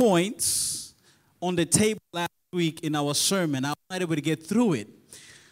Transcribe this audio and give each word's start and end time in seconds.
points 0.00 0.94
on 1.42 1.54
the 1.56 1.66
table 1.66 2.00
last 2.14 2.30
week 2.54 2.80
in 2.80 2.96
our 2.96 3.12
sermon. 3.12 3.66
I 3.66 3.68
was 3.68 3.76
not 3.90 4.00
able 4.00 4.14
to 4.14 4.22
get 4.22 4.42
through 4.42 4.72
it. 4.72 4.88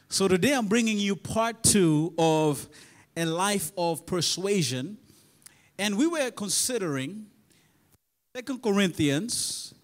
So 0.09 0.27
today 0.27 0.55
I'm 0.55 0.69
bringing 0.69 0.97
you 0.97 1.17
part 1.17 1.63
two 1.63 2.15
of 2.17 2.67
a 3.15 3.27
life 3.27 3.73
of 3.77 4.07
persuasion. 4.07 4.97
And 5.79 5.99
we 5.99 6.07
were 6.07 6.31
considering 6.31 7.27
Second 8.35 8.63
Corinthians 8.63 9.75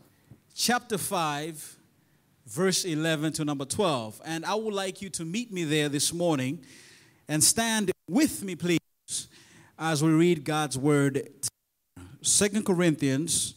chapter 0.55 0.97
5, 0.97 1.77
verse 2.47 2.87
11 2.87 3.35
to 3.35 3.45
number 3.45 3.67
12. 3.67 4.23
And 4.25 4.47
I 4.47 4.55
would 4.55 4.73
like 4.73 5.03
you 5.03 5.11
to 5.11 5.27
meet 5.27 5.53
me 5.53 5.65
there 5.65 5.91
this 5.91 6.11
morning 6.11 6.59
and 7.29 7.45
stand 7.45 7.93
with 8.09 8.43
me, 8.43 8.57
please, 8.57 9.29
as 9.79 10.03
we 10.03 10.11
read 10.11 10.43
God's 10.43 10.79
word. 10.79 11.29
Second 12.23 12.65
Corinthians 12.65 13.57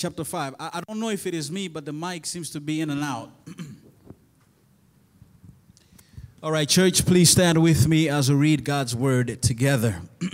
chapter 0.00 0.24
5. 0.24 0.54
I, 0.58 0.70
I, 0.72 0.80
don't 0.88 0.98
know 0.98 1.10
if 1.10 1.26
it 1.26 1.34
is 1.34 1.50
me, 1.50 1.68
but 1.68 1.84
the 1.84 1.92
mic 1.92 2.24
seems 2.24 2.48
to 2.50 2.60
be 2.60 2.80
in 2.80 2.88
and 2.88 3.04
out. 3.04 3.28
All 6.42 6.50
right, 6.50 6.66
church, 6.66 7.04
please 7.04 7.28
stand 7.28 7.62
with 7.62 7.86
me 7.86 8.08
as 8.08 8.30
we 8.30 8.36
read 8.36 8.64
God's 8.64 8.96
word 8.96 9.42
together. 9.42 10.00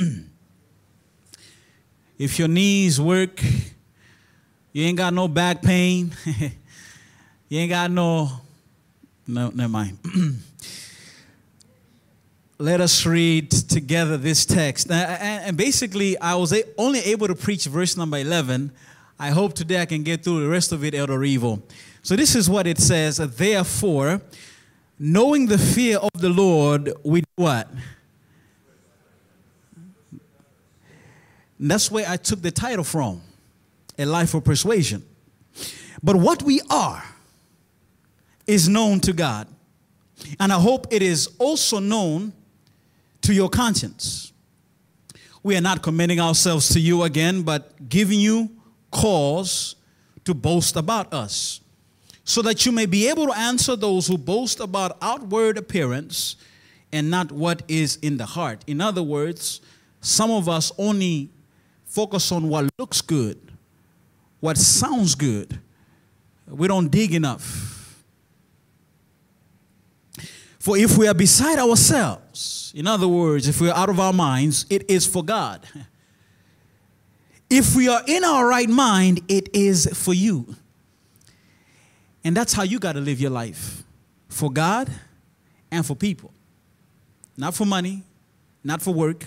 if 2.16 2.38
your 2.38 2.46
knees 2.46 3.00
work, 3.00 3.42
you 4.72 4.84
ain't 4.84 4.98
got 4.98 5.12
no 5.12 5.26
back 5.26 5.62
pain, 5.62 6.12
you 7.48 7.58
ain't 7.58 7.70
got 7.70 7.90
no, 7.90 8.30
no, 9.26 9.48
never 9.48 9.68
mind. 9.68 9.98
Let 12.58 12.80
us 12.80 13.04
read 13.04 13.50
together 13.50 14.16
this 14.16 14.46
text. 14.46 14.92
And 14.92 15.56
basically, 15.56 16.16
I 16.20 16.36
was 16.36 16.54
only 16.78 17.00
able 17.00 17.26
to 17.26 17.34
preach 17.34 17.64
verse 17.64 17.96
number 17.96 18.18
11. 18.18 18.70
I 19.18 19.30
hope 19.30 19.54
today 19.54 19.80
I 19.80 19.86
can 19.86 20.02
get 20.02 20.22
through 20.22 20.42
the 20.42 20.48
rest 20.48 20.72
of 20.72 20.84
it, 20.84 20.94
Elder 20.94 21.24
Evil. 21.24 21.62
So, 22.02 22.16
this 22.16 22.34
is 22.34 22.50
what 22.50 22.66
it 22.66 22.78
says 22.78 23.16
Therefore, 23.16 24.20
knowing 24.98 25.46
the 25.46 25.58
fear 25.58 25.98
of 25.98 26.10
the 26.14 26.28
Lord, 26.28 26.92
we 27.02 27.22
do 27.22 27.26
what? 27.36 27.70
And 31.58 31.70
that's 31.70 31.90
where 31.90 32.06
I 32.06 32.18
took 32.18 32.42
the 32.42 32.50
title 32.50 32.84
from 32.84 33.22
A 33.98 34.04
Life 34.04 34.34
of 34.34 34.44
Persuasion. 34.44 35.02
But 36.02 36.16
what 36.16 36.42
we 36.42 36.60
are 36.68 37.02
is 38.46 38.68
known 38.68 39.00
to 39.00 39.14
God. 39.14 39.48
And 40.38 40.52
I 40.52 40.60
hope 40.60 40.86
it 40.90 41.02
is 41.02 41.28
also 41.38 41.78
known 41.78 42.32
to 43.22 43.32
your 43.32 43.48
conscience. 43.48 44.32
We 45.42 45.56
are 45.56 45.60
not 45.60 45.82
commending 45.82 46.20
ourselves 46.20 46.68
to 46.70 46.80
you 46.80 47.04
again, 47.04 47.42
but 47.42 47.88
giving 47.88 48.20
you 48.20 48.50
cause 48.96 49.76
to 50.24 50.32
boast 50.32 50.76
about 50.76 51.12
us 51.12 51.60
so 52.24 52.42
that 52.42 52.64
you 52.64 52.72
may 52.72 52.86
be 52.86 53.08
able 53.08 53.26
to 53.26 53.38
answer 53.38 53.76
those 53.76 54.06
who 54.06 54.16
boast 54.16 54.58
about 54.58 54.96
outward 55.02 55.58
appearance 55.58 56.36
and 56.90 57.10
not 57.10 57.30
what 57.30 57.62
is 57.68 57.96
in 57.96 58.16
the 58.16 58.24
heart. 58.24 58.64
In 58.66 58.80
other 58.80 59.02
words, 59.02 59.60
some 60.00 60.30
of 60.30 60.48
us 60.48 60.72
only 60.78 61.28
focus 61.84 62.32
on 62.32 62.48
what 62.48 62.68
looks 62.78 63.00
good, 63.00 63.38
what 64.40 64.56
sounds 64.56 65.14
good. 65.14 65.60
We 66.48 66.66
don't 66.68 66.88
dig 66.88 67.14
enough. 67.14 68.02
For 70.58 70.76
if 70.76 70.96
we 70.96 71.06
are 71.06 71.14
beside 71.14 71.58
ourselves, 71.58 72.72
in 72.74 72.86
other 72.86 73.06
words, 73.06 73.46
if 73.46 73.60
we 73.60 73.68
are 73.68 73.76
out 73.76 73.88
of 73.88 74.00
our 74.00 74.12
minds, 74.12 74.66
it 74.68 74.90
is 74.90 75.06
for 75.06 75.22
God. 75.22 75.66
If 77.48 77.76
we 77.76 77.88
are 77.88 78.02
in 78.06 78.24
our 78.24 78.46
right 78.46 78.68
mind, 78.68 79.20
it 79.28 79.48
is 79.54 79.86
for 79.94 80.12
you. 80.12 80.56
And 82.24 82.36
that's 82.36 82.52
how 82.52 82.64
you 82.64 82.78
got 82.78 82.94
to 82.94 83.00
live 83.00 83.20
your 83.20 83.30
life 83.30 83.84
for 84.28 84.50
God 84.50 84.90
and 85.70 85.86
for 85.86 85.94
people. 85.94 86.32
Not 87.36 87.54
for 87.54 87.64
money, 87.64 88.02
not 88.64 88.82
for 88.82 88.92
work, 88.92 89.26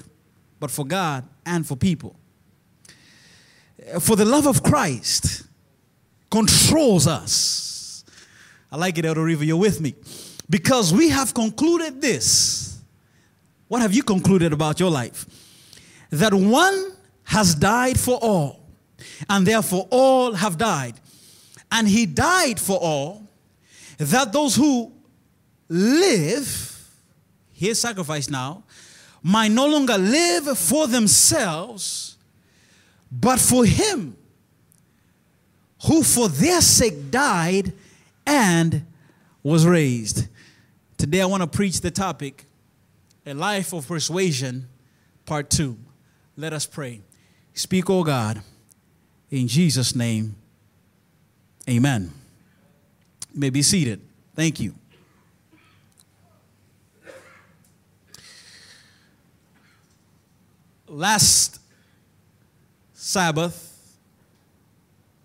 but 0.59 0.69
for 0.69 0.85
God 0.85 1.23
and 1.45 1.65
for 1.65 1.77
people. 1.77 2.15
Uh, 3.93 3.99
for 3.99 4.15
the 4.15 4.25
love 4.25 4.47
of 4.47 4.63
Christ 4.63 5.43
controls 6.29 7.07
us. 7.07 8.03
I 8.71 8.77
like 8.77 8.97
it, 8.97 9.05
Elder 9.05 9.23
River, 9.23 9.45
you're 9.45 9.57
with 9.57 9.79
me. 9.79 9.95
Because 10.49 10.93
we 10.93 11.09
have 11.09 11.33
concluded 11.33 12.01
this. 12.01 12.81
What 13.67 13.81
have 13.81 13.93
you 13.93 14.03
concluded 14.03 14.51
about 14.51 14.79
your 14.79 14.89
life? 14.89 15.25
That 16.09 16.33
one 16.33 16.97
has 17.29 17.53
died 17.53 17.99
for 17.99 18.17
all, 18.23 18.59
and 19.29 19.45
therefore 19.45 19.87
all 19.91 20.33
have 20.33 20.57
died. 20.57 20.95
And 21.71 21.87
he 21.87 22.07
died 22.07 22.59
for 22.59 22.79
all, 22.81 23.21
that 23.99 24.33
those 24.33 24.55
who 24.55 24.91
live, 25.67 26.89
his 27.53 27.79
sacrifice 27.79 28.31
now, 28.31 28.63
might 29.21 29.51
no 29.51 29.67
longer 29.67 29.95
live 29.95 30.57
for 30.57 30.87
themselves, 30.87 32.17
but 33.11 33.39
for 33.39 33.63
him 33.63 34.17
who 35.85 36.01
for 36.01 36.29
their 36.29 36.61
sake 36.61 37.11
died 37.11 37.73
and 38.25 38.87
was 39.43 39.67
raised. 39.67 40.27
Today 40.97 41.21
I 41.21 41.27
want 41.27 41.43
to 41.43 41.47
preach 41.47 41.79
the 41.81 41.91
topic, 41.91 42.45
A 43.23 43.35
Life 43.35 43.71
of 43.71 43.87
Persuasion, 43.87 44.67
Part 45.27 45.51
2. 45.51 45.77
Let 46.35 46.53
us 46.53 46.65
pray. 46.65 47.01
Speak, 47.59 47.89
O 47.89 48.05
God, 48.05 48.41
in 49.29 49.45
Jesus' 49.49 49.93
name. 49.93 50.33
Amen. 51.69 52.09
You 53.33 53.39
may 53.41 53.49
be 53.49 53.61
seated. 53.61 53.99
Thank 54.33 54.61
you. 54.61 54.73
Last 60.87 61.59
Sabbath, 62.93 63.97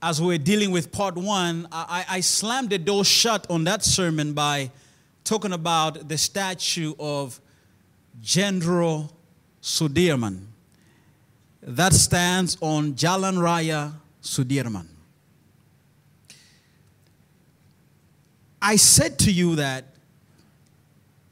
as 0.02 0.20
we 0.20 0.26
were 0.26 0.38
dealing 0.38 0.72
with 0.72 0.90
part 0.90 1.14
one, 1.14 1.68
I, 1.70 2.04
I 2.08 2.20
slammed 2.20 2.70
the 2.70 2.78
door 2.78 3.04
shut 3.04 3.48
on 3.48 3.62
that 3.62 3.84
sermon 3.84 4.32
by 4.32 4.72
talking 5.22 5.52
about 5.52 6.08
the 6.08 6.18
statue 6.18 6.94
of 6.98 7.40
General 8.20 9.12
Sudirman. 9.62 10.48
That 11.66 11.94
stands 11.94 12.58
on 12.60 12.92
Jalan 12.92 13.38
Raya 13.38 13.92
Sudirman. 14.22 14.86
I 18.60 18.76
said 18.76 19.18
to 19.20 19.32
you 19.32 19.56
that 19.56 19.86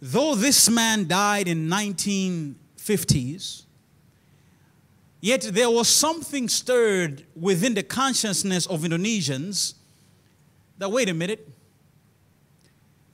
though 0.00 0.34
this 0.34 0.70
man 0.70 1.06
died 1.06 1.48
in 1.48 1.68
1950s, 1.68 3.64
yet 5.20 5.42
there 5.42 5.70
was 5.70 5.88
something 5.88 6.48
stirred 6.48 7.24
within 7.38 7.74
the 7.74 7.82
consciousness 7.82 8.66
of 8.66 8.80
Indonesians 8.82 9.74
that 10.78 10.90
wait 10.90 11.10
a 11.10 11.14
minute, 11.14 11.46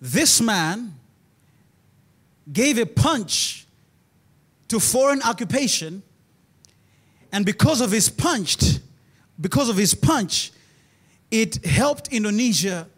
this 0.01 0.41
man 0.41 0.95
gave 2.53 2.79
a 2.79 2.87
punch 2.87 3.67
to 4.69 4.79
foreign 4.79 5.21
occupation 5.23 6.03
and 7.33 7.45
because 7.45 7.81
of 7.81 7.91
his 7.91 8.09
punch 8.09 8.79
because 9.41 9.69
of 9.69 9.77
his 9.77 9.95
punch 9.95 10.53
it 11.31 11.65
helped 11.65 12.09
Indonesia 12.09 12.89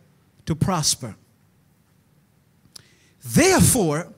to 0.47 0.55
prosper. 0.55 1.17
Therefore, 3.25 4.13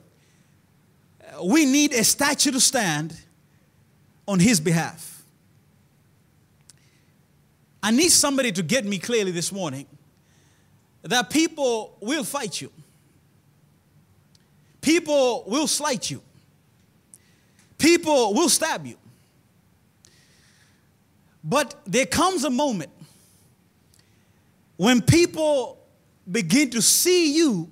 we 1.43 1.65
need 1.65 1.93
a 1.93 2.03
statue 2.03 2.51
to 2.51 2.59
stand 2.59 3.15
on 4.27 4.39
his 4.39 4.59
behalf. 4.59 5.23
I 7.81 7.91
need 7.91 8.09
somebody 8.09 8.51
to 8.53 8.63
get 8.63 8.85
me 8.85 8.97
clearly 8.97 9.31
this 9.31 9.51
morning 9.51 9.85
that 11.01 11.29
people 11.29 11.97
will 11.99 12.23
fight 12.23 12.61
you, 12.61 12.71
people 14.79 15.43
will 15.47 15.67
slight 15.67 16.09
you, 16.09 16.21
people 17.77 18.33
will 18.33 18.47
stab 18.47 18.85
you. 18.85 18.95
But 21.43 21.75
there 21.85 22.05
comes 22.05 22.43
a 22.43 22.49
moment 22.49 22.91
when 24.77 25.01
people 25.01 25.79
begin 26.31 26.69
to 26.71 26.81
see 26.81 27.35
you 27.35 27.69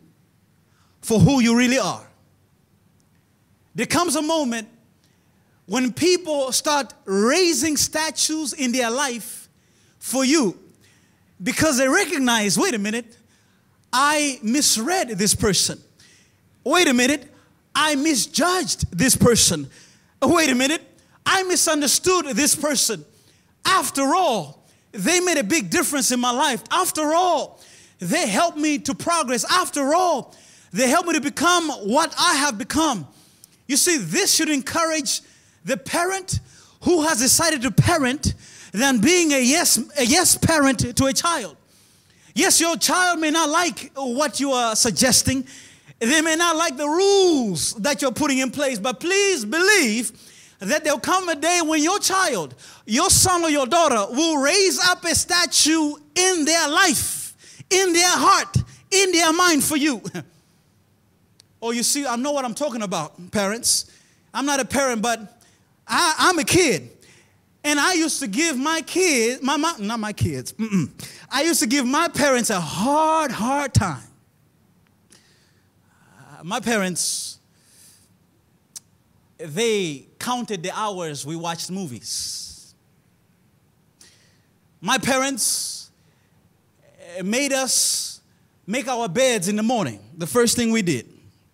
for 1.01 1.19
who 1.19 1.41
you 1.41 1.57
really 1.57 1.79
are. 1.79 2.05
There 3.73 3.85
comes 3.85 4.15
a 4.15 4.21
moment 4.21 4.67
when 5.65 5.93
people 5.93 6.51
start 6.51 6.93
raising 7.05 7.77
statues 7.77 8.53
in 8.53 8.73
their 8.73 8.91
life 8.91 9.47
for 9.99 10.25
you 10.25 10.59
because 11.41 11.77
they 11.77 11.87
recognize 11.87 12.57
wait 12.57 12.73
a 12.73 12.79
minute, 12.79 13.17
I 13.93 14.39
misread 14.43 15.09
this 15.09 15.33
person. 15.33 15.79
Wait 16.63 16.87
a 16.87 16.93
minute, 16.93 17.33
I 17.73 17.95
misjudged 17.95 18.95
this 18.95 19.15
person. 19.15 19.69
Wait 20.21 20.49
a 20.49 20.55
minute, 20.55 20.81
I 21.25 21.43
misunderstood 21.43 22.25
this 22.35 22.55
person. 22.55 23.05
After 23.65 24.13
all, 24.15 24.65
they 24.91 25.19
made 25.19 25.37
a 25.37 25.43
big 25.43 25.69
difference 25.69 26.11
in 26.11 26.19
my 26.19 26.31
life. 26.31 26.63
After 26.71 27.13
all, 27.13 27.59
they 27.99 28.27
helped 28.27 28.57
me 28.57 28.79
to 28.79 28.95
progress. 28.95 29.45
After 29.49 29.93
all, 29.93 30.35
they 30.73 30.89
helped 30.89 31.07
me 31.07 31.13
to 31.13 31.21
become 31.21 31.69
what 31.69 32.13
I 32.17 32.35
have 32.35 32.57
become. 32.57 33.07
You 33.67 33.77
see, 33.77 33.97
this 33.97 34.33
should 34.33 34.49
encourage 34.49 35.21
the 35.63 35.77
parent 35.77 36.39
who 36.81 37.03
has 37.03 37.19
decided 37.19 37.61
to 37.61 37.71
parent 37.71 38.33
than 38.71 38.99
being 38.99 39.31
a 39.31 39.39
yes, 39.39 39.77
a 39.97 40.05
yes 40.05 40.37
parent 40.37 40.95
to 40.95 41.05
a 41.05 41.13
child. 41.13 41.57
Yes, 42.33 42.59
your 42.59 42.77
child 42.77 43.19
may 43.19 43.29
not 43.29 43.49
like 43.49 43.91
what 43.95 44.39
you 44.39 44.51
are 44.51 44.75
suggesting. 44.75 45.45
They 45.99 46.21
may 46.21 46.35
not 46.35 46.55
like 46.55 46.77
the 46.77 46.87
rules 46.87 47.73
that 47.75 48.01
you're 48.01 48.11
putting 48.11 48.39
in 48.39 48.51
place, 48.51 48.79
but 48.79 48.99
please 48.99 49.45
believe 49.45 50.11
that 50.61 50.83
there'll 50.83 50.99
come 50.99 51.27
a 51.27 51.35
day 51.35 51.59
when 51.65 51.81
your 51.81 51.99
child, 51.99 52.53
your 52.85 53.09
son 53.09 53.43
or 53.43 53.49
your 53.49 53.65
daughter, 53.65 54.05
will 54.13 54.37
raise 54.37 54.79
up 54.79 55.03
a 55.05 55.15
statue 55.15 55.95
in 56.15 56.45
their 56.45 56.69
life, 56.69 57.35
in 57.69 57.93
their 57.93 58.09
heart, 58.09 58.55
in 58.91 59.11
their 59.11 59.33
mind 59.33 59.63
for 59.63 59.75
you. 59.75 60.01
oh, 61.61 61.71
you 61.71 61.81
see, 61.81 62.05
I 62.05 62.15
know 62.15 62.31
what 62.31 62.45
I'm 62.45 62.53
talking 62.53 62.83
about, 62.83 63.31
parents. 63.31 63.89
I'm 64.33 64.45
not 64.45 64.59
a 64.59 64.65
parent, 64.65 65.01
but 65.01 65.41
I, 65.87 66.29
am 66.29 66.37
a 66.37 66.43
kid. 66.43 66.89
And 67.63 67.79
I 67.79 67.93
used 67.93 68.19
to 68.19 68.27
give 68.27 68.57
my 68.57 68.81
kids, 68.81 69.41
my, 69.41 69.57
my 69.57 69.75
not 69.79 69.99
my 69.99 70.13
kids, 70.13 70.53
mm-mm. 70.53 70.89
I 71.31 71.41
used 71.41 71.59
to 71.61 71.67
give 71.67 71.85
my 71.85 72.07
parents 72.07 72.51
a 72.51 72.59
hard, 72.59 73.31
hard 73.31 73.73
time. 73.73 74.03
Uh, 75.11 76.43
my 76.43 76.59
parents, 76.59 77.39
they 79.45 80.07
counted 80.19 80.63
the 80.63 80.71
hours 80.71 81.25
we 81.25 81.35
watched 81.35 81.71
movies. 81.71 82.73
My 84.79 84.97
parents 84.97 85.91
eh, 87.17 87.21
made 87.21 87.53
us 87.53 88.21
make 88.65 88.87
our 88.87 89.07
beds 89.07 89.47
in 89.47 89.55
the 89.55 89.63
morning, 89.63 89.99
the 90.17 90.27
first 90.27 90.55
thing 90.55 90.71
we 90.71 90.81
did, 90.81 91.07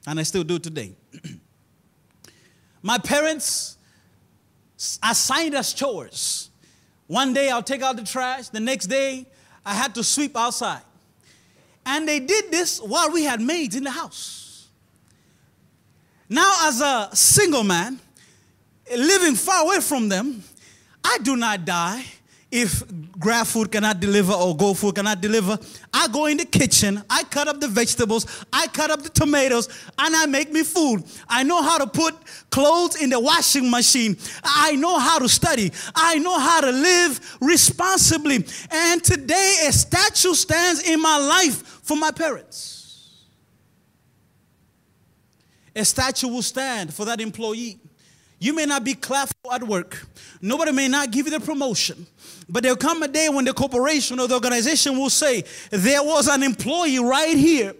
and 0.06 0.20
I 0.20 0.24
still 0.24 0.44
do 0.44 0.60
today. 0.60 0.94
My 2.82 2.98
parents 2.98 3.78
assigned 5.04 5.56
us 5.56 5.74
chores. 5.74 6.50
One 7.08 7.34
day 7.34 7.50
I'll 7.50 7.64
take 7.64 7.82
out 7.82 7.98
the 7.98 8.04
trash, 8.04 8.50
the 8.50 8.60
next 8.60 8.88
day 8.88 9.26
I 9.66 9.74
had 9.74 9.96
to 9.96 10.04
sweep 10.04 10.38
outside. 10.38 10.82
And 11.86 12.08
they 12.08 12.20
did 12.20 12.52
this 12.52 12.82
while 12.82 13.12
we 13.12 13.24
had 13.24 13.42
maids 13.42 13.76
in 13.76 13.84
the 13.84 13.92
house. 13.92 14.47
Now, 16.30 16.68
as 16.68 16.82
a 16.82 17.10
single 17.14 17.64
man, 17.64 18.00
living 18.96 19.36
far 19.36 19.66
away 19.66 19.80
from 19.80 20.10
them, 20.10 20.44
I 21.04 21.18
do 21.20 21.36
not 21.36 21.66
die 21.66 22.04
if 22.52 22.80
GrabFood 23.20 23.72
cannot 23.72 24.00
deliver 24.00 24.32
or 24.34 24.56
GoFood 24.56 24.96
cannot 24.96 25.20
deliver. 25.20 25.58
I 25.94 26.08
go 26.08 26.28
in 26.28 26.38
the 26.38 26.46
kitchen 26.46 27.04
i 27.10 27.24
cut 27.24 27.48
up 27.48 27.60
the 27.60 27.68
vegetables 27.68 28.26
i 28.54 28.68
cut 28.68 28.90
up 28.90 29.02
the 29.02 29.10
tomatoes 29.10 29.68
and 29.98 30.16
i 30.16 30.26
make 30.26 30.52
me 30.52 30.64
food. 30.64 31.04
I 31.28 31.44
know 31.44 31.62
how 31.62 31.78
to 31.78 31.88
put 31.88 32.16
clothes 32.50 33.02
in 33.02 33.10
the 33.10 33.20
washing 33.20 33.70
machine. 33.70 34.18
I 34.44 34.76
know 34.76 34.98
how 34.98 35.20
to 35.20 35.28
study. 35.28 35.72
I 35.96 36.20
know 36.20 36.40
how 36.40 36.62
to 36.62 36.72
live 36.72 37.38
responsibly. 37.42 38.46
And 38.72 39.04
today 39.04 39.66
a 39.68 39.72
statue 39.72 40.34
stands 40.34 40.88
in 40.88 41.02
my 41.02 41.18
life 41.18 41.62
for 41.84 41.98
my 41.98 42.12
parents 42.12 42.77
a 45.78 45.86
statue 45.86 46.28
will 46.28 46.42
stand 46.42 46.94
for 46.94 47.06
that 47.06 47.22
employee 47.22 47.80
you 48.40 48.54
may 48.54 48.66
not 48.66 48.84
be 48.84 48.94
clapped 48.94 49.34
at 49.52 49.64
work. 49.64 50.06
Nobody 50.42 50.72
may 50.72 50.88
not 50.88 51.12
give 51.12 51.26
you 51.26 51.32
the 51.32 51.40
promotion. 51.40 52.06
But 52.48 52.64
there'll 52.64 52.78
come 52.78 53.02
a 53.04 53.08
day 53.08 53.30
when 53.30 53.46
the 53.46 53.54
corporation 53.54 54.20
or 54.20 54.28
the 54.28 54.36
organization 54.36 54.98
will 54.98 55.10
say, 55.10 55.44
there 55.72 56.04
was 56.04 56.28
an 56.28 56.44
employee 56.44 57.00
right 57.00 57.36
here. 57.36 57.74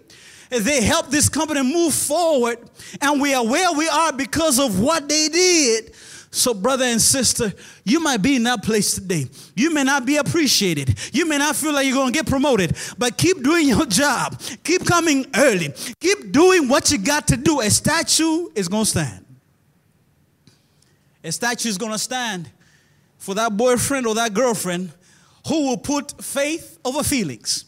They 0.50 0.82
helped 0.82 1.12
this 1.12 1.30
company 1.30 1.62
move 1.62 1.94
forward, 1.94 2.58
and 3.02 3.22
we 3.22 3.34
are 3.34 3.46
where 3.46 3.72
we 3.74 3.88
are 3.88 4.14
because 4.14 4.60
of 4.60 4.80
what 4.80 5.08
they 5.08 5.28
did. 5.28 5.92
So, 6.30 6.54
brother 6.54 6.86
and 6.86 7.02
sister, 7.02 7.54
you 7.84 8.00
might 8.00 8.22
be 8.22 8.36
in 8.36 8.44
that 8.44 8.62
place 8.62 8.96
today. 8.96 9.28
You 9.56 9.74
may 9.74 9.84
not 9.84 10.06
be 10.06 10.18
appreciated. 10.18 10.98
You 11.14 11.26
may 11.26 11.38
not 11.38 11.56
feel 11.56 11.74
like 11.74 11.86
you're 11.86 11.96
going 11.96 12.12
to 12.12 12.18
get 12.18 12.28
promoted, 12.28 12.76
but 12.98 13.18
keep 13.18 13.42
doing 13.42 13.68
your 13.68 13.86
job. 13.86 14.40
Keep 14.64 14.86
coming 14.86 15.26
early. 15.36 15.74
Keep 16.00 16.32
doing 16.32 16.68
what 16.68 16.92
you 16.92 16.98
got 16.98 17.28
to 17.30 17.38
do. 17.38 17.62
A 17.62 17.70
statue 17.70 18.50
is 18.56 18.68
going 18.68 18.84
to 18.84 18.90
stand. 18.90 19.26
A 21.24 21.32
statue 21.32 21.70
is 21.70 21.78
going 21.78 21.94
to 21.94 22.00
stand 22.00 22.50
for 23.18 23.36
that 23.36 23.56
boyfriend 23.56 24.06
or 24.06 24.16
that 24.16 24.34
girlfriend 24.34 24.92
who 25.48 25.70
will 25.70 25.78
put 25.78 26.24
faith 26.24 26.78
over 26.84 27.04
feelings. 27.04 27.66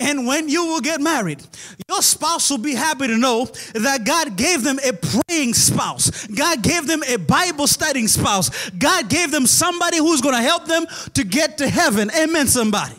And 0.00 0.26
when 0.26 0.48
you 0.48 0.66
will 0.66 0.80
get 0.80 1.00
married, 1.00 1.42
your 1.88 2.02
spouse 2.02 2.50
will 2.50 2.58
be 2.58 2.74
happy 2.74 3.06
to 3.06 3.16
know 3.16 3.46
that 3.74 4.04
God 4.04 4.36
gave 4.36 4.62
them 4.62 4.78
a 4.84 4.92
praying 4.92 5.54
spouse. 5.54 6.26
God 6.26 6.62
gave 6.62 6.86
them 6.86 7.02
a 7.04 7.16
Bible 7.16 7.66
studying 7.66 8.08
spouse. 8.08 8.70
God 8.70 9.08
gave 9.08 9.30
them 9.30 9.46
somebody 9.46 9.98
who's 9.98 10.20
going 10.20 10.34
to 10.34 10.42
help 10.42 10.66
them 10.66 10.86
to 11.14 11.24
get 11.24 11.58
to 11.58 11.68
heaven. 11.68 12.10
Amen, 12.10 12.46
somebody. 12.46 12.96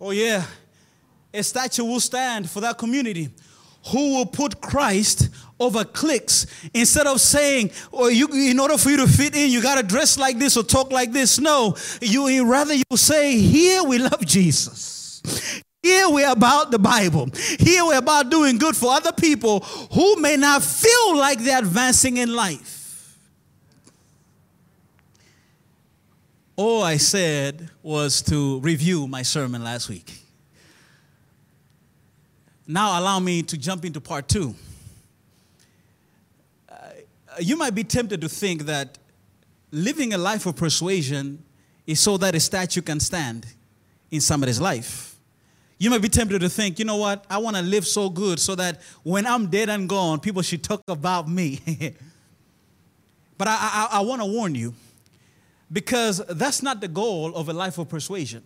Oh, 0.00 0.10
yeah. 0.10 0.44
A 1.32 1.42
statue 1.42 1.84
will 1.84 2.00
stand 2.00 2.50
for 2.50 2.60
that 2.60 2.78
community 2.78 3.30
who 3.88 4.16
will 4.16 4.26
put 4.26 4.60
Christ 4.60 5.28
over 5.58 5.84
cliques 5.84 6.46
instead 6.74 7.06
of 7.06 7.20
saying, 7.20 7.70
"Or 7.90 8.04
oh, 8.04 8.08
you, 8.08 8.28
in 8.28 8.58
order 8.58 8.76
for 8.76 8.90
you 8.90 8.98
to 8.98 9.06
fit 9.06 9.34
in, 9.34 9.50
you 9.50 9.62
got 9.62 9.76
to 9.76 9.82
dress 9.82 10.18
like 10.18 10.38
this 10.38 10.56
or 10.56 10.62
talk 10.62 10.92
like 10.92 11.12
this." 11.12 11.38
No, 11.38 11.76
you 12.00 12.44
rather 12.44 12.74
you 12.74 12.84
say, 12.94 13.38
"Here 13.38 13.82
we 13.82 13.98
love 13.98 14.24
Jesus." 14.24 15.01
Here 15.82 16.08
we're 16.08 16.30
about 16.30 16.70
the 16.70 16.78
Bible. 16.78 17.28
Here 17.58 17.84
we're 17.84 17.98
about 17.98 18.30
doing 18.30 18.56
good 18.56 18.76
for 18.76 18.92
other 18.92 19.12
people 19.12 19.60
who 19.92 20.16
may 20.16 20.36
not 20.36 20.62
feel 20.62 21.16
like 21.16 21.40
they're 21.40 21.58
advancing 21.58 22.18
in 22.18 22.32
life. 22.34 23.18
All 26.54 26.82
I 26.84 26.98
said 26.98 27.68
was 27.82 28.22
to 28.22 28.60
review 28.60 29.08
my 29.08 29.22
sermon 29.22 29.64
last 29.64 29.88
week. 29.88 30.18
Now, 32.66 33.00
allow 33.00 33.18
me 33.18 33.42
to 33.42 33.58
jump 33.58 33.84
into 33.84 34.00
part 34.00 34.28
two. 34.28 34.54
Uh, 36.68 36.74
you 37.40 37.56
might 37.56 37.74
be 37.74 37.82
tempted 37.82 38.20
to 38.20 38.28
think 38.28 38.62
that 38.66 38.98
living 39.72 40.14
a 40.14 40.18
life 40.18 40.46
of 40.46 40.54
persuasion 40.54 41.42
is 41.86 41.98
so 41.98 42.16
that 42.18 42.34
a 42.36 42.40
statue 42.40 42.82
can 42.82 43.00
stand 43.00 43.46
in 44.10 44.20
somebody's 44.20 44.60
life. 44.60 45.11
You 45.82 45.90
might 45.90 46.00
be 46.00 46.08
tempted 46.08 46.38
to 46.42 46.48
think, 46.48 46.78
you 46.78 46.84
know 46.84 46.94
what, 46.94 47.24
I 47.28 47.38
want 47.38 47.56
to 47.56 47.62
live 47.62 47.84
so 47.84 48.08
good 48.08 48.38
so 48.38 48.54
that 48.54 48.80
when 49.02 49.26
I'm 49.26 49.48
dead 49.48 49.68
and 49.68 49.88
gone, 49.88 50.20
people 50.20 50.40
should 50.40 50.62
talk 50.62 50.84
about 50.86 51.28
me. 51.28 51.58
but 53.36 53.48
I, 53.48 53.88
I, 53.90 53.98
I 53.98 54.00
want 54.02 54.22
to 54.22 54.26
warn 54.26 54.54
you 54.54 54.74
because 55.72 56.22
that's 56.28 56.62
not 56.62 56.80
the 56.80 56.86
goal 56.86 57.34
of 57.34 57.48
a 57.48 57.52
life 57.52 57.78
of 57.78 57.88
persuasion. 57.88 58.44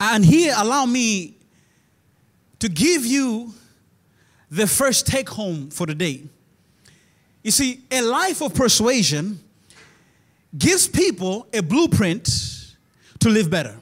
And 0.00 0.24
here, 0.24 0.52
allow 0.56 0.86
me 0.86 1.36
to 2.58 2.68
give 2.68 3.06
you 3.06 3.54
the 4.50 4.66
first 4.66 5.06
take 5.06 5.28
home 5.28 5.70
for 5.70 5.86
the 5.86 5.94
day. 5.94 6.24
You 7.44 7.52
see, 7.52 7.80
a 7.92 8.02
life 8.02 8.42
of 8.42 8.56
persuasion 8.56 9.38
gives 10.58 10.88
people 10.88 11.46
a 11.54 11.62
blueprint 11.62 12.74
to 13.20 13.28
live 13.28 13.48
better. 13.48 13.76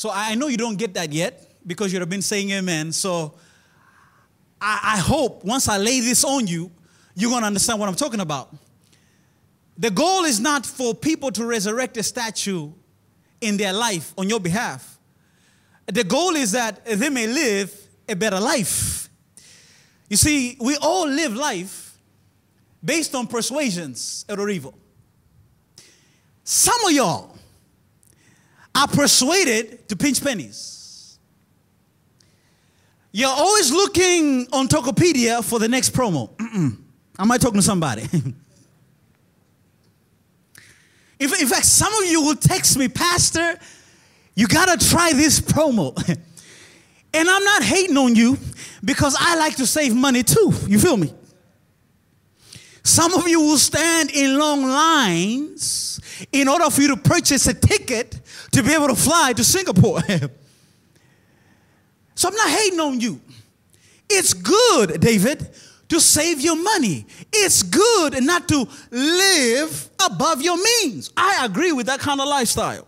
So 0.00 0.10
I 0.10 0.34
know 0.34 0.46
you 0.46 0.56
don't 0.56 0.78
get 0.78 0.94
that 0.94 1.12
yet 1.12 1.52
because 1.66 1.92
you've 1.92 2.08
been 2.08 2.22
saying 2.22 2.50
amen. 2.52 2.90
So 2.90 3.34
I, 4.58 4.94
I 4.94 4.98
hope 4.98 5.44
once 5.44 5.68
I 5.68 5.76
lay 5.76 6.00
this 6.00 6.24
on 6.24 6.46
you, 6.46 6.70
you're 7.14 7.28
going 7.28 7.42
to 7.42 7.46
understand 7.46 7.78
what 7.78 7.86
I'm 7.86 7.94
talking 7.94 8.20
about. 8.20 8.48
The 9.76 9.90
goal 9.90 10.24
is 10.24 10.40
not 10.40 10.64
for 10.64 10.94
people 10.94 11.30
to 11.32 11.44
resurrect 11.44 11.98
a 11.98 12.02
statue 12.02 12.72
in 13.42 13.58
their 13.58 13.74
life 13.74 14.14
on 14.16 14.30
your 14.30 14.40
behalf. 14.40 14.98
The 15.84 16.04
goal 16.04 16.34
is 16.34 16.52
that 16.52 16.82
they 16.86 17.10
may 17.10 17.26
live 17.26 17.70
a 18.08 18.16
better 18.16 18.40
life. 18.40 19.10
You 20.08 20.16
see, 20.16 20.56
we 20.62 20.78
all 20.80 21.08
live 21.08 21.34
life 21.34 21.98
based 22.82 23.14
on 23.14 23.26
persuasions 23.26 24.24
or 24.30 24.48
evil. 24.48 24.72
Some 26.42 26.86
of 26.86 26.92
y'all 26.92 27.29
are 28.74 28.88
persuaded 28.88 29.88
to 29.88 29.96
pinch 29.96 30.22
pennies. 30.22 31.18
You're 33.12 33.28
always 33.28 33.72
looking 33.72 34.46
on 34.52 34.68
Tokopedia 34.68 35.42
for 35.44 35.58
the 35.58 35.68
next 35.68 35.92
promo. 35.92 36.30
Am 37.18 37.30
I 37.30 37.38
talking 37.38 37.60
to 37.60 37.62
somebody? 37.62 38.02
in 41.18 41.28
fact, 41.28 41.66
some 41.66 41.92
of 41.94 42.04
you 42.08 42.22
will 42.22 42.36
text 42.36 42.78
me, 42.78 42.88
Pastor, 42.88 43.58
you 44.34 44.46
got 44.46 44.78
to 44.78 44.88
try 44.88 45.12
this 45.12 45.40
promo. 45.40 45.96
and 46.08 47.28
I'm 47.28 47.44
not 47.44 47.62
hating 47.62 47.96
on 47.96 48.14
you 48.14 48.38
because 48.84 49.16
I 49.18 49.36
like 49.36 49.56
to 49.56 49.66
save 49.66 49.94
money 49.94 50.22
too. 50.22 50.52
You 50.66 50.78
feel 50.78 50.96
me? 50.96 51.12
Some 52.82 53.12
of 53.14 53.28
you 53.28 53.40
will 53.40 53.58
stand 53.58 54.10
in 54.10 54.38
long 54.38 54.62
lines 54.62 56.00
in 56.32 56.48
order 56.48 56.70
for 56.70 56.80
you 56.80 56.88
to 56.88 56.96
purchase 56.96 57.46
a 57.46 57.54
ticket 57.54 58.19
to 58.52 58.62
be 58.62 58.72
able 58.72 58.88
to 58.88 58.96
fly 58.96 59.32
to 59.32 59.44
Singapore. 59.44 60.00
so 62.14 62.28
I'm 62.28 62.34
not 62.34 62.50
hating 62.50 62.80
on 62.80 63.00
you. 63.00 63.20
It's 64.08 64.34
good, 64.34 65.00
David, 65.00 65.48
to 65.88 66.00
save 66.00 66.40
your 66.40 66.56
money. 66.56 67.06
It's 67.32 67.62
good 67.62 68.22
not 68.22 68.48
to 68.48 68.66
live 68.90 69.90
above 70.04 70.42
your 70.42 70.56
means. 70.56 71.12
I 71.16 71.44
agree 71.44 71.72
with 71.72 71.86
that 71.86 72.00
kind 72.00 72.20
of 72.20 72.28
lifestyle. 72.28 72.86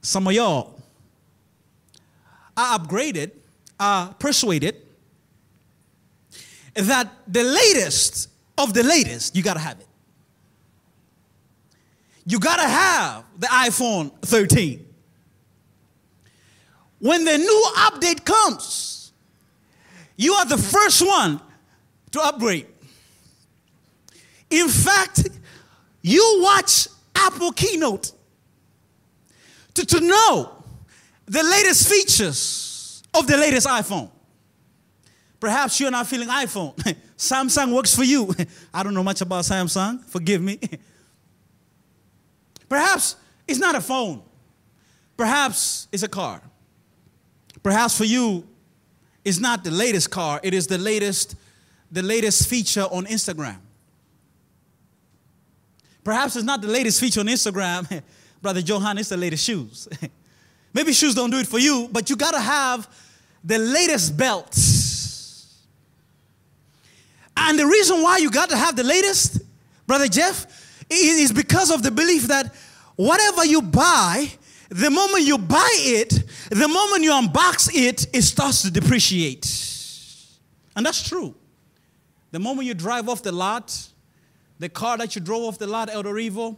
Some 0.00 0.26
of 0.26 0.34
y'all 0.34 0.80
are 2.56 2.78
upgraded, 2.78 3.32
are 3.80 4.14
persuaded 4.14 4.76
that 6.74 7.10
the 7.26 7.42
latest 7.42 8.28
of 8.58 8.74
the 8.74 8.82
latest, 8.82 9.34
you 9.34 9.42
gotta 9.42 9.60
have 9.60 9.80
it. 9.80 9.86
You 12.26 12.38
gotta 12.38 12.66
have 12.66 13.24
the 13.38 13.46
iPhone 13.46 14.10
13. 14.22 14.86
When 16.98 17.24
the 17.24 17.36
new 17.36 17.64
update 17.76 18.24
comes, 18.24 19.12
you 20.16 20.32
are 20.32 20.46
the 20.46 20.56
first 20.56 21.06
one 21.06 21.40
to 22.12 22.20
upgrade. 22.20 22.66
In 24.48 24.68
fact, 24.68 25.28
you 26.00 26.40
watch 26.42 26.88
Apple 27.14 27.52
Keynote 27.52 28.12
to, 29.74 29.84
to 29.84 30.00
know 30.00 30.64
the 31.26 31.42
latest 31.42 31.88
features 31.88 33.02
of 33.12 33.26
the 33.26 33.36
latest 33.36 33.66
iPhone. 33.66 34.10
Perhaps 35.40 35.80
you're 35.80 35.90
not 35.90 36.06
feeling 36.06 36.28
iPhone. 36.28 36.74
Samsung 37.18 37.74
works 37.74 37.94
for 37.94 38.04
you. 38.04 38.34
I 38.74 38.82
don't 38.82 38.94
know 38.94 39.02
much 39.02 39.20
about 39.20 39.44
Samsung, 39.44 40.04
forgive 40.06 40.40
me. 40.40 40.58
Perhaps 42.68 43.16
it's 43.46 43.58
not 43.58 43.74
a 43.74 43.80
phone. 43.80 44.22
Perhaps 45.16 45.88
it's 45.92 46.02
a 46.02 46.08
car. 46.08 46.40
Perhaps 47.62 47.96
for 47.96 48.04
you, 48.04 48.46
it's 49.24 49.38
not 49.38 49.64
the 49.64 49.70
latest 49.70 50.10
car, 50.10 50.40
it 50.42 50.52
is 50.52 50.66
the 50.66 50.76
latest, 50.76 51.36
the 51.90 52.02
latest 52.02 52.48
feature 52.48 52.82
on 52.82 53.06
Instagram. 53.06 53.56
Perhaps 56.02 56.36
it's 56.36 56.44
not 56.44 56.60
the 56.60 56.68
latest 56.68 57.00
feature 57.00 57.20
on 57.20 57.26
Instagram, 57.26 58.02
Brother 58.42 58.60
Johan, 58.60 58.98
it's 58.98 59.08
the 59.08 59.16
latest 59.16 59.44
shoes. 59.44 59.88
Maybe 60.74 60.92
shoes 60.92 61.14
don't 61.14 61.30
do 61.30 61.38
it 61.38 61.46
for 61.46 61.58
you, 61.58 61.88
but 61.90 62.10
you 62.10 62.16
gotta 62.16 62.40
have 62.40 62.88
the 63.42 63.58
latest 63.58 64.16
belts 64.16 64.84
and 67.36 67.58
the 67.58 67.66
reason 67.66 68.02
why 68.02 68.18
you 68.18 68.30
got 68.30 68.48
to 68.50 68.56
have 68.56 68.76
the 68.76 68.84
latest, 68.84 69.40
Brother 69.86 70.08
Jeff, 70.08 70.46
is 70.90 71.32
because 71.32 71.70
of 71.70 71.82
the 71.82 71.90
belief 71.90 72.28
that 72.28 72.54
whatever 72.96 73.44
you 73.44 73.62
buy, 73.62 74.30
the 74.68 74.90
moment 74.90 75.24
you 75.24 75.38
buy 75.38 75.70
it, 75.72 76.10
the 76.50 76.68
moment 76.68 77.02
you 77.02 77.10
unbox 77.10 77.70
it, 77.74 78.06
it 78.12 78.22
starts 78.22 78.62
to 78.62 78.70
depreciate. 78.70 79.46
And 80.76 80.84
that's 80.84 81.08
true. 81.08 81.34
The 82.30 82.38
moment 82.38 82.66
you 82.66 82.74
drive 82.74 83.08
off 83.08 83.22
the 83.22 83.32
lot, 83.32 83.88
the 84.58 84.68
car 84.68 84.98
that 84.98 85.14
you 85.14 85.20
drove 85.20 85.44
off 85.44 85.58
the 85.58 85.66
lot, 85.66 85.88
El 85.90 86.02
Rivo, 86.02 86.56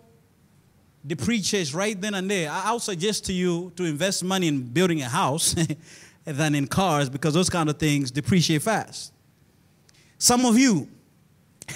depreciates 1.07 1.75
right 1.75 2.01
then 2.01 2.15
and 2.15 2.31
there. 2.31 2.51
I 2.51 2.73
would 2.73 2.83
suggest 2.83 3.27
to 3.27 3.33
you 3.33 3.73
to 3.77 3.85
invest 3.85 4.25
money 4.25 4.49
in 4.49 4.63
building 4.63 5.03
a 5.03 5.09
house 5.09 5.55
than 6.25 6.55
in 6.55 6.67
cars 6.67 7.09
because 7.09 7.35
those 7.35 7.51
kind 7.51 7.69
of 7.69 7.79
things 7.79 8.11
depreciate 8.11 8.63
fast. 8.63 9.13
Some 10.19 10.45
of 10.45 10.59
you 10.59 10.89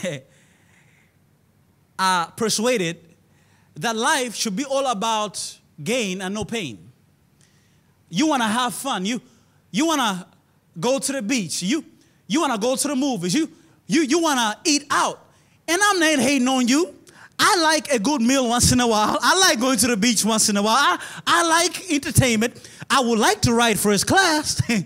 persuaded 2.36 2.96
that 3.76 3.96
life 3.96 4.34
should 4.34 4.56
be 4.56 4.64
all 4.64 4.86
about 4.86 5.58
gain 5.82 6.20
and 6.22 6.34
no 6.34 6.44
pain. 6.44 6.78
You 8.08 8.26
want 8.26 8.42
to 8.42 8.48
have 8.48 8.74
fun. 8.74 9.04
You, 9.04 9.20
you 9.70 9.86
want 9.86 10.00
to 10.00 10.26
go 10.78 10.98
to 10.98 11.12
the 11.12 11.22
beach. 11.22 11.62
You, 11.62 11.84
you 12.26 12.40
want 12.40 12.52
to 12.52 12.58
go 12.58 12.76
to 12.76 12.88
the 12.88 12.96
movies. 12.96 13.34
You, 13.34 13.50
you, 13.86 14.02
you 14.02 14.18
want 14.20 14.38
to 14.38 14.70
eat 14.70 14.86
out. 14.90 15.24
And 15.68 15.80
I'm 15.82 16.00
not 16.00 16.18
hating 16.18 16.48
on 16.48 16.66
you. 16.66 16.94
I 17.38 17.56
like 17.62 17.92
a 17.92 17.98
good 17.98 18.20
meal 18.20 18.48
once 18.48 18.72
in 18.72 18.80
a 18.80 18.86
while. 18.86 19.18
I 19.20 19.38
like 19.38 19.60
going 19.60 19.78
to 19.78 19.86
the 19.86 19.96
beach 19.96 20.24
once 20.24 20.48
in 20.48 20.56
a 20.56 20.62
while. 20.62 20.76
I, 20.76 20.98
I 21.26 21.48
like 21.48 21.90
entertainment. 21.90 22.68
I 22.90 23.00
would 23.00 23.18
like 23.18 23.40
to 23.42 23.54
ride 23.54 23.78
first 23.78 24.06
class. 24.06 24.60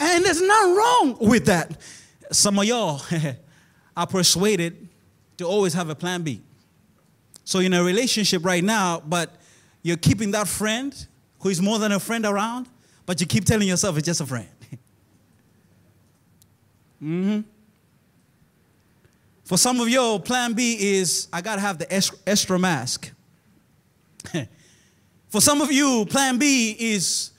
And 0.00 0.24
there's 0.24 0.40
nothing 0.40 0.76
wrong 0.76 1.16
with 1.20 1.46
that. 1.46 1.76
Some 2.30 2.58
of 2.58 2.64
y'all 2.64 3.02
are 3.98 4.06
persuaded 4.06 4.88
to 5.36 5.44
always 5.44 5.74
have 5.74 5.90
a 5.90 5.94
plan 5.94 6.22
B. 6.22 6.40
So 7.44 7.58
in 7.58 7.74
a 7.74 7.82
relationship 7.82 8.44
right 8.44 8.62
now, 8.62 9.02
but 9.04 9.30
you're 9.82 9.96
keeping 9.96 10.30
that 10.30 10.46
friend 10.46 10.94
who 11.40 11.48
is 11.48 11.60
more 11.60 11.80
than 11.80 11.90
a 11.90 11.98
friend 11.98 12.24
around, 12.24 12.68
but 13.06 13.20
you 13.20 13.26
keep 13.26 13.44
telling 13.44 13.66
yourself 13.66 13.98
it's 13.98 14.06
just 14.06 14.20
a 14.20 14.26
friend. 14.26 14.48
mm-hmm. 17.02 17.40
For 19.44 19.58
some 19.58 19.80
of 19.80 19.88
you, 19.88 20.20
plan 20.20 20.52
B 20.52 20.76
is 20.78 21.26
I 21.32 21.40
gotta 21.40 21.60
have 21.60 21.78
the 21.78 21.92
extra 22.26 22.58
mask. 22.58 23.10
For 25.30 25.40
some 25.40 25.60
of 25.60 25.72
you, 25.72 26.06
plan 26.06 26.38
B 26.38 26.76
is 26.78 27.32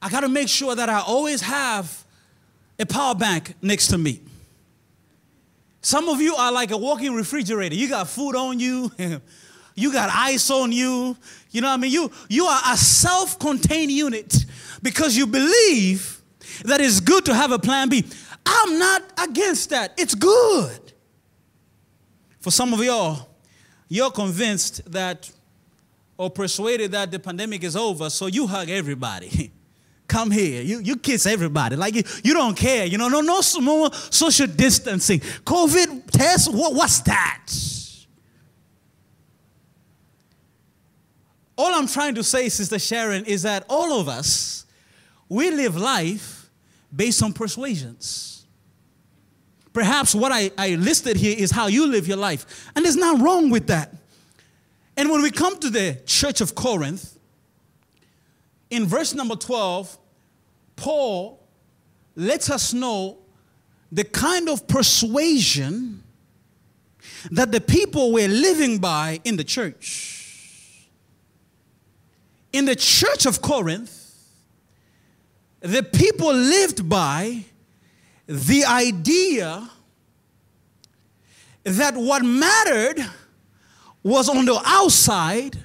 I 0.00 0.08
got 0.08 0.20
to 0.20 0.28
make 0.28 0.48
sure 0.48 0.74
that 0.74 0.88
I 0.88 1.00
always 1.00 1.40
have 1.42 2.04
a 2.78 2.86
power 2.86 3.14
bank 3.14 3.54
next 3.62 3.88
to 3.88 3.98
me. 3.98 4.20
Some 5.80 6.08
of 6.08 6.20
you 6.20 6.34
are 6.34 6.52
like 6.52 6.70
a 6.70 6.76
walking 6.76 7.14
refrigerator. 7.14 7.74
You 7.74 7.88
got 7.88 8.08
food 8.08 8.34
on 8.34 8.58
you, 8.58 8.90
you 9.74 9.92
got 9.92 10.10
ice 10.12 10.50
on 10.50 10.72
you. 10.72 11.16
You 11.50 11.60
know 11.60 11.68
what 11.68 11.74
I 11.74 11.76
mean? 11.78 11.92
You, 11.92 12.10
you 12.28 12.46
are 12.46 12.60
a 12.72 12.76
self 12.76 13.38
contained 13.38 13.90
unit 13.90 14.44
because 14.82 15.16
you 15.16 15.26
believe 15.26 16.20
that 16.64 16.80
it's 16.80 17.00
good 17.00 17.24
to 17.26 17.34
have 17.34 17.52
a 17.52 17.58
plan 17.58 17.88
B. 17.88 18.04
I'm 18.44 18.78
not 18.78 19.02
against 19.22 19.70
that, 19.70 19.94
it's 19.96 20.14
good. 20.14 20.92
For 22.40 22.50
some 22.50 22.72
of 22.72 22.82
y'all, 22.82 23.28
you're 23.88 24.10
convinced 24.10 24.90
that 24.92 25.30
or 26.16 26.30
persuaded 26.30 26.92
that 26.92 27.10
the 27.10 27.18
pandemic 27.18 27.62
is 27.62 27.76
over, 27.76 28.10
so 28.10 28.26
you 28.26 28.46
hug 28.46 28.68
everybody. 28.68 29.52
come 30.08 30.30
here. 30.30 30.62
You, 30.62 30.80
you 30.80 30.96
kiss 30.96 31.26
everybody. 31.26 31.76
Like 31.76 31.94
you, 31.94 32.02
you 32.24 32.34
don't 32.34 32.56
care. 32.56 32.86
You 32.86 32.98
know, 32.98 33.08
no, 33.08 33.20
no 33.20 33.40
more 33.60 33.92
social 33.92 34.46
distancing. 34.46 35.20
COVID 35.20 36.10
test, 36.10 36.52
what, 36.52 36.74
what's 36.74 37.00
that? 37.00 37.46
All 41.56 41.74
I'm 41.74 41.86
trying 41.88 42.14
to 42.14 42.24
say, 42.24 42.48
Sister 42.48 42.78
Sharon, 42.78 43.24
is 43.26 43.42
that 43.42 43.64
all 43.68 44.00
of 44.00 44.08
us, 44.08 44.64
we 45.28 45.50
live 45.50 45.76
life 45.76 46.48
based 46.94 47.22
on 47.22 47.32
persuasions. 47.32 48.46
Perhaps 49.72 50.14
what 50.14 50.32
I, 50.32 50.50
I 50.56 50.76
listed 50.76 51.16
here 51.16 51.36
is 51.36 51.50
how 51.50 51.66
you 51.66 51.86
live 51.86 52.08
your 52.08 52.16
life. 52.16 52.70
And 52.74 52.84
there's 52.84 52.96
nothing 52.96 53.22
wrong 53.22 53.50
with 53.50 53.66
that. 53.66 53.94
And 54.96 55.10
when 55.10 55.20
we 55.20 55.30
come 55.30 55.58
to 55.58 55.68
the 55.68 56.00
church 56.06 56.40
of 56.40 56.54
Corinth, 56.54 57.17
in 58.70 58.86
verse 58.86 59.14
number 59.14 59.36
12, 59.36 59.98
Paul 60.76 61.40
lets 62.14 62.50
us 62.50 62.72
know 62.72 63.18
the 63.90 64.04
kind 64.04 64.48
of 64.48 64.66
persuasion 64.68 66.02
that 67.30 67.52
the 67.52 67.60
people 67.60 68.12
were 68.12 68.28
living 68.28 68.78
by 68.78 69.20
in 69.24 69.36
the 69.36 69.44
church. 69.44 70.88
In 72.52 72.64
the 72.64 72.76
church 72.76 73.26
of 73.26 73.40
Corinth, 73.42 73.94
the 75.60 75.82
people 75.82 76.32
lived 76.32 76.88
by 76.88 77.44
the 78.26 78.64
idea 78.64 79.68
that 81.64 81.96
what 81.96 82.22
mattered 82.24 83.04
was 84.02 84.28
on 84.28 84.44
the 84.44 84.60
outside 84.64 85.58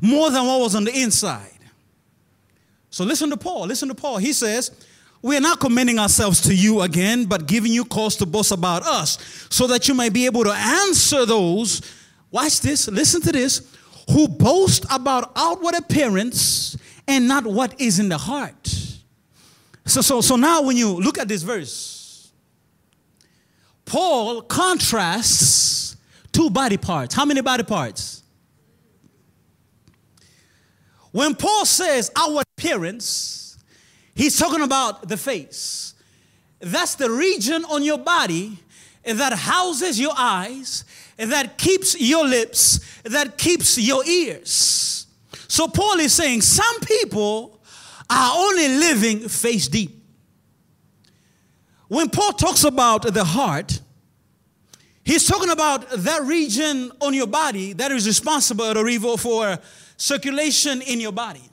more 0.00 0.30
than 0.30 0.46
what 0.46 0.60
was 0.60 0.74
on 0.74 0.84
the 0.84 0.92
inside. 0.92 1.59
So 2.90 3.04
listen 3.04 3.30
to 3.30 3.36
Paul. 3.36 3.66
Listen 3.66 3.88
to 3.88 3.94
Paul. 3.94 4.18
He 4.18 4.32
says, 4.32 4.70
we 5.22 5.36
are 5.36 5.40
not 5.40 5.60
commending 5.60 5.98
ourselves 5.98 6.40
to 6.42 6.54
you 6.54 6.80
again, 6.80 7.24
but 7.26 7.46
giving 7.46 7.72
you 7.72 7.84
cause 7.84 8.16
to 8.16 8.26
boast 8.26 8.52
about 8.52 8.82
us, 8.82 9.18
so 9.50 9.66
that 9.66 9.86
you 9.86 9.94
may 9.94 10.08
be 10.08 10.26
able 10.26 10.44
to 10.44 10.52
answer 10.52 11.26
those, 11.26 11.82
watch 12.30 12.60
this, 12.60 12.88
listen 12.88 13.20
to 13.22 13.32
this, 13.32 13.76
who 14.10 14.26
boast 14.26 14.86
about 14.90 15.30
outward 15.36 15.74
appearance 15.74 16.76
and 17.06 17.28
not 17.28 17.46
what 17.46 17.78
is 17.80 17.98
in 17.98 18.08
the 18.08 18.18
heart. 18.18 18.66
So, 19.84 20.00
so, 20.00 20.20
so 20.20 20.36
now 20.36 20.62
when 20.62 20.76
you 20.76 21.00
look 21.00 21.18
at 21.18 21.28
this 21.28 21.42
verse, 21.42 22.30
Paul 23.84 24.42
contrasts 24.42 25.96
two 26.32 26.48
body 26.48 26.76
parts. 26.76 27.14
How 27.14 27.24
many 27.24 27.40
body 27.40 27.64
parts? 27.64 28.22
When 31.12 31.34
Paul 31.34 31.66
says 31.66 32.10
our 32.16 32.42
appearance, 32.60 33.56
he's 34.14 34.38
talking 34.38 34.60
about 34.60 35.08
the 35.08 35.16
face. 35.16 35.94
That's 36.60 36.94
the 36.94 37.10
region 37.10 37.64
on 37.64 37.82
your 37.82 37.96
body 37.96 38.58
that 39.04 39.32
houses 39.32 39.98
your 39.98 40.12
eyes, 40.14 40.84
that 41.16 41.56
keeps 41.56 41.98
your 41.98 42.26
lips, 42.26 42.80
that 43.04 43.38
keeps 43.38 43.78
your 43.78 44.04
ears. 44.04 45.06
So 45.48 45.68
Paul 45.68 46.00
is 46.00 46.12
saying 46.12 46.42
some 46.42 46.80
people 46.80 47.58
are 48.10 48.32
only 48.36 48.68
living 48.68 49.28
face 49.28 49.66
deep. 49.68 49.96
When 51.88 52.10
Paul 52.10 52.32
talks 52.32 52.64
about 52.64 53.14
the 53.14 53.24
heart, 53.24 53.80
he's 55.02 55.26
talking 55.26 55.50
about 55.50 55.90
that 55.90 56.22
region 56.24 56.92
on 57.00 57.14
your 57.14 57.26
body 57.26 57.72
that 57.72 57.90
is 57.90 58.06
responsible 58.06 59.16
for 59.16 59.58
circulation 59.96 60.82
in 60.82 61.00
your 61.00 61.12
body. 61.12 61.49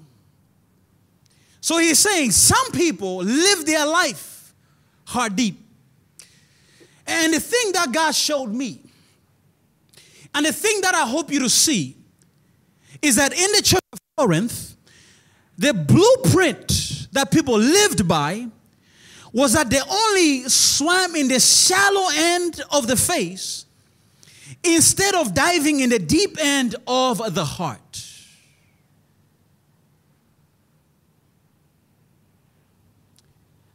So 1.67 1.79
he's 1.79 1.99
saying 1.99 2.31
some 2.31 2.71
people 2.71 3.17
live 3.17 3.65
their 3.65 3.85
life 3.85 4.53
heart 5.03 5.35
deep. 5.35 5.59
And 7.05 7.33
the 7.33 7.41
thing 7.41 7.73
that 7.73 7.91
God 7.91 8.15
showed 8.15 8.53
me, 8.53 8.79
and 10.33 10.45
the 10.45 10.53
thing 10.53 10.79
that 10.79 10.95
I 10.95 11.05
hope 11.05 11.29
you 11.29 11.39
to 11.39 11.49
see, 11.49 11.97
is 13.01 13.17
that 13.17 13.33
in 13.33 13.51
the 13.51 13.61
church 13.61 13.81
of 13.91 13.99
Corinth, 14.17 14.77
the 15.57 15.73
blueprint 15.73 17.09
that 17.11 17.31
people 17.31 17.59
lived 17.59 18.07
by 18.07 18.47
was 19.33 19.51
that 19.51 19.69
they 19.69 19.81
only 19.81 20.47
swam 20.47 21.17
in 21.17 21.27
the 21.27 21.41
shallow 21.41 22.07
end 22.15 22.61
of 22.71 22.87
the 22.87 22.95
face 22.95 23.65
instead 24.63 25.15
of 25.15 25.33
diving 25.33 25.81
in 25.81 25.89
the 25.89 25.99
deep 25.99 26.37
end 26.39 26.77
of 26.87 27.33
the 27.35 27.43
heart. 27.43 28.06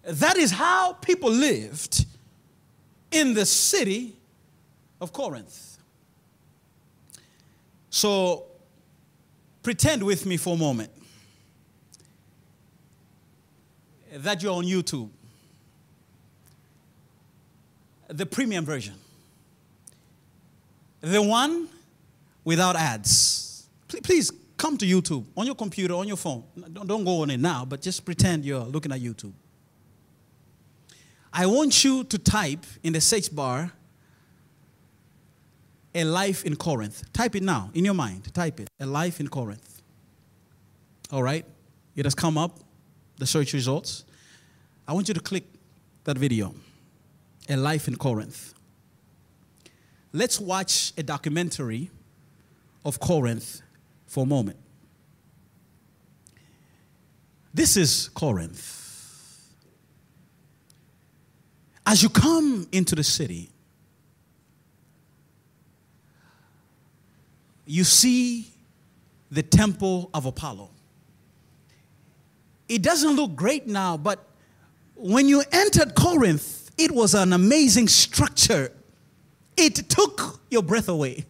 That 0.04 0.37
is 0.37 0.50
how 0.50 0.94
people 0.94 1.30
lived 1.30 2.06
in 3.11 3.35
the 3.35 3.47
city 3.47 4.14
of 5.00 5.12
Corinth. 5.12 5.78
So, 7.90 8.47
pretend 9.62 10.02
with 10.02 10.26
me 10.26 10.37
for 10.37 10.54
a 10.54 10.59
moment 10.59 10.90
that 14.12 14.42
you're 14.42 14.54
on 14.54 14.64
YouTube, 14.64 15.09
the 18.09 18.26
premium 18.26 18.64
version, 18.64 18.94
the 21.00 21.23
one 21.23 21.68
without 22.44 22.76
ads. 22.76 23.66
Please 23.88 24.32
come 24.56 24.76
to 24.78 24.87
YouTube 24.87 25.25
on 25.37 25.47
your 25.47 25.54
computer, 25.54 25.94
on 25.94 26.09
your 26.09 26.16
phone. 26.16 26.44
Don't 26.73 27.04
go 27.04 27.23
on 27.23 27.30
it 27.30 27.40
now, 27.40 27.64
but 27.64 27.82
just 27.82 28.04
pretend 28.04 28.44
you're 28.44 28.61
looking 28.61 28.92
at 28.92 29.00
YouTube. 29.00 29.32
I 31.33 31.47
want 31.47 31.83
you 31.85 32.05
to 32.05 32.19
type 32.19 32.67
in 32.83 32.93
the 32.93 33.01
search 33.01 33.35
bar 33.35 33.73
a 35.95 36.05
life 36.05 36.45
in 36.45 36.57
Corinth. 36.57 37.11
Type 37.12 37.37
it 37.37 37.43
now 37.43 37.71
in 37.75 37.85
your 37.85 37.95
mind. 37.95 38.33
Type 38.35 38.61
it. 38.61 38.69
A 38.81 38.87
life 38.87 39.21
in 39.21 39.29
Corinth. 39.29 39.83
All 41.11 41.23
right? 41.23 41.45
It 41.95 42.07
has 42.07 42.15
come 42.15 42.39
up, 42.39 42.61
the 43.19 43.27
search 43.27 43.53
results. 43.53 44.05
I 44.89 44.93
want 44.93 45.09
you 45.09 45.15
to 45.15 45.21
click 45.21 45.45
that 46.05 46.17
video. 46.17 46.55
A 47.49 47.57
life 47.57 47.89
in 47.89 47.97
Corinth. 47.97 48.55
Let's 50.12 50.41
watch 50.41 50.93
a 50.97 51.03
documentary 51.03 51.91
of 52.85 53.01
Corinth 53.01 53.62
for 54.07 54.25
a 54.25 54.27
moment. 54.27 54.59
This 57.55 57.77
is 57.77 58.09
Corinth. 58.15 58.82
As 61.87 62.03
you 62.03 62.09
come 62.09 62.69
into 62.73 62.95
the 62.95 63.03
city, 63.03 63.51
you 67.67 67.85
see 67.85 68.50
the 69.30 69.43
temple 69.43 70.11
of 70.15 70.26
Apollo. 70.26 70.71
It 72.69 72.83
doesn't 72.83 73.17
look 73.17 73.35
great 73.35 73.67
now, 73.67 73.97
but 73.97 74.25
when 74.95 75.28
you 75.28 75.43
entered 75.50 75.95
Corinth, 75.95 76.71
it 76.78 76.91
was 76.91 77.15
an 77.15 77.33
amazing 77.33 77.89
structure. 77.89 78.73
It 79.56 79.75
took 79.89 80.41
your 80.50 80.63
breath 80.63 80.89
away. 80.89 81.25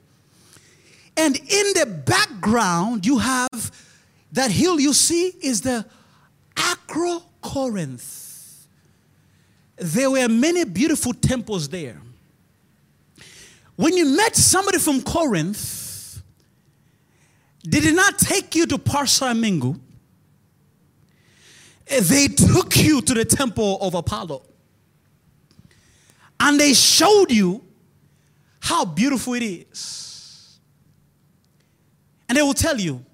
And 1.17 1.37
in 1.37 1.73
the 1.75 2.03
background, 2.07 3.07
you 3.07 3.19
have 3.19 3.73
that 4.33 4.51
hill 4.51 4.81
you 4.81 4.93
see 4.93 5.33
is 5.43 5.63
the 5.63 5.87
Acrocorinth 6.57 8.32
there 9.77 10.11
were 10.11 10.29
many 10.29 10.65
beautiful 10.65 11.13
temples 11.13 11.69
there. 11.69 12.01
When 13.77 13.97
you 13.97 14.07
met 14.17 14.37
somebody 14.37 14.79
from 14.79 15.03
Corinth, 15.03 16.23
they 17.65 17.81
did 17.81 17.95
not 17.95 18.19
take 18.19 18.55
you 18.55 18.67
to 18.67 18.79
Pasar 18.79 19.35
Minggu. 19.35 19.79
They 21.87 22.29
took 22.29 22.77
you 22.77 23.01
to 23.03 23.15
the 23.15 23.25
temple 23.25 23.79
of 23.81 23.95
Apollo. 23.95 24.43
And 26.41 26.59
they 26.59 26.75
showed 26.75 27.31
you 27.31 27.65
how 28.61 28.85
beautiful 28.85 29.35
it 29.35 29.43
is. 29.43 30.59
And 32.29 32.37
they 32.37 32.43
will 32.43 32.55
tell 32.55 32.81
you 32.81 33.05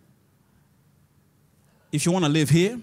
if 1.90 2.04
you 2.06 2.12
want 2.12 2.24
to 2.24 2.30
live 2.30 2.50
here, 2.50 2.80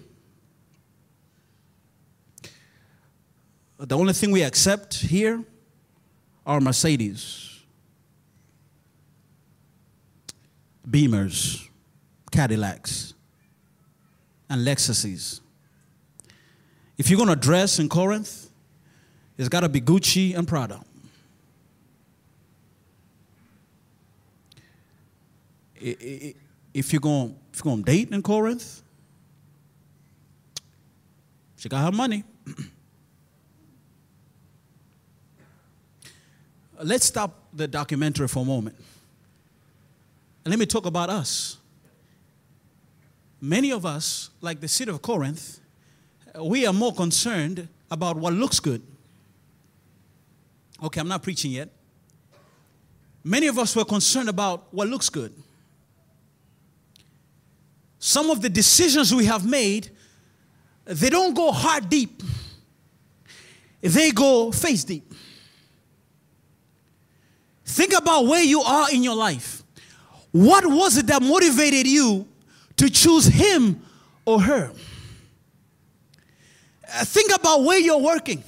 The 3.86 3.96
only 3.96 4.14
thing 4.14 4.32
we 4.32 4.42
accept 4.42 4.94
here 4.94 5.44
are 6.44 6.60
Mercedes, 6.60 7.62
Beamers, 10.90 11.68
Cadillacs, 12.32 13.14
and 14.50 14.66
Lexuses. 14.66 15.40
If 16.98 17.08
you're 17.10 17.16
going 17.16 17.28
to 17.28 17.36
dress 17.36 17.78
in 17.78 17.88
Corinth, 17.88 18.50
it's 19.38 19.48
got 19.48 19.60
to 19.60 19.68
be 19.68 19.80
Gucci 19.80 20.36
and 20.36 20.48
Prada. 20.48 20.80
If 25.76 26.92
you're 26.92 26.98
going, 26.98 27.36
if 27.52 27.64
you're 27.64 27.72
going 27.72 27.84
to 27.84 27.92
date 27.92 28.10
in 28.10 28.20
Corinth, 28.20 28.82
she 31.56 31.68
got 31.68 31.84
her 31.84 31.92
money. 31.92 32.24
let's 36.82 37.06
stop 37.06 37.48
the 37.52 37.66
documentary 37.68 38.28
for 38.28 38.40
a 38.40 38.44
moment. 38.44 38.76
Let 40.44 40.58
me 40.58 40.66
talk 40.66 40.86
about 40.86 41.10
us. 41.10 41.58
Many 43.40 43.72
of 43.72 43.84
us, 43.84 44.30
like 44.40 44.60
the 44.60 44.68
city 44.68 44.90
of 44.90 45.02
Corinth, 45.02 45.60
we 46.40 46.66
are 46.66 46.72
more 46.72 46.94
concerned 46.94 47.68
about 47.90 48.16
what 48.16 48.32
looks 48.32 48.60
good. 48.60 48.82
Okay, 50.82 51.00
I'm 51.00 51.08
not 51.08 51.22
preaching 51.22 51.52
yet. 51.52 51.68
Many 53.24 53.48
of 53.48 53.58
us 53.58 53.74
were 53.74 53.84
concerned 53.84 54.28
about 54.28 54.72
what 54.72 54.88
looks 54.88 55.08
good. 55.08 55.32
Some 57.98 58.30
of 58.30 58.40
the 58.40 58.48
decisions 58.48 59.12
we 59.14 59.24
have 59.24 59.44
made, 59.44 59.90
they 60.84 61.10
don't 61.10 61.34
go 61.34 61.50
heart 61.50 61.88
deep, 61.88 62.22
they 63.80 64.12
go 64.12 64.52
face 64.52 64.84
deep. 64.84 65.12
Think 67.66 67.92
about 67.92 68.26
where 68.26 68.42
you 68.42 68.60
are 68.62 68.90
in 68.92 69.02
your 69.02 69.16
life. 69.16 69.62
What 70.30 70.64
was 70.64 70.96
it 70.96 71.08
that 71.08 71.20
motivated 71.20 71.86
you 71.86 72.26
to 72.76 72.88
choose 72.88 73.26
him 73.26 73.82
or 74.24 74.40
her? 74.40 74.70
Uh, 76.88 77.04
think 77.04 77.34
about 77.34 77.64
where 77.64 77.78
you're 77.78 77.98
working. 77.98 78.42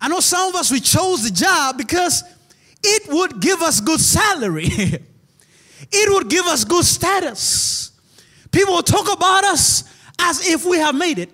I 0.00 0.08
know 0.08 0.20
some 0.20 0.48
of 0.48 0.56
us, 0.56 0.70
we 0.70 0.80
chose 0.80 1.22
the 1.22 1.30
job 1.30 1.78
because 1.78 2.24
it 2.82 3.08
would 3.08 3.40
give 3.40 3.62
us 3.62 3.80
good 3.80 4.00
salary, 4.00 4.64
it 4.70 6.12
would 6.12 6.28
give 6.28 6.46
us 6.46 6.64
good 6.64 6.84
status. 6.84 7.92
People 8.50 8.74
will 8.74 8.82
talk 8.82 9.12
about 9.12 9.44
us 9.44 9.84
as 10.18 10.46
if 10.48 10.64
we 10.64 10.78
have 10.78 10.94
made 10.94 11.18
it. 11.18 11.30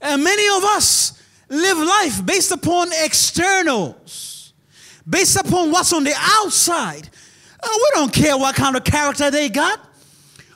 And 0.00 0.24
many 0.24 0.48
of 0.56 0.64
us 0.64 1.22
live 1.48 1.78
life 1.78 2.26
based 2.26 2.50
upon 2.50 2.88
externals 3.04 4.31
based 5.08 5.36
upon 5.36 5.70
what's 5.70 5.92
on 5.92 6.04
the 6.04 6.14
outside. 6.16 7.08
Uh, 7.62 7.68
we 7.74 7.88
don't 7.94 8.12
care 8.12 8.36
what 8.36 8.54
kind 8.54 8.76
of 8.76 8.84
character 8.84 9.30
they 9.30 9.48
got. 9.48 9.80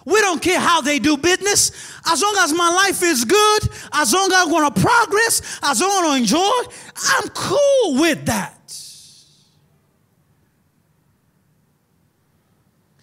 We 0.04 0.20
don't 0.20 0.40
care 0.40 0.60
how 0.60 0.80
they 0.80 1.00
do 1.00 1.16
business. 1.16 1.72
As 2.06 2.22
long 2.22 2.34
as 2.38 2.52
my 2.52 2.70
life 2.70 3.02
is 3.02 3.24
good, 3.24 3.68
as 3.92 4.12
long 4.12 4.26
as 4.26 4.34
I 4.34 4.44
want 4.46 4.74
to 4.74 4.80
progress, 4.80 5.58
as 5.62 5.80
long 5.80 5.90
as 5.90 5.96
I 5.98 6.12
to 6.12 6.16
enjoy, 6.16 6.74
I'm 6.96 7.28
cool 7.30 8.00
with 8.00 8.24
that. 8.26 8.52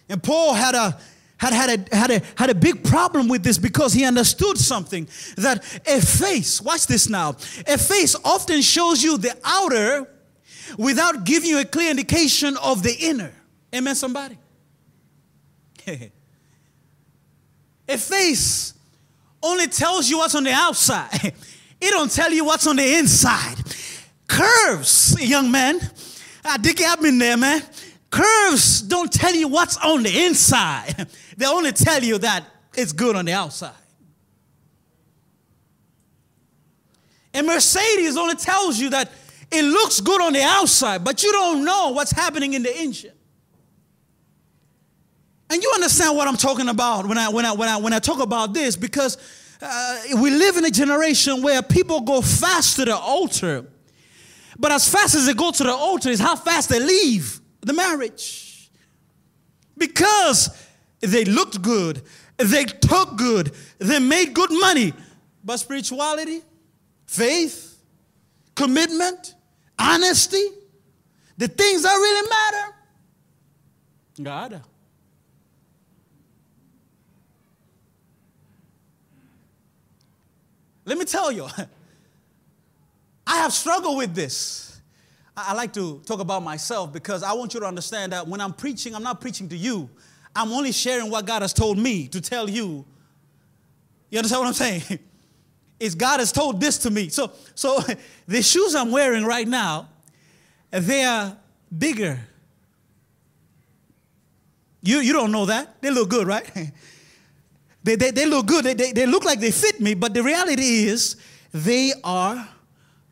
And 0.08 0.22
Paul 0.22 0.54
had 0.54 0.74
a 0.74 0.98
had 1.36 1.52
had 1.52 1.92
a, 1.92 1.96
had, 1.96 2.10
a, 2.10 2.22
had 2.36 2.50
a 2.50 2.54
big 2.54 2.84
problem 2.84 3.28
with 3.28 3.42
this 3.42 3.58
because 3.58 3.92
he 3.92 4.04
understood 4.04 4.56
something 4.56 5.06
that 5.36 5.62
a 5.86 6.00
face, 6.00 6.62
watch 6.62 6.86
this 6.86 7.08
now, 7.08 7.30
a 7.66 7.76
face 7.76 8.16
often 8.24 8.62
shows 8.62 9.02
you 9.02 9.18
the 9.18 9.36
outer 9.44 10.08
without 10.78 11.24
giving 11.24 11.50
you 11.50 11.60
a 11.60 11.64
clear 11.64 11.90
indication 11.90 12.56
of 12.56 12.82
the 12.82 12.94
inner. 12.94 13.32
Amen, 13.74 13.94
somebody? 13.94 14.38
a 15.86 16.10
face 17.98 18.74
only 19.42 19.66
tells 19.66 20.08
you 20.08 20.18
what's 20.18 20.34
on 20.34 20.44
the 20.44 20.52
outside. 20.52 21.34
It 21.80 21.90
don't 21.90 22.10
tell 22.10 22.32
you 22.32 22.46
what's 22.46 22.66
on 22.66 22.76
the 22.76 22.94
inside. 22.96 23.56
Curves, 24.26 25.20
young 25.20 25.50
man. 25.50 25.78
I 26.42 26.56
dig 26.56 26.80
up 26.80 27.04
in 27.04 27.18
there, 27.18 27.36
man. 27.36 27.62
Curves 28.10 28.80
don't 28.80 29.12
tell 29.12 29.34
you 29.34 29.48
what's 29.48 29.76
on 29.76 30.02
the 30.02 30.24
inside. 30.24 31.08
They 31.36 31.46
only 31.46 31.72
tell 31.72 32.02
you 32.02 32.16
that 32.18 32.44
it's 32.76 32.92
good 32.92 33.16
on 33.16 33.24
the 33.24 33.32
outside. 33.32 33.74
A 37.34 37.42
Mercedes 37.42 38.16
only 38.16 38.36
tells 38.36 38.78
you 38.78 38.90
that 38.90 39.10
it 39.58 39.64
looks 39.64 40.00
good 40.00 40.20
on 40.20 40.32
the 40.32 40.42
outside, 40.42 41.04
but 41.04 41.22
you 41.22 41.32
don't 41.32 41.64
know 41.64 41.90
what's 41.90 42.12
happening 42.12 42.54
in 42.54 42.62
the 42.62 42.76
engine. 42.76 43.12
And 45.50 45.62
you 45.62 45.70
understand 45.74 46.16
what 46.16 46.26
I'm 46.26 46.36
talking 46.36 46.68
about 46.68 47.06
when 47.06 47.18
I, 47.18 47.28
when 47.28 47.44
I, 47.44 47.52
when 47.52 47.68
I, 47.68 47.76
when 47.76 47.92
I 47.92 47.98
talk 47.98 48.20
about 48.20 48.54
this 48.54 48.76
because 48.76 49.18
uh, 49.60 49.98
we 50.20 50.30
live 50.30 50.56
in 50.56 50.64
a 50.64 50.70
generation 50.70 51.42
where 51.42 51.62
people 51.62 52.00
go 52.00 52.20
fast 52.20 52.76
to 52.76 52.84
the 52.84 52.96
altar, 52.96 53.66
but 54.58 54.72
as 54.72 54.88
fast 54.88 55.14
as 55.14 55.26
they 55.26 55.34
go 55.34 55.50
to 55.50 55.64
the 55.64 55.72
altar 55.72 56.10
is 56.10 56.20
how 56.20 56.36
fast 56.36 56.70
they 56.70 56.80
leave 56.80 57.40
the 57.60 57.72
marriage. 57.72 58.70
Because 59.76 60.50
they 61.00 61.24
looked 61.24 61.60
good, 61.62 62.02
they 62.36 62.64
took 62.64 63.16
good, 63.16 63.52
they 63.78 63.98
made 63.98 64.34
good 64.34 64.50
money, 64.50 64.92
but 65.44 65.58
spirituality, 65.58 66.42
faith, 67.06 67.80
commitment, 68.54 69.34
honesty, 69.78 70.44
the 71.36 71.48
things 71.48 71.82
that 71.82 71.94
really 71.94 72.28
matter, 72.28 72.74
God. 74.22 74.62
Let 80.84 80.98
me 80.98 81.04
tell 81.04 81.32
you, 81.32 81.48
I 83.26 83.36
have 83.36 83.52
struggled 83.52 83.96
with 83.96 84.14
this. 84.14 84.80
I 85.36 85.54
like 85.54 85.72
to 85.72 86.00
talk 86.06 86.20
about 86.20 86.42
myself 86.42 86.92
because 86.92 87.22
I 87.22 87.32
want 87.32 87.54
you 87.54 87.60
to 87.60 87.66
understand 87.66 88.12
that 88.12 88.28
when 88.28 88.40
I'm 88.40 88.52
preaching, 88.52 88.94
I'm 88.94 89.02
not 89.02 89.20
preaching 89.20 89.48
to 89.48 89.56
you. 89.56 89.90
I'm 90.36 90.52
only 90.52 90.72
sharing 90.72 91.10
what 91.10 91.26
God 91.26 91.42
has 91.42 91.52
told 91.52 91.78
me 91.78 92.06
to 92.08 92.20
tell 92.20 92.48
you. 92.48 92.84
You 94.10 94.18
understand 94.18 94.40
what 94.42 94.48
I'm 94.48 94.54
saying? 94.54 94.98
Is 95.84 95.94
God 95.94 96.20
has 96.20 96.32
told 96.32 96.60
this 96.60 96.78
to 96.78 96.90
me. 96.90 97.10
So, 97.10 97.30
so 97.54 97.80
the 98.26 98.42
shoes 98.42 98.74
I'm 98.74 98.90
wearing 98.90 99.24
right 99.24 99.46
now, 99.46 99.90
they 100.70 101.04
are 101.04 101.36
bigger. 101.76 102.18
You, 104.82 105.00
you 105.00 105.12
don't 105.12 105.30
know 105.30 105.44
that. 105.44 105.82
They 105.82 105.90
look 105.90 106.08
good, 106.08 106.26
right? 106.26 106.50
They, 107.84 107.96
they, 107.96 108.12
they 108.12 108.24
look 108.24 108.46
good. 108.46 108.64
They, 108.64 108.72
they, 108.72 108.92
they 108.92 109.04
look 109.04 109.26
like 109.26 109.40
they 109.40 109.50
fit 109.50 109.78
me, 109.78 109.92
but 109.92 110.14
the 110.14 110.22
reality 110.22 110.86
is 110.86 111.16
they 111.52 111.92
are 112.02 112.48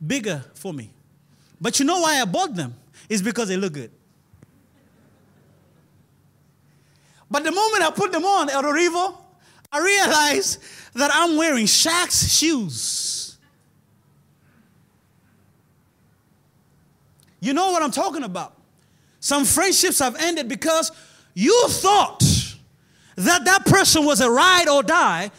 bigger 0.07 0.43
for 0.55 0.73
me. 0.73 0.91
But 1.61 1.79
you 1.79 1.85
know 1.85 2.01
why 2.01 2.23
I 2.23 2.25
bought 2.25 2.55
them? 2.55 2.75
It's 3.07 3.21
because 3.21 3.49
they 3.49 3.59
look 3.59 3.75
good. 3.75 3.91
But 7.31 7.45
the 7.45 7.53
moment 7.53 7.83
I 7.83 7.91
put 7.91 8.13
them 8.13 8.25
on, 8.25 8.49
El 8.49 8.63
Rivo, 8.63 9.22
I 9.73 9.81
realized 9.81 10.63
that 10.95 11.11
I'm 11.13 11.37
wearing 11.37 11.67
Shaq's 11.67 12.37
shoes. 12.37 13.39
You 17.41 17.55
know 17.55 17.73
what 17.73 17.83
I'm 17.83 17.91
talking 17.91 18.23
about. 18.23 18.55
Some 19.19 19.45
friendships 19.45 19.99
have 19.99 20.15
ended 20.17 20.49
because 20.49 20.93
you 21.35 21.67
thought 21.69 22.23
that 23.17 23.45
that 23.45 23.65
person 23.65 24.05
was 24.05 24.21
a 24.21 24.31
ride 24.31 24.69
or 24.69 24.83
die, 24.83 25.31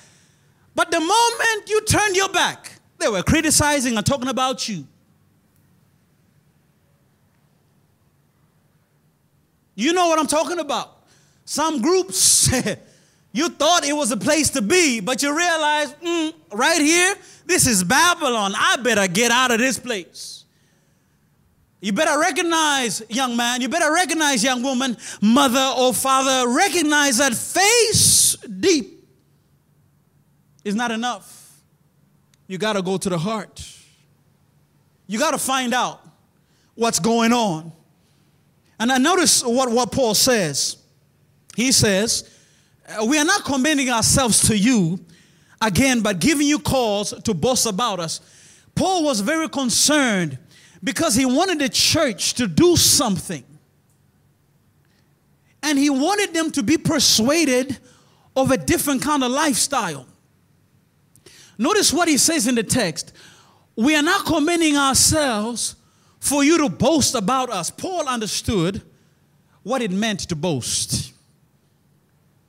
but 0.76 0.90
the 0.90 1.00
moment 1.00 1.70
you 1.70 1.82
turned 1.82 2.16
your 2.16 2.30
back, 2.30 2.72
they 2.98 3.08
were 3.08 3.24
criticizing 3.24 3.96
and 3.96 4.06
talking 4.06 4.30
about 4.30 4.68
you. 4.68 4.88
You 9.76 9.94
know 9.94 10.08
what 10.08 10.20
I'm 10.20 10.28
talking 10.28 10.60
about. 10.60 11.04
Some 11.46 11.82
groups, 11.82 12.50
you 13.34 13.50
thought 13.50 13.84
it 13.84 13.94
was 13.94 14.12
a 14.12 14.18
place 14.18 14.52
to 14.52 14.62
be, 14.62 15.00
but 15.00 15.24
you 15.24 15.36
realize, 15.36 15.92
mm, 15.96 16.34
right 16.52 16.80
here, 16.80 17.16
this 17.48 17.66
is 17.66 17.84
Babylon. 17.84 18.54
I 18.56 18.78
better 18.78 19.08
get 19.08 19.32
out 19.32 19.50
of 19.50 19.58
this 19.58 19.80
place. 19.80 20.46
You 21.82 21.92
better 21.94 22.18
recognize, 22.20 23.02
young 23.10 23.36
man, 23.36 23.60
you 23.60 23.68
better 23.70 23.92
recognize, 23.92 24.44
young 24.44 24.62
woman, 24.62 24.96
mother 25.20 25.74
or 25.78 25.94
father, 25.94 26.48
recognize 26.48 27.18
that 27.18 27.34
face 27.34 28.38
deep 28.38 29.04
is 30.64 30.76
not 30.76 30.92
enough. 30.92 31.60
You 32.48 32.60
got 32.60 32.74
to 32.74 32.84
go 32.84 32.98
to 32.98 33.10
the 33.10 33.18
heart. 33.18 33.68
You 35.08 35.18
got 35.18 35.32
to 35.32 35.40
find 35.40 35.74
out 35.74 36.02
what's 36.76 37.00
going 37.00 37.34
on. 37.34 37.74
And 38.80 38.92
I 38.92 39.00
notice 39.00 39.44
what, 39.44 39.72
what 39.72 39.92
Paul 39.92 40.14
says. 40.14 40.78
He 41.56 41.72
says, 41.72 42.30
Uh, 42.88 43.06
we 43.06 43.18
are 43.18 43.26
not 43.26 43.46
commending 43.46 43.90
ourselves 43.90 44.48
to 44.48 44.58
you 44.58 45.00
again, 45.62 46.02
but 46.02 46.20
giving 46.20 46.48
you 46.48 46.60
cause 46.60 47.14
to 47.24 47.34
boast 47.34 47.66
about 47.66 48.00
us. 48.00 48.22
Paul 48.76 49.04
was 49.04 49.22
very 49.22 49.48
concerned 49.50 50.38
because 50.84 51.16
he 51.16 51.26
wanted 51.26 51.60
the 51.60 51.70
church 51.70 52.34
to 52.36 52.48
do 52.48 52.76
something. 52.76 53.44
And 55.62 55.80
he 55.80 55.90
wanted 55.90 56.34
them 56.34 56.52
to 56.52 56.64
be 56.64 56.78
persuaded 56.78 57.78
of 58.36 58.52
a 58.52 58.58
different 58.58 59.02
kind 59.02 59.24
of 59.24 59.32
lifestyle. 59.32 60.06
Notice 61.58 61.94
what 61.94 62.08
he 62.08 62.18
says 62.18 62.48
in 62.48 62.56
the 62.56 62.64
text. 62.64 63.14
We 63.76 63.96
are 63.96 64.02
not 64.02 64.26
commending 64.26 64.76
ourselves 64.76 65.76
for 66.20 66.44
you 66.44 66.58
to 66.58 66.70
boast 66.70 67.16
about 67.16 67.50
us. 67.50 67.70
Paul 67.70 68.08
understood 68.08 68.82
what 69.62 69.82
it 69.82 69.92
meant 69.92 70.22
to 70.22 70.36
boast. 70.36 71.13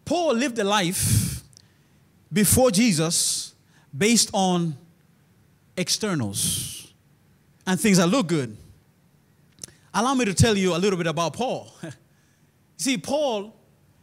Paul 0.04 0.34
lived 0.34 0.58
a 0.58 0.64
life 0.64 1.42
before 2.32 2.70
Jesus 2.70 3.54
based 3.96 4.30
on 4.32 4.76
externals 5.76 6.92
and 7.66 7.80
things 7.80 7.98
that 7.98 8.08
look 8.08 8.26
good. 8.26 8.56
Allow 9.94 10.14
me 10.14 10.24
to 10.24 10.34
tell 10.34 10.56
you 10.56 10.74
a 10.74 10.78
little 10.78 10.96
bit 10.96 11.06
about 11.06 11.34
Paul. 11.34 11.72
See, 12.76 12.98
Paul 12.98 13.54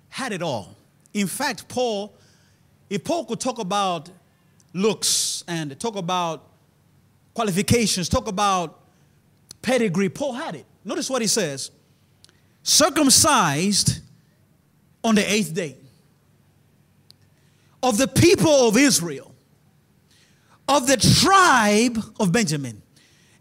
had 0.09 0.31
it 0.31 0.41
all. 0.41 0.75
In 1.13 1.27
fact, 1.27 1.67
Paul, 1.67 2.15
if 2.89 3.03
Paul 3.03 3.25
could 3.25 3.39
talk 3.39 3.59
about 3.59 4.09
looks 4.73 5.43
and 5.47 5.77
talk 5.79 5.97
about 5.97 6.47
qualifications, 7.33 8.07
talk 8.07 8.27
about 8.27 8.79
pedigree, 9.61 10.09
Paul 10.09 10.33
had 10.33 10.55
it. 10.55 10.65
Notice 10.83 11.09
what 11.09 11.21
he 11.21 11.27
says 11.27 11.71
circumcised 12.63 14.01
on 15.03 15.15
the 15.15 15.31
eighth 15.31 15.53
day 15.53 15.75
of 17.83 17.97
the 17.97 18.07
people 18.07 18.67
of 18.67 18.77
Israel, 18.77 19.33
of 20.67 20.87
the 20.87 20.97
tribe 20.97 21.97
of 22.19 22.31
Benjamin 22.31 22.81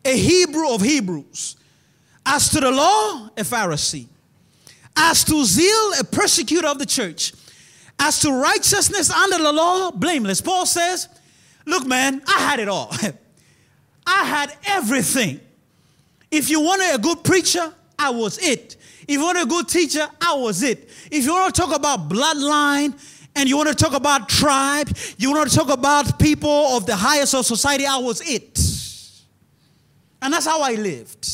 a 0.05 0.17
Hebrew 0.17 0.73
of 0.73 0.81
Hebrews. 0.81 1.57
As 2.25 2.51
to 2.51 2.61
the 2.61 2.71
law, 2.71 3.31
a 3.37 3.43
Pharisee. 3.43 4.07
As 4.97 5.25
to 5.25 5.45
zeal, 5.45 5.93
a 5.99 6.05
persecutor 6.05 6.69
of 6.69 6.79
the 6.79 6.87
church. 6.87 7.33
As 7.99 8.21
to 8.21 8.33
righteousness 8.33 9.11
under 9.11 9.39
the 9.39 9.53
law, 9.53 9.91
blameless. 9.91 10.41
Paul 10.41 10.67
says, 10.67 11.09
Look, 11.67 11.87
man, 11.87 12.23
I 12.27 12.41
had 12.41 12.59
it 12.61 12.69
all. 12.69 12.91
I 14.07 14.25
had 14.25 14.57
everything. 14.67 15.41
If 16.31 16.49
you 16.49 16.61
wanted 16.61 16.95
a 16.95 16.99
good 16.99 17.23
preacher, 17.23 17.73
I 17.99 18.11
was 18.11 18.39
it. 18.39 18.77
If 19.03 19.11
you 19.11 19.23
want 19.23 19.39
a 19.39 19.47
good 19.47 19.69
teacher, 19.69 20.09
I 20.21 20.35
was 20.35 20.63
it. 20.63 20.89
If 21.11 21.25
you 21.25 21.33
want 21.33 21.55
to 21.55 21.61
talk 21.61 21.77
about 21.77 22.09
bloodline 22.09 22.95
and 23.41 23.49
you 23.49 23.57
want 23.57 23.71
to 23.71 23.75
talk 23.75 23.95
about 23.95 24.29
tribe, 24.29 24.95
you 25.17 25.33
want 25.33 25.51
to 25.51 25.57
talk 25.57 25.71
about 25.71 26.19
people 26.19 26.77
of 26.77 26.85
the 26.85 26.95
highest 26.95 27.35
of 27.35 27.47
society, 27.47 27.87
I 27.87 27.97
was 27.97 28.21
it. 28.21 28.59
And 30.21 30.35
that's 30.35 30.45
how 30.45 30.61
I 30.61 30.75
lived. 30.75 31.27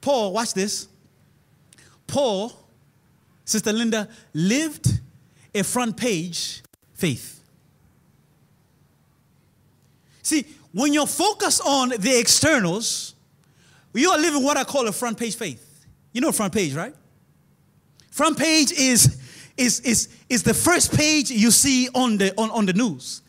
Paul, 0.00 0.32
watch 0.32 0.52
this. 0.52 0.88
Paul, 2.08 2.52
Sister 3.44 3.72
Linda, 3.72 4.08
lived 4.32 4.88
a 5.54 5.62
front 5.62 5.96
page 5.96 6.62
faith. 6.94 7.40
See, 10.22 10.44
when 10.72 10.92
you're 10.92 11.06
focused 11.06 11.62
on 11.64 11.90
the 11.90 12.18
externals, 12.18 13.14
you 13.92 14.10
are 14.10 14.18
living 14.18 14.42
what 14.42 14.56
I 14.56 14.64
call 14.64 14.88
a 14.88 14.92
front 14.92 15.16
page 15.16 15.36
faith. 15.36 15.86
You 16.12 16.20
know 16.20 16.32
front 16.32 16.52
page, 16.52 16.74
right? 16.74 16.94
Front 18.10 18.36
page 18.36 18.72
is 18.72 19.20
is, 19.56 19.80
is, 19.80 20.08
is 20.28 20.42
the 20.42 20.54
first 20.54 20.96
page 20.96 21.30
you 21.30 21.50
see 21.50 21.88
on 21.94 22.18
the, 22.18 22.34
on, 22.36 22.50
on 22.50 22.66
the 22.66 22.72
news. 22.72 23.22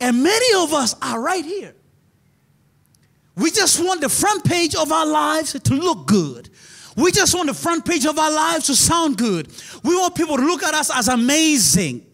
And 0.00 0.22
many 0.22 0.62
of 0.62 0.72
us 0.72 0.94
are 1.02 1.20
right 1.20 1.44
here. 1.44 1.74
We 3.36 3.50
just 3.50 3.82
want 3.84 4.00
the 4.00 4.08
front 4.08 4.44
page 4.44 4.74
of 4.74 4.90
our 4.90 5.06
lives 5.06 5.52
to 5.58 5.74
look 5.74 6.06
good. 6.06 6.48
We 6.96 7.12
just 7.12 7.34
want 7.34 7.48
the 7.48 7.54
front 7.54 7.84
page 7.84 8.04
of 8.04 8.18
our 8.18 8.30
lives 8.30 8.66
to 8.66 8.74
sound 8.74 9.16
good. 9.16 9.48
We 9.82 9.94
want 9.94 10.14
people 10.14 10.36
to 10.36 10.42
look 10.42 10.62
at 10.62 10.74
us 10.74 10.90
as 10.94 11.08
amazing. 11.08 12.04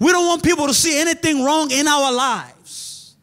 We 0.00 0.12
don't 0.12 0.26
want 0.26 0.42
people 0.42 0.66
to 0.66 0.74
see 0.74 1.00
anything 1.00 1.44
wrong 1.44 1.70
in 1.70 1.88
our 1.88 2.12
lives. 2.12 3.16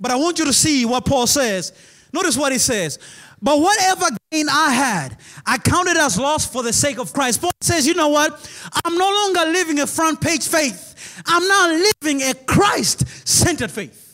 But 0.00 0.10
I 0.10 0.16
want 0.16 0.38
you 0.38 0.46
to 0.46 0.52
see 0.52 0.84
what 0.84 1.04
Paul 1.04 1.26
says. 1.26 1.72
Notice 2.12 2.36
what 2.36 2.52
he 2.52 2.58
says. 2.58 2.98
But 3.42 3.60
whatever 3.60 4.06
gain 4.30 4.48
I 4.48 4.72
had, 4.72 5.16
I 5.44 5.58
counted 5.58 5.96
as 5.96 6.18
loss 6.18 6.46
for 6.46 6.62
the 6.62 6.72
sake 6.72 6.98
of 6.98 7.12
Christ. 7.12 7.40
Paul 7.40 7.50
says, 7.60 7.86
you 7.86 7.94
know 7.94 8.08
what? 8.08 8.48
I'm 8.84 8.96
no 8.96 9.10
longer 9.10 9.50
living 9.50 9.80
a 9.80 9.86
front 9.86 10.20
page 10.20 10.46
faith. 10.46 11.22
I'm 11.26 11.46
now 11.46 11.82
living 12.02 12.22
a 12.22 12.34
Christ 12.34 13.28
centered 13.28 13.70
faith. 13.70 14.06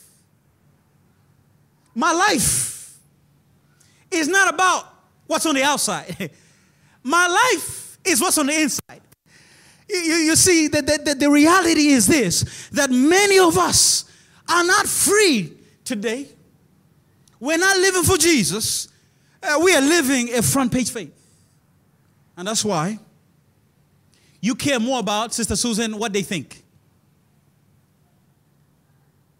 My 1.93 2.11
life 2.13 2.97
is 4.11 4.27
not 4.27 4.53
about 4.53 4.85
what's 5.27 5.45
on 5.45 5.55
the 5.55 5.63
outside. 5.63 6.31
My 7.03 7.27
life 7.27 7.97
is 8.03 8.19
what's 8.19 8.37
on 8.37 8.47
the 8.47 8.59
inside. 8.59 9.01
You, 9.89 9.97
you, 9.97 10.35
see, 10.35 10.67
the, 10.67 10.81
the, 10.81 11.15
the 11.15 11.29
reality 11.29 11.87
is 11.87 12.07
this 12.07 12.69
that 12.73 12.89
many 12.89 13.39
of 13.39 13.57
us 13.57 14.11
are 14.49 14.63
not 14.63 14.85
free 14.85 15.53
today. 15.85 16.27
We're 17.39 17.57
not 17.57 17.77
living 17.77 18.03
for 18.03 18.17
Jesus. 18.17 18.89
Uh, 19.41 19.59
we 19.63 19.75
are 19.75 19.81
living 19.81 20.33
a 20.33 20.41
front 20.41 20.71
page 20.71 20.91
faith. 20.91 21.13
And 22.35 22.47
that's 22.47 22.63
why 22.63 22.99
you 24.41 24.55
care 24.55 24.79
more 24.79 24.99
about, 24.99 25.33
Sister 25.33 25.55
Susan, 25.55 25.97
what 25.97 26.13
they 26.13 26.21
think. 26.21 26.63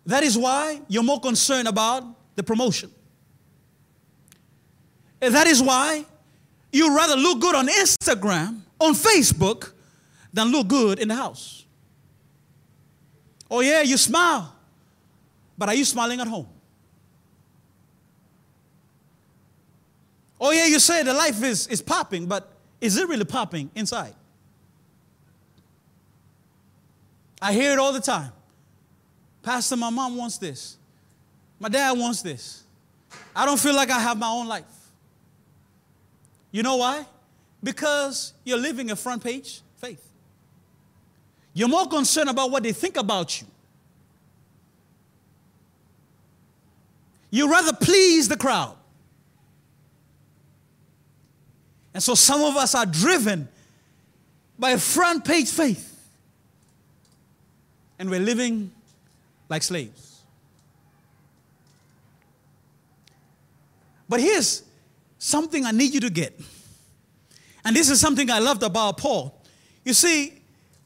That 0.05 0.23
is 0.23 0.37
why 0.37 0.81
you're 0.87 1.03
more 1.03 1.19
concerned 1.19 1.67
about 1.67 2.03
the 2.35 2.43
promotion. 2.43 2.89
And 5.21 5.33
that 5.35 5.47
is 5.47 5.61
why 5.61 6.05
you 6.71 6.95
rather 6.95 7.15
look 7.15 7.41
good 7.41 7.55
on 7.55 7.67
Instagram, 7.67 8.61
on 8.79 8.93
Facebook, 8.93 9.71
than 10.31 10.51
look 10.51 10.67
good 10.67 10.99
in 10.99 11.07
the 11.07 11.15
house. 11.15 11.65
Oh, 13.49 13.61
yeah, 13.61 13.81
you 13.81 13.97
smile, 13.97 14.53
but 15.57 15.69
are 15.69 15.75
you 15.75 15.85
smiling 15.85 16.19
at 16.19 16.27
home? 16.27 16.47
Oh, 20.39 20.51
yeah, 20.51 20.65
you 20.65 20.79
say 20.79 21.03
the 21.03 21.13
life 21.13 21.43
is, 21.43 21.67
is 21.67 21.81
popping, 21.81 22.27
but 22.27 22.51
is 22.79 22.97
it 22.97 23.07
really 23.07 23.25
popping 23.25 23.71
inside? 23.75 24.13
I 27.41 27.53
hear 27.53 27.71
it 27.73 27.79
all 27.79 27.93
the 27.93 28.01
time. 28.01 28.31
Pastor, 29.41 29.75
my 29.75 29.89
mom 29.89 30.15
wants 30.15 30.37
this. 30.37 30.77
My 31.59 31.69
dad 31.69 31.97
wants 31.97 32.21
this. 32.21 32.63
I 33.35 33.45
don't 33.45 33.59
feel 33.59 33.75
like 33.75 33.89
I 33.89 33.99
have 33.99 34.17
my 34.17 34.29
own 34.29 34.47
life. 34.47 34.63
You 36.51 36.63
know 36.63 36.77
why? 36.77 37.05
Because 37.63 38.33
you're 38.43 38.57
living 38.57 38.91
a 38.91 38.95
front 38.95 39.23
page 39.23 39.61
faith. 39.77 40.03
You're 41.53 41.67
more 41.67 41.87
concerned 41.87 42.29
about 42.29 42.51
what 42.51 42.63
they 42.63 42.71
think 42.71 42.97
about 42.97 43.41
you. 43.41 43.47
You 47.29 47.51
rather 47.51 47.73
please 47.73 48.27
the 48.27 48.37
crowd. 48.37 48.76
And 51.97 52.03
so 52.03 52.13
some 52.13 52.43
of 52.43 52.55
us 52.55 52.75
are 52.75 52.85
driven 52.85 53.47
by 54.59 54.77
front 54.77 55.25
page 55.25 55.49
faith. 55.49 55.99
And 57.97 58.07
we're 58.07 58.19
living 58.19 58.69
like 59.49 59.63
slaves. 59.63 60.21
But 64.07 64.19
here's 64.19 64.61
something 65.17 65.65
I 65.65 65.71
need 65.71 65.95
you 65.95 65.99
to 66.01 66.11
get. 66.11 66.39
And 67.65 67.75
this 67.75 67.89
is 67.89 67.99
something 67.99 68.29
I 68.29 68.37
loved 68.37 68.61
about 68.61 68.99
Paul. 68.99 69.41
You 69.83 69.95
see, 69.95 70.39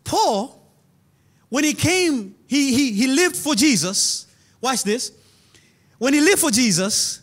Paul, 0.06 0.65
when 1.50 1.65
he 1.65 1.74
came, 1.74 2.36
he, 2.47 2.74
he, 2.74 2.93
he 2.93 3.08
lived 3.08 3.36
for 3.36 3.54
Jesus. 3.54 4.28
Watch 4.62 4.84
this. 4.84 5.12
When 5.97 6.13
he 6.13 6.21
lived 6.21 6.39
for 6.39 6.52
Jesus, 6.52 7.21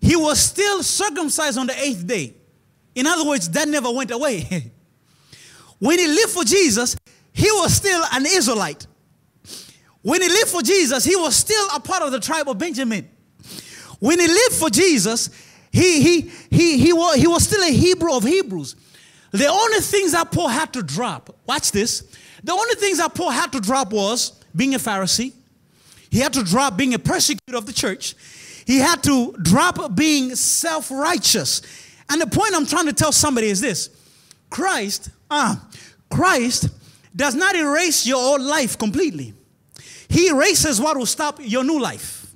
he 0.00 0.16
was 0.16 0.40
still 0.40 0.82
circumcised 0.82 1.58
on 1.58 1.68
the 1.68 1.80
eighth 1.80 2.04
day. 2.04 2.34
In 2.94 3.06
other 3.06 3.24
words, 3.24 3.48
that 3.50 3.68
never 3.68 3.90
went 3.90 4.10
away. 4.10 4.72
when 5.78 5.98
he 5.98 6.06
lived 6.06 6.30
for 6.30 6.44
Jesus, 6.44 6.96
he 7.32 7.50
was 7.52 7.74
still 7.74 8.02
an 8.12 8.26
Israelite. 8.26 8.86
When 10.02 10.22
he 10.22 10.28
lived 10.28 10.48
for 10.48 10.62
Jesus, 10.62 11.04
he 11.04 11.16
was 11.16 11.36
still 11.36 11.68
a 11.74 11.80
part 11.80 12.02
of 12.02 12.12
the 12.12 12.20
tribe 12.20 12.48
of 12.48 12.58
Benjamin. 12.58 13.08
When 13.98 14.18
he 14.18 14.26
lived 14.26 14.54
for 14.54 14.70
Jesus, 14.70 15.28
he, 15.70 16.02
he, 16.02 16.30
he, 16.50 16.78
he, 16.78 16.92
was, 16.92 17.16
he 17.16 17.26
was 17.26 17.44
still 17.44 17.62
a 17.62 17.70
Hebrew 17.70 18.14
of 18.14 18.24
Hebrews. 18.24 18.76
The 19.30 19.46
only 19.46 19.78
things 19.80 20.12
that 20.12 20.32
Paul 20.32 20.48
had 20.48 20.72
to 20.72 20.82
drop, 20.82 21.36
watch 21.46 21.70
this, 21.70 22.02
the 22.42 22.52
only 22.52 22.74
things 22.74 22.98
that 22.98 23.14
Paul 23.14 23.30
had 23.30 23.52
to 23.52 23.60
drop 23.60 23.92
was 23.92 24.32
being 24.56 24.74
a 24.74 24.78
Pharisee. 24.78 25.32
He 26.10 26.18
had 26.18 26.32
to 26.32 26.42
drop 26.42 26.76
being 26.76 26.94
a 26.94 26.98
persecutor 26.98 27.56
of 27.56 27.66
the 27.66 27.72
church. 27.72 28.16
He 28.66 28.78
had 28.78 29.02
to 29.04 29.32
drop 29.42 29.94
being 29.94 30.34
self 30.34 30.90
righteous. 30.90 31.62
And 32.10 32.20
the 32.20 32.26
point 32.26 32.54
I'm 32.54 32.66
trying 32.66 32.86
to 32.86 32.92
tell 32.92 33.12
somebody 33.12 33.46
is 33.46 33.60
this 33.60 33.88
Christ, 34.50 35.10
ah, 35.30 35.64
Christ 36.10 36.68
does 37.14 37.34
not 37.34 37.54
erase 37.54 38.06
your 38.06 38.18
old 38.18 38.42
life 38.42 38.76
completely, 38.76 39.32
He 40.08 40.28
erases 40.28 40.80
what 40.80 40.96
will 40.96 41.06
stop 41.06 41.38
your 41.40 41.64
new 41.64 41.80
life. 41.80 42.26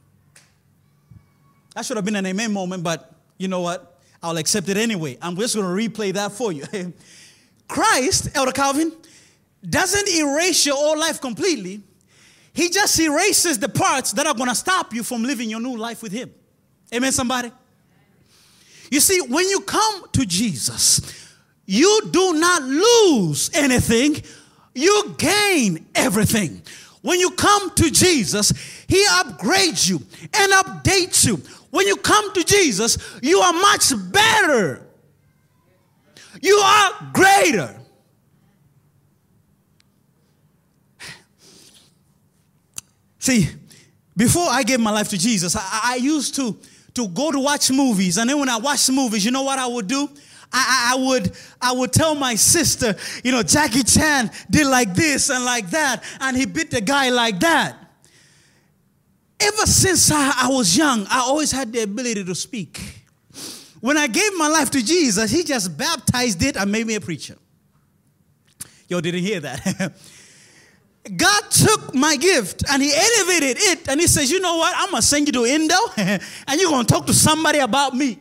That 1.75 1.85
should 1.85 1.97
have 1.97 2.05
been 2.05 2.17
an 2.17 2.27
amen 2.27 2.53
moment, 2.53 2.85
but 2.85 3.13
you 3.37 3.49
know 3.49 3.61
what? 3.61 3.99
I'll 4.23 4.37
accept 4.39 4.69
it 4.69 4.77
anyway. 4.77 5.19
I'm 5.21 5.37
just 5.37 5.57
going 5.57 5.67
to 5.67 5.89
replay 5.91 6.15
that 6.15 6.33
for 6.33 6.53
you. 6.53 6.65
Christ, 7.69 8.31
Elder 8.35 8.53
Calvin, 8.53 8.93
doesn't 9.69 10.09
erase 10.09 10.65
your 10.65 10.77
old 10.77 10.99
life 10.99 11.21
completely. 11.21 11.83
He 12.53 12.71
just 12.71 12.99
erases 13.01 13.59
the 13.59 13.69
parts 13.69 14.13
that 14.13 14.27
are 14.27 14.35
going 14.35 14.49
to 14.49 14.55
stop 14.55 14.95
you 14.95 15.03
from 15.03 15.25
living 15.25 15.51
your 15.51 15.61
new 15.61 15.77
life 15.77 16.01
with 16.01 16.13
Him. 16.13 16.33
Amen, 16.95 17.11
somebody? 17.11 17.51
You 18.91 19.01
see, 19.01 19.21
when 19.21 19.49
you 19.49 19.61
come 19.61 20.05
to 20.13 20.27
Jesus, 20.27 21.31
you 21.67 22.09
do 22.11 22.35
not 22.35 22.63
lose 22.63 23.51
anything, 23.55 24.23
you 24.75 25.15
gain 25.19 25.87
everything. 25.95 26.63
When 27.03 27.21
you 27.21 27.31
come 27.33 27.75
to 27.75 27.91
Jesus, 27.91 28.53
He 28.89 29.05
upgrades 29.07 29.89
you 29.89 29.97
and 30.33 30.53
updates 30.53 31.27
you. 31.27 31.37
When 31.71 31.87
you 31.87 31.97
come 31.97 32.33
to 32.35 32.45
Jesus, 32.45 32.99
you 33.23 33.41
are 33.41 33.53
much 33.53 33.93
better. 34.13 34.87
You 36.41 36.55
are 36.57 37.11
greater. 37.13 37.81
See, 43.19 43.49
before 44.17 44.47
I 44.51 44.63
gave 44.63 44.81
my 44.81 44.91
life 44.91 45.09
to 45.09 45.19
Jesus, 45.19 45.57
I, 45.57 45.81
I, 45.83 45.97
used 45.97 46.35
to, 46.35 46.59
to 46.95 47.09
go 47.09 47.31
to 47.33 47.41
watch 47.41 47.71
movies. 47.71 48.19
And 48.19 48.31
then 48.31 48.39
when 48.39 48.49
I 48.49 48.57
watch 48.57 48.89
movies, 48.91 49.25
you 49.25 49.31
know 49.31 49.43
what 49.43 49.59
I 49.59 49.67
would 49.67 49.87
do? 49.87 50.09
I, 50.53 50.93
I, 50.93 50.97
would 50.97 51.33
I 51.61 51.73
would 51.73 51.93
tell 51.93 52.15
my 52.15 52.37
sister, 52.37 52.95
you 53.25 53.33
know, 53.33 53.43
Jackie 53.43 53.83
Chan 53.83 54.31
did 54.49 54.67
like 54.67 54.95
this 54.95 55.29
and 55.29 55.45
like 55.45 55.69
that, 55.71 56.05
and 56.21 56.37
he 56.37 56.47
bit 56.47 56.71
the 56.71 56.81
guy 56.81 57.11
like 57.11 57.41
that. 57.41 57.77
Ever 59.41 59.67
since 59.67 60.13
I, 60.13 60.45
I 60.45 60.49
was 60.49 60.77
young, 60.77 61.07
I 61.11 61.19
always 61.19 61.51
had 61.51 61.73
the 61.73 61.83
ability 61.83 62.25
to 62.25 62.35
speak. 62.37 62.81
When 63.81 63.99
I 63.99 64.07
gave 64.07 64.35
my 64.37 64.49
life 64.49 64.71
to 64.71 64.85
Jesus, 64.85 65.31
he 65.31 65.43
just 65.43 65.77
baptized 65.77 66.43
it 66.43 66.57
and 66.57 66.71
made 66.71 66.87
me 66.87 66.95
a 66.95 67.01
preacher. 67.01 67.37
Yo, 68.89 69.01
didn't 69.01 69.23
hear 69.23 69.41
that. 69.41 69.93
God 71.17 71.43
took 71.51 71.95
my 71.95 72.17
gift 72.17 72.65
and 72.71 72.83
he 72.83 72.91
elevated 72.95 73.59
it 73.61 73.89
and 73.89 74.01
he 74.01 74.07
says, 74.07 74.31
You 74.31 74.41
know 74.41 74.57
what? 74.57 74.73
I'm 74.77 74.91
going 74.91 75.03
to 75.03 75.07
send 75.07 75.27
you 75.29 75.33
to 75.35 75.45
Indo 75.45 75.77
and 75.97 76.61
you're 76.61 76.71
going 76.71 76.87
to 76.87 76.93
talk 76.93 77.07
to 77.07 77.15
somebody 77.15 77.59
about 77.59 77.95
me. 77.95 78.19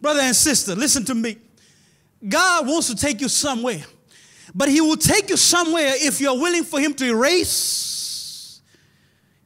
Brother 0.00 0.20
and 0.20 0.36
sister, 0.36 0.74
listen 0.74 1.04
to 1.06 1.14
me. 1.14 1.38
God 2.26 2.66
wants 2.66 2.88
to 2.88 2.96
take 2.96 3.20
you 3.20 3.28
somewhere, 3.28 3.82
but 4.54 4.68
he 4.68 4.80
will 4.80 4.96
take 4.96 5.30
you 5.30 5.36
somewhere 5.36 5.92
if 5.96 6.20
you're 6.20 6.38
willing 6.38 6.64
for 6.64 6.80
him 6.80 6.92
to 6.94 7.06
erase, 7.06 8.60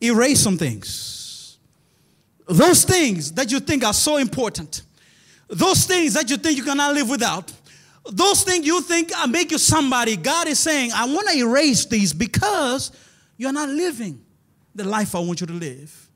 erase 0.01 0.41
some 0.41 0.59
things. 0.59 1.59
Those 2.49 2.85
things 2.85 3.33
that 3.33 3.53
you 3.53 3.61
think 3.61 3.85
are 3.85 3.93
so 3.93 4.17
important, 4.17 4.83
those 5.49 5.85
things 5.85 6.15
that 6.15 6.29
you 6.29 6.37
think 6.37 6.57
you 6.59 6.65
cannot 6.65 6.95
live 6.95 7.09
without, 7.09 7.53
those 8.11 8.43
things 8.43 8.67
you 8.67 8.81
think 8.81 9.13
make 9.29 9.51
you 9.51 9.59
somebody, 9.59 10.17
God 10.17 10.49
is 10.49 10.59
saying, 10.59 10.91
I 10.93 11.07
want 11.07 11.29
to 11.29 11.39
erase 11.39 11.85
these 11.87 12.13
because 12.13 12.91
you're 13.37 13.53
not 13.53 13.69
living 13.69 14.25
the 14.75 14.85
life 14.85 15.15
I 15.15 15.21
want 15.21 15.41
you 15.41 15.47
to 15.47 15.53
live. 15.53 16.11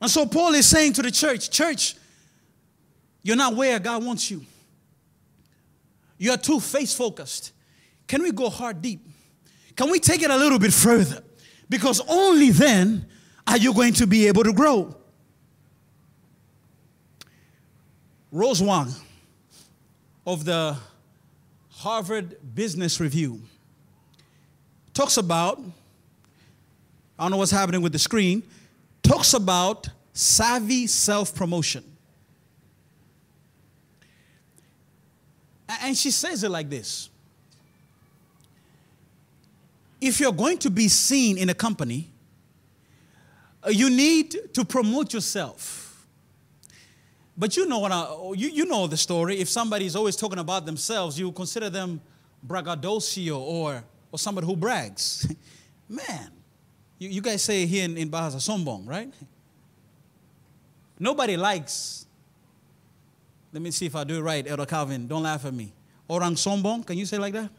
And 0.00 0.10
so 0.10 0.26
Paul 0.26 0.54
is 0.54 0.66
saying 0.66 0.94
to 0.94 1.02
the 1.02 1.10
church, 1.10 1.50
church, 1.50 1.94
you're 3.22 3.36
not 3.36 3.54
where 3.54 3.78
God 3.78 4.04
wants 4.04 4.30
you. 4.30 4.44
You're 6.18 6.36
too 6.36 6.60
face 6.60 6.94
focused. 6.94 7.52
can 8.06 8.22
we 8.22 8.32
go 8.32 8.50
hard 8.50 8.82
deep? 8.82 9.00
Can 9.76 9.90
we 9.90 9.98
take 9.98 10.22
it 10.22 10.30
a 10.30 10.36
little 10.36 10.58
bit 10.58 10.72
further? 10.72 11.22
Because 11.68 12.02
only 12.08 12.50
then 12.50 13.06
are 13.46 13.56
you 13.56 13.72
going 13.72 13.94
to 13.94 14.06
be 14.06 14.26
able 14.26 14.44
to 14.44 14.52
grow. 14.52 14.94
Rose 18.30 18.62
Wang 18.62 18.92
of 20.32 20.44
the 20.44 20.76
Harvard 21.70 22.36
Business 22.54 23.00
Review 23.00 23.42
talks 24.94 25.16
about, 25.16 25.60
I 27.18 27.24
don't 27.24 27.32
know 27.32 27.36
what's 27.36 27.50
happening 27.50 27.82
with 27.82 27.90
the 27.90 27.98
screen, 27.98 28.44
talks 29.02 29.34
about 29.34 29.88
savvy 30.12 30.86
self 30.86 31.34
promotion. 31.34 31.82
And 35.82 35.96
she 35.96 36.12
says 36.12 36.44
it 36.44 36.50
like 36.50 36.70
this 36.70 37.10
If 40.00 40.20
you're 40.20 40.30
going 40.30 40.58
to 40.58 40.70
be 40.70 40.86
seen 40.86 41.38
in 41.38 41.50
a 41.50 41.54
company, 41.54 42.08
uh, 43.66 43.70
you 43.70 43.90
need 43.90 44.54
to 44.54 44.64
promote 44.64 45.12
yourself. 45.12 45.89
But 47.40 47.56
you 47.56 47.66
know 47.66 47.78
what 47.78 47.90
I, 47.90 48.06
you, 48.36 48.50
you 48.50 48.66
know 48.66 48.86
the 48.86 48.98
story. 48.98 49.40
If 49.40 49.48
somebody 49.48 49.86
is 49.86 49.96
always 49.96 50.14
talking 50.14 50.38
about 50.38 50.66
themselves, 50.66 51.18
you 51.18 51.32
consider 51.32 51.70
them 51.70 52.02
braggadocio 52.42 53.38
or, 53.38 53.82
or 54.12 54.18
somebody 54.18 54.46
who 54.46 54.54
brags. 54.54 55.26
Man, 55.88 56.30
you, 56.98 57.08
you 57.08 57.22
guys 57.22 57.42
say 57.42 57.64
here 57.64 57.86
in, 57.86 57.96
in 57.96 58.10
Bahasa 58.10 58.36
sombong, 58.36 58.86
right? 58.86 59.10
Nobody 60.98 61.38
likes 61.38 62.06
let 63.52 63.62
me 63.62 63.70
see 63.70 63.86
if 63.86 63.96
I 63.96 64.04
do 64.04 64.18
it 64.18 64.20
right, 64.20 64.46
Elder 64.46 64.66
Calvin. 64.66 65.06
Don't 65.08 65.22
laugh 65.22 65.44
at 65.44 65.52
me. 65.52 65.72
Orang 66.08 66.34
sombong, 66.34 66.86
can 66.86 66.96
you 66.96 67.06
say 67.06 67.18
like 67.18 67.32
that? 67.32 67.50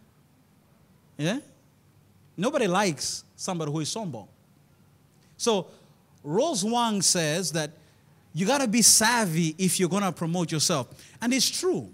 Yeah? 1.18 1.40
Nobody 2.38 2.68
likes 2.68 3.24
somebody 3.36 3.72
who 3.72 3.80
is 3.82 3.94
sombong. 3.94 4.28
So, 5.38 5.68
Rose 6.24 6.64
Wang 6.64 7.02
says 7.02 7.52
that 7.54 7.72
you 8.34 8.46
got 8.46 8.62
to 8.62 8.68
be 8.68 8.82
savvy 8.82 9.56
if 9.58 9.80
you're 9.80 9.90
going 9.90 10.04
to 10.04 10.12
promote 10.12 10.52
yourself. 10.52 10.88
And 11.22 11.34
it's 11.34 11.50
true. 11.50 11.90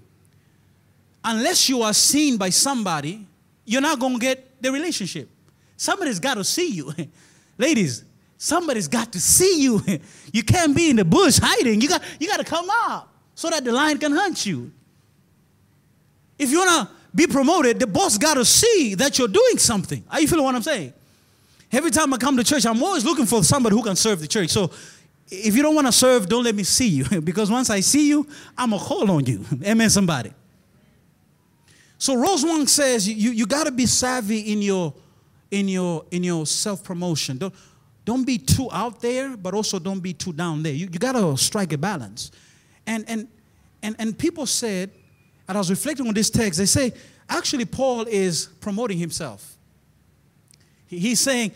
Unless 1.24 1.68
you 1.68 1.82
are 1.82 1.94
seen 1.94 2.38
by 2.38 2.50
somebody, 2.50 3.26
you're 3.66 3.82
not 3.82 4.00
going 4.00 4.14
to 4.14 4.20
get 4.20 4.62
the 4.62 4.72
relationship. 4.72 5.30
Somebody's 5.76 6.20
got 6.20 6.36
to 6.36 6.44
see 6.44 6.70
you. 6.72 6.94
Ladies, 7.58 8.04
somebody's 8.38 8.88
got 8.88 9.12
to 9.14 9.20
see 9.20 9.62
you. 9.62 9.84
you 10.32 10.44
can't 10.44 10.76
be 10.76 10.90
in 10.90 10.96
the 10.96 11.06
bush 11.06 11.40
hiding. 11.42 11.82
You 11.82 11.90
got, 11.90 12.04
you 12.20 12.28
got 12.28 12.38
to 12.38 12.46
come 12.46 12.70
up 12.70 13.14
so 13.36 13.50
that 13.50 13.64
the 13.64 13.72
lion 13.72 13.98
can 13.98 14.12
hunt 14.12 14.46
you. 14.46 14.72
If 16.38 16.52
you 16.52 16.60
want 16.60 16.88
to 16.88 16.96
be 17.16 17.26
promoted, 17.26 17.80
the 17.80 17.88
boss 17.88 18.18
got 18.18 18.36
to 18.36 18.46
see 18.46 18.94
that 18.96 19.18
you're 19.18 19.28
doing 19.28 19.58
something. 19.58 20.04
Are 20.10 20.22
you 20.22 20.28
feeling 20.28 20.46
what 20.46 20.54
I'm 20.54 20.62
saying? 20.62 20.94
Every 21.72 21.92
time 21.92 22.14
I 22.14 22.18
come 22.18 22.38
to 22.38 22.44
church, 22.44 22.66
I'm 22.66 22.82
always 22.82 23.04
looking 23.04 23.26
for 23.26 23.44
somebody 23.44 23.76
who 23.76 23.84
can 23.84 23.96
serve 23.96 24.22
the 24.22 24.28
church. 24.28 24.50
So 24.50 24.72
if 25.30 25.56
you 25.56 25.62
don't 25.62 25.76
want 25.76 25.88
to 25.88 25.94
serve, 25.94 26.28
don't 26.28 26.44
let 26.44 26.56
me 26.56 26.64
see 26.64 26.88
you. 26.88 27.22
because 27.22 27.52
once 27.52 27.70
I 27.70 27.82
see 27.82 28.10
you, 28.10 28.28
I'm 28.58 28.70
going 28.70 28.82
to 28.82 28.86
call 28.86 29.12
on 29.12 29.26
you. 29.26 29.44
Amen, 29.66 29.90
somebody. 29.90 30.34
So 31.98 32.16
Rose 32.16 32.46
Wong 32.46 32.68
says 32.68 33.08
you, 33.10 33.32
you 33.32 33.46
got 33.46 33.66
to 33.66 33.72
be 33.72 33.86
savvy 33.86 34.52
in 34.52 34.62
your, 34.62 34.94
in 35.52 35.68
your, 35.68 36.06
in 36.12 36.24
your 36.24 36.46
self-promotion. 36.46 37.38
Don't, 37.38 37.54
don't 38.06 38.24
be 38.24 38.38
too 38.38 38.70
out 38.72 39.02
there, 39.02 39.36
but 39.36 39.54
also 39.54 39.80
don't 39.80 40.00
be 40.00 40.14
too 40.14 40.32
down 40.32 40.64
there. 40.64 40.74
You, 40.74 40.88
you 40.92 41.00
got 41.00 41.14
to 41.14 41.36
strike 41.38 41.74
a 41.74 41.78
balance. 41.78 42.32
And, 42.86 43.04
and, 43.08 43.28
and, 43.82 43.96
and 44.00 44.18
people 44.18 44.46
said, 44.46 44.92
and 45.48 45.58
I 45.58 45.60
was 45.60 45.70
reflecting 45.70 46.08
on 46.08 46.14
this 46.14 46.30
text, 46.30 46.60
they 46.60 46.66
say, 46.66 46.94
actually, 47.28 47.66
Paul 47.66 48.06
is 48.08 48.46
promoting 48.62 48.98
himself. 48.98 49.58
He's 50.88 51.20
saying, 51.20 51.52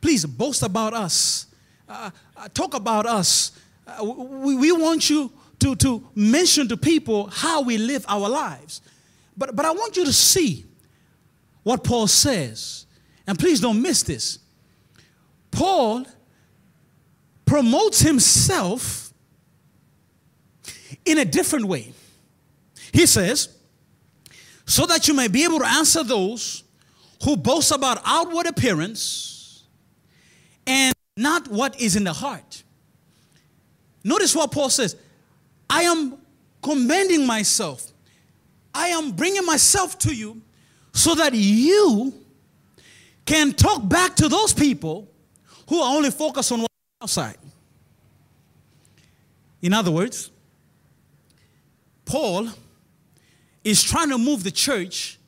please 0.00 0.24
boast 0.24 0.62
about 0.62 0.94
us, 0.94 1.46
uh, 1.88 2.10
uh, 2.36 2.48
talk 2.48 2.74
about 2.74 3.06
us. 3.06 3.52
Uh, 3.86 4.04
we, 4.04 4.56
we 4.56 4.72
want 4.72 5.10
you 5.10 5.32
to, 5.60 5.76
to 5.76 6.06
mention 6.14 6.68
to 6.68 6.76
people 6.76 7.28
how 7.28 7.62
we 7.62 7.78
live 7.78 8.04
our 8.08 8.28
lives. 8.28 8.80
But, 9.36 9.54
but 9.56 9.64
I 9.64 9.72
want 9.72 9.96
you 9.96 10.04
to 10.04 10.12
see 10.12 10.64
what 11.62 11.84
Paul 11.84 12.06
says. 12.06 12.86
And 13.26 13.38
please 13.38 13.60
don't 13.60 13.80
miss 13.80 14.02
this. 14.02 14.38
Paul 15.50 16.06
promotes 17.44 18.00
himself 18.00 19.12
in 21.04 21.18
a 21.18 21.24
different 21.24 21.66
way. 21.66 21.92
He 22.92 23.06
says, 23.06 23.48
so 24.66 24.86
that 24.86 25.08
you 25.08 25.14
may 25.14 25.28
be 25.28 25.44
able 25.44 25.58
to 25.58 25.66
answer 25.66 26.02
those 26.02 26.64
who 27.22 27.36
boast 27.36 27.70
about 27.70 28.00
outward 28.04 28.46
appearance 28.46 29.64
and 30.66 30.94
not 31.16 31.48
what 31.48 31.80
is 31.80 31.96
in 31.96 32.04
the 32.04 32.12
heart. 32.12 32.62
Notice 34.02 34.34
what 34.34 34.52
Paul 34.52 34.70
says 34.70 34.96
I 35.68 35.82
am 35.82 36.18
commending 36.62 37.26
myself, 37.26 37.92
I 38.72 38.88
am 38.88 39.12
bringing 39.12 39.44
myself 39.44 39.98
to 40.00 40.14
you 40.14 40.42
so 40.92 41.14
that 41.14 41.34
you 41.34 42.12
can 43.26 43.52
talk 43.52 43.88
back 43.88 44.16
to 44.16 44.28
those 44.28 44.52
people 44.52 45.08
who 45.68 45.80
are 45.80 45.96
only 45.96 46.10
focused 46.10 46.52
on 46.52 46.60
what's 46.60 46.74
outside. 47.02 47.36
In 49.62 49.72
other 49.72 49.90
words, 49.90 50.30
Paul 52.04 52.48
is 53.62 53.82
trying 53.82 54.10
to 54.10 54.18
move 54.18 54.44
the 54.44 54.50
church 54.50 55.18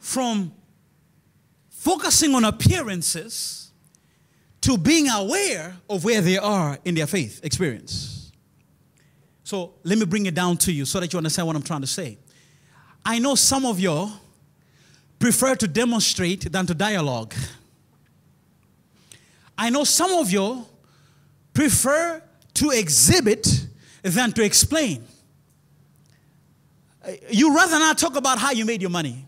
from 0.00 0.52
focusing 1.68 2.34
on 2.34 2.44
appearances 2.44 3.59
to 4.62 4.76
being 4.76 5.08
aware 5.08 5.76
of 5.88 6.04
where 6.04 6.20
they 6.20 6.38
are 6.38 6.78
in 6.84 6.94
their 6.94 7.06
faith 7.06 7.40
experience. 7.42 8.32
So 9.42 9.74
let 9.82 9.98
me 9.98 10.04
bring 10.04 10.26
it 10.26 10.34
down 10.34 10.58
to 10.58 10.72
you 10.72 10.84
so 10.84 11.00
that 11.00 11.12
you 11.12 11.16
understand 11.16 11.46
what 11.46 11.56
I'm 11.56 11.62
trying 11.62 11.80
to 11.80 11.86
say. 11.86 12.18
I 13.04 13.18
know 13.18 13.34
some 13.34 13.64
of 13.64 13.80
y'all 13.80 14.10
prefer 15.18 15.54
to 15.56 15.66
demonstrate 15.66 16.50
than 16.52 16.66
to 16.66 16.74
dialogue. 16.74 17.34
I 19.56 19.70
know 19.70 19.84
some 19.84 20.12
of 20.12 20.30
y'all 20.30 20.68
prefer 21.52 22.22
to 22.54 22.70
exhibit 22.70 23.66
than 24.02 24.32
to 24.32 24.44
explain. 24.44 25.04
Uh, 27.04 27.12
you 27.30 27.54
rather 27.54 27.78
not 27.78 27.98
talk 27.98 28.16
about 28.16 28.38
how 28.38 28.52
you 28.52 28.64
made 28.64 28.80
your 28.80 28.90
money. 28.90 29.26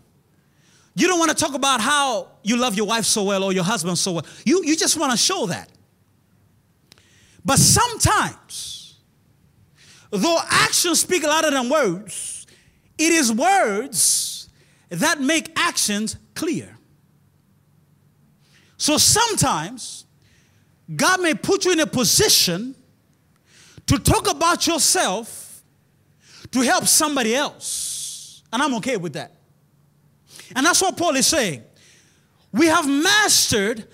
You 0.95 1.07
don't 1.09 1.19
want 1.19 1.31
to 1.31 1.37
talk 1.37 1.55
about 1.55 1.81
how 1.81 2.29
you 2.43 2.57
love 2.57 2.75
your 2.75 2.87
wife 2.87 3.05
so 3.05 3.25
well 3.25 3.45
or 3.45 3.53
your 3.53 3.65
husband 3.65 3.97
so 3.99 4.13
well. 4.13 4.27
You, 4.45 4.63
you 4.65 4.77
just 4.77 4.99
want 4.99 5.13
to 5.13 5.19
show 5.19 5.47
that. 5.47 5.69
But 7.45 7.59
sometimes, 7.59 8.99
though 10.11 10.39
actions 10.49 11.01
speak 11.01 11.23
louder 11.25 11.51
than 11.51 11.69
words, 11.69 12.47
it 12.99 13.13
is 13.13 13.33
words 13.33 14.49
that 14.91 15.21
make 15.21 15.51
actions 15.59 16.17
clear. 16.35 16.77
So 18.77 18.99
sometimes, 18.99 20.05
God 20.95 21.21
may 21.23 21.35
put 21.35 21.65
you 21.65 21.73
in 21.73 21.81
a 21.81 21.87
position 21.87 22.75
to 23.87 23.99
talk 23.99 24.31
about 24.31 24.67
yourself 24.67 25.63
to 26.51 26.61
help 26.61 26.87
somebody 26.87 27.35
else. 27.35 28.43
And 28.53 28.63
I'm 28.63 28.75
okay 28.75 28.97
with 28.97 29.15
that. 29.15 29.33
And 30.55 30.67
that's 30.67 30.83
what 30.83 30.97
Paul 30.97 31.17
is 31.17 31.27
saying. 31.27 31.63
We 32.53 32.67
have 32.67 32.89
mastered 32.89 33.87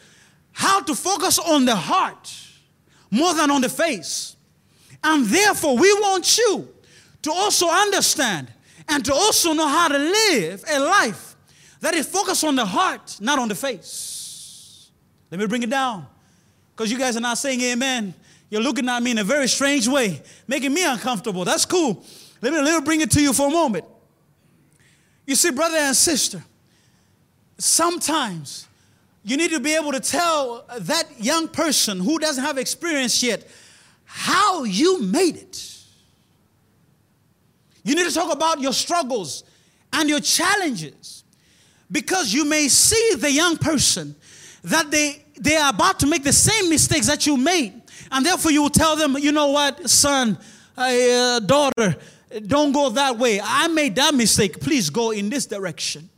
how 0.52 0.80
to 0.82 0.94
focus 0.94 1.38
on 1.38 1.64
the 1.64 1.76
heart 1.76 2.34
more 3.10 3.34
than 3.34 3.50
on 3.50 3.60
the 3.60 3.68
face. 3.68 4.36
And 5.02 5.26
therefore, 5.26 5.76
we 5.78 5.92
want 5.94 6.36
you 6.36 6.68
to 7.22 7.32
also 7.32 7.68
understand 7.68 8.52
and 8.88 9.04
to 9.04 9.14
also 9.14 9.52
know 9.52 9.68
how 9.68 9.88
to 9.88 9.98
live 9.98 10.64
a 10.68 10.80
life 10.80 11.36
that 11.80 11.94
is 11.94 12.06
focused 12.06 12.42
on 12.42 12.56
the 12.56 12.64
heart, 12.66 13.18
not 13.20 13.38
on 13.38 13.48
the 13.48 13.54
face. 13.54 14.90
Let 15.30 15.38
me 15.40 15.46
bring 15.46 15.62
it 15.62 15.70
down. 15.70 16.06
Because 16.74 16.90
you 16.90 16.98
guys 16.98 17.16
are 17.16 17.20
not 17.20 17.38
saying 17.38 17.60
amen. 17.60 18.14
You're 18.50 18.62
looking 18.62 18.88
at 18.88 19.02
me 19.02 19.10
in 19.10 19.18
a 19.18 19.24
very 19.24 19.46
strange 19.46 19.86
way, 19.86 20.22
making 20.46 20.72
me 20.72 20.84
uncomfortable. 20.84 21.44
That's 21.44 21.64
cool. 21.64 22.04
Let 22.40 22.52
me, 22.52 22.60
let 22.60 22.80
me 22.80 22.84
bring 22.84 23.00
it 23.00 23.10
to 23.12 23.22
you 23.22 23.32
for 23.32 23.48
a 23.48 23.50
moment. 23.50 23.84
You 25.26 25.34
see, 25.34 25.50
brother 25.50 25.76
and 25.76 25.94
sister, 25.94 26.42
sometimes 27.58 28.66
you 29.24 29.36
need 29.36 29.50
to 29.50 29.60
be 29.60 29.74
able 29.74 29.92
to 29.92 30.00
tell 30.00 30.64
that 30.78 31.04
young 31.18 31.48
person 31.48 32.00
who 32.00 32.18
doesn't 32.18 32.42
have 32.42 32.56
experience 32.56 33.22
yet 33.22 33.46
how 34.04 34.64
you 34.64 35.02
made 35.02 35.36
it. 35.36 35.74
You 37.84 37.94
need 37.94 38.06
to 38.06 38.14
talk 38.14 38.32
about 38.32 38.60
your 38.60 38.72
struggles 38.72 39.44
and 39.92 40.08
your 40.08 40.20
challenges 40.20 41.24
because 41.90 42.32
you 42.32 42.44
may 42.44 42.68
see 42.68 43.14
the 43.16 43.30
young 43.30 43.56
person 43.56 44.14
that 44.64 44.90
they, 44.90 45.24
they 45.38 45.56
are 45.56 45.70
about 45.70 46.00
to 46.00 46.06
make 46.06 46.24
the 46.24 46.32
same 46.32 46.68
mistakes 46.68 47.06
that 47.06 47.26
you 47.26 47.36
made. 47.36 47.80
And 48.10 48.24
therefore, 48.24 48.50
you 48.50 48.62
will 48.62 48.70
tell 48.70 48.96
them, 48.96 49.16
you 49.18 49.32
know 49.32 49.50
what, 49.50 49.88
son, 49.88 50.38
uh, 50.76 51.40
daughter, 51.40 51.96
don't 52.46 52.72
go 52.72 52.90
that 52.90 53.18
way. 53.18 53.40
I 53.42 53.68
made 53.68 53.96
that 53.96 54.14
mistake. 54.14 54.60
Please 54.60 54.90
go 54.90 55.10
in 55.10 55.28
this 55.30 55.46
direction. 55.46 56.08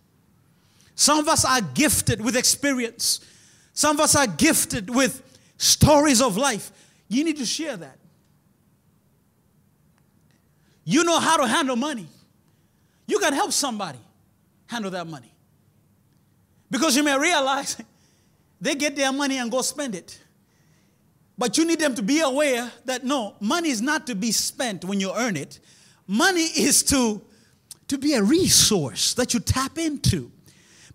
Some 1.00 1.18
of 1.18 1.28
us 1.28 1.46
are 1.46 1.62
gifted 1.62 2.20
with 2.20 2.36
experience. 2.36 3.20
Some 3.72 3.96
of 3.96 4.00
us 4.00 4.14
are 4.14 4.26
gifted 4.26 4.94
with 4.94 5.22
stories 5.56 6.20
of 6.20 6.36
life. 6.36 6.70
You 7.08 7.24
need 7.24 7.38
to 7.38 7.46
share 7.46 7.74
that. 7.78 7.96
You 10.84 11.02
know 11.04 11.18
how 11.18 11.38
to 11.38 11.48
handle 11.48 11.74
money. 11.74 12.06
You 13.06 13.18
can 13.18 13.32
help 13.32 13.52
somebody 13.52 13.98
handle 14.66 14.90
that 14.90 15.06
money. 15.06 15.32
Because 16.70 16.94
you 16.94 17.02
may 17.02 17.18
realize 17.18 17.78
they 18.60 18.74
get 18.74 18.94
their 18.94 19.10
money 19.10 19.38
and 19.38 19.50
go 19.50 19.62
spend 19.62 19.94
it. 19.94 20.20
But 21.38 21.56
you 21.56 21.64
need 21.64 21.78
them 21.78 21.94
to 21.94 22.02
be 22.02 22.20
aware 22.20 22.70
that 22.84 23.04
no, 23.04 23.36
money 23.40 23.70
is 23.70 23.80
not 23.80 24.06
to 24.08 24.14
be 24.14 24.32
spent 24.32 24.84
when 24.84 25.00
you 25.00 25.14
earn 25.16 25.38
it. 25.38 25.60
Money 26.06 26.44
is 26.44 26.82
to, 26.82 27.22
to 27.88 27.96
be 27.96 28.12
a 28.12 28.22
resource 28.22 29.14
that 29.14 29.32
you 29.32 29.40
tap 29.40 29.78
into. 29.78 30.30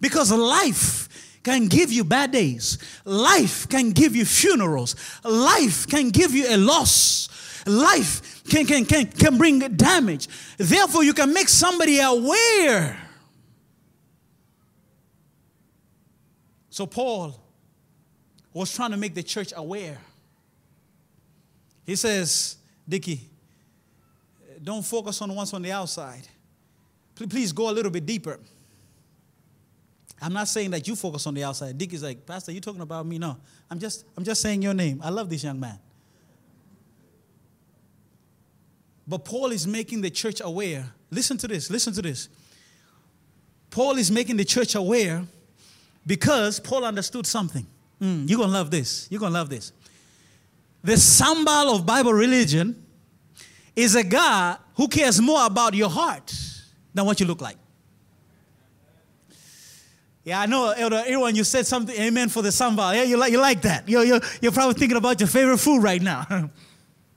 Because 0.06 0.32
life 0.32 1.10
can 1.42 1.66
give 1.66 1.92
you 1.92 2.04
bad 2.04 2.30
days, 2.30 2.78
life 3.06 3.68
can 3.68 3.90
give 3.90 4.16
you 4.16 4.24
funerals, 4.24 4.96
life 5.24 5.88
can 5.88 6.12
give 6.12 6.32
you 6.32 6.46
a 6.48 6.58
loss, 6.58 7.28
life 7.66 8.44
can, 8.48 8.68
can, 8.68 8.86
can, 8.86 9.08
can 9.08 9.40
bring 9.40 9.58
damage. 9.58 10.28
Therefore, 10.58 11.04
you 11.04 11.12
can 11.12 11.34
make 11.34 11.50
somebody 11.50 12.02
aware. 12.02 13.02
So, 16.70 16.86
Paul 16.86 17.42
was 18.54 18.76
trying 18.76 18.92
to 18.92 18.98
make 18.98 19.16
the 19.16 19.24
church 19.24 19.54
aware. 19.58 19.98
He 21.84 21.96
says, 21.96 22.58
Dickie, 22.88 23.22
don't 24.64 24.86
focus 24.86 25.20
on 25.24 25.34
what's 25.34 25.52
on 25.56 25.64
the 25.64 25.72
outside. 25.72 26.28
Please 27.16 27.52
go 27.52 27.72
a 27.72 27.74
little 27.74 27.92
bit 27.92 28.06
deeper. 28.06 28.40
I'm 30.22 30.34
not 30.34 30.48
saying 30.48 30.72
that 30.72 30.88
you 30.88 30.96
focus 30.96 31.28
on 31.28 31.34
the 31.34 31.44
outside. 31.44 31.78
Dick 31.78 31.94
is 31.94 32.04
like, 32.04 32.26
Pastor, 32.26 32.52
you 32.52 32.62
talking 32.62 32.82
about 32.82 33.06
me? 33.06 33.18
No. 33.18 33.38
I'm 33.70 33.80
just, 33.80 34.06
I'm 34.18 34.24
just 34.24 34.42
saying 34.42 34.62
your 34.62 34.74
name. 34.74 35.02
I 35.04 35.10
love 35.10 35.30
this 35.30 35.44
young 35.44 35.60
man. 35.60 35.78
But 39.08 39.26
Paul 39.26 39.52
is 39.52 39.68
making 39.68 40.02
the 40.02 40.10
church 40.10 40.42
aware. 40.44 40.86
Listen 41.12 41.38
to 41.38 41.48
this, 41.48 41.70
listen 41.70 41.94
to 41.94 42.02
this. 42.02 42.30
Paul 43.70 43.98
is 43.98 44.10
making 44.10 44.38
the 44.38 44.46
church 44.46 44.74
aware 44.76 45.24
because 46.08 46.60
Paul 46.60 46.86
understood 46.86 47.28
something. 47.28 47.66
Mm, 48.02 48.28
you're 48.30 48.38
going 48.38 48.50
to 48.50 48.54
love 48.54 48.72
this. 48.72 49.08
You're 49.12 49.20
going 49.20 49.34
to 49.34 49.38
love 49.38 49.50
this. 49.50 49.74
The 50.84 50.94
Sambal 50.94 51.76
of 51.76 51.86
Bible 51.86 52.14
religion 52.14 52.84
is 53.76 53.96
a 53.96 54.04
God 54.04 54.60
who 54.76 54.88
cares 54.88 55.20
more 55.22 55.46
about 55.46 55.74
your 55.74 55.90
heart 55.90 56.34
than 56.94 57.06
what 57.06 57.20
you 57.20 57.26
look 57.26 57.42
like. 57.42 57.58
Yeah, 60.26 60.42
I 60.42 60.48
know, 60.48 60.72
Elder 60.72 61.04
Everyone, 61.06 61.36
you 61.36 61.44
said 61.44 61.68
something, 61.68 61.96
amen, 61.96 62.30
for 62.30 62.42
the 62.42 62.50
sambal. 62.50 62.96
Yeah, 62.96 63.04
you 63.04 63.16
like, 63.16 63.32
you 63.32 63.40
like 63.40 63.62
that. 63.62 63.88
You're, 63.88 64.04
you're, 64.04 64.20
you're 64.42 64.52
probably 64.52 64.74
thinking 64.74 64.98
about 64.98 65.20
your 65.20 65.28
favorite 65.28 65.60
food 65.60 65.84
right 65.84 66.02
now. 66.02 66.50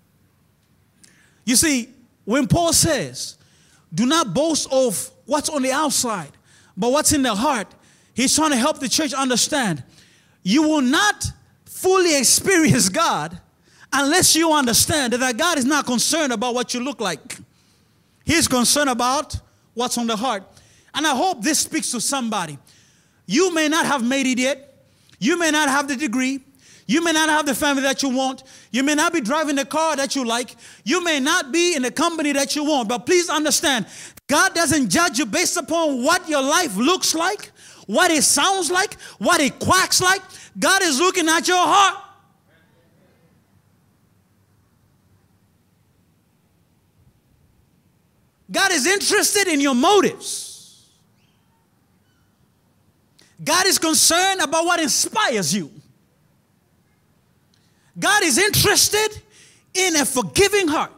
you 1.46 1.56
see, 1.56 1.88
when 2.26 2.46
Paul 2.46 2.74
says, 2.74 3.38
do 3.94 4.04
not 4.04 4.34
boast 4.34 4.70
of 4.70 5.10
what's 5.24 5.48
on 5.48 5.62
the 5.62 5.72
outside, 5.72 6.32
but 6.76 6.92
what's 6.92 7.14
in 7.14 7.22
the 7.22 7.34
heart, 7.34 7.68
he's 8.12 8.36
trying 8.36 8.50
to 8.50 8.58
help 8.58 8.78
the 8.78 8.90
church 8.90 9.14
understand 9.14 9.82
you 10.42 10.68
will 10.68 10.82
not 10.82 11.24
fully 11.64 12.14
experience 12.18 12.90
God 12.90 13.40
unless 13.90 14.36
you 14.36 14.52
understand 14.52 15.14
that 15.14 15.36
God 15.38 15.56
is 15.56 15.64
not 15.64 15.86
concerned 15.86 16.34
about 16.34 16.54
what 16.54 16.74
you 16.74 16.80
look 16.80 17.00
like. 17.00 17.38
He's 18.26 18.46
concerned 18.46 18.90
about 18.90 19.34
what's 19.72 19.96
on 19.96 20.06
the 20.06 20.16
heart. 20.16 20.42
And 20.94 21.06
I 21.06 21.16
hope 21.16 21.42
this 21.42 21.60
speaks 21.60 21.90
to 21.92 22.00
somebody. 22.02 22.58
You 23.28 23.52
may 23.52 23.68
not 23.68 23.84
have 23.84 24.02
made 24.02 24.26
it 24.26 24.38
yet. 24.38 24.74
You 25.18 25.38
may 25.38 25.50
not 25.50 25.68
have 25.68 25.86
the 25.86 25.96
degree. 25.96 26.40
You 26.86 27.04
may 27.04 27.12
not 27.12 27.28
have 27.28 27.44
the 27.44 27.54
family 27.54 27.82
that 27.82 28.02
you 28.02 28.08
want. 28.08 28.42
You 28.72 28.82
may 28.82 28.94
not 28.94 29.12
be 29.12 29.20
driving 29.20 29.56
the 29.56 29.66
car 29.66 29.94
that 29.96 30.16
you 30.16 30.24
like. 30.24 30.56
You 30.82 31.04
may 31.04 31.20
not 31.20 31.52
be 31.52 31.76
in 31.76 31.82
the 31.82 31.90
company 31.90 32.32
that 32.32 32.56
you 32.56 32.64
want. 32.64 32.88
But 32.88 33.04
please 33.04 33.28
understand, 33.28 33.86
God 34.28 34.54
doesn't 34.54 34.88
judge 34.88 35.18
you 35.18 35.26
based 35.26 35.58
upon 35.58 36.02
what 36.02 36.26
your 36.26 36.40
life 36.40 36.74
looks 36.78 37.14
like, 37.14 37.52
what 37.86 38.10
it 38.10 38.24
sounds 38.24 38.70
like, 38.70 38.98
what 39.18 39.42
it 39.42 39.58
quacks 39.58 40.00
like. 40.00 40.22
God 40.58 40.82
is 40.82 40.98
looking 40.98 41.28
at 41.28 41.46
your 41.46 41.58
heart. 41.58 42.02
God 48.50 48.72
is 48.72 48.86
interested 48.86 49.48
in 49.48 49.60
your 49.60 49.74
motives. 49.74 50.47
God 53.42 53.66
is 53.66 53.78
concerned 53.78 54.40
about 54.40 54.64
what 54.64 54.80
inspires 54.80 55.54
you. 55.54 55.70
God 57.98 58.22
is 58.24 58.38
interested 58.38 59.08
in 59.74 59.96
a 59.96 60.04
forgiving 60.04 60.68
heart. 60.68 60.92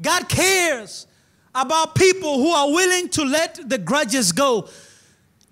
God 0.00 0.28
cares 0.28 1.06
about 1.54 1.94
people 1.94 2.38
who 2.38 2.50
are 2.50 2.70
willing 2.70 3.08
to 3.10 3.24
let 3.24 3.68
the 3.68 3.78
grudges 3.78 4.32
go. 4.32 4.68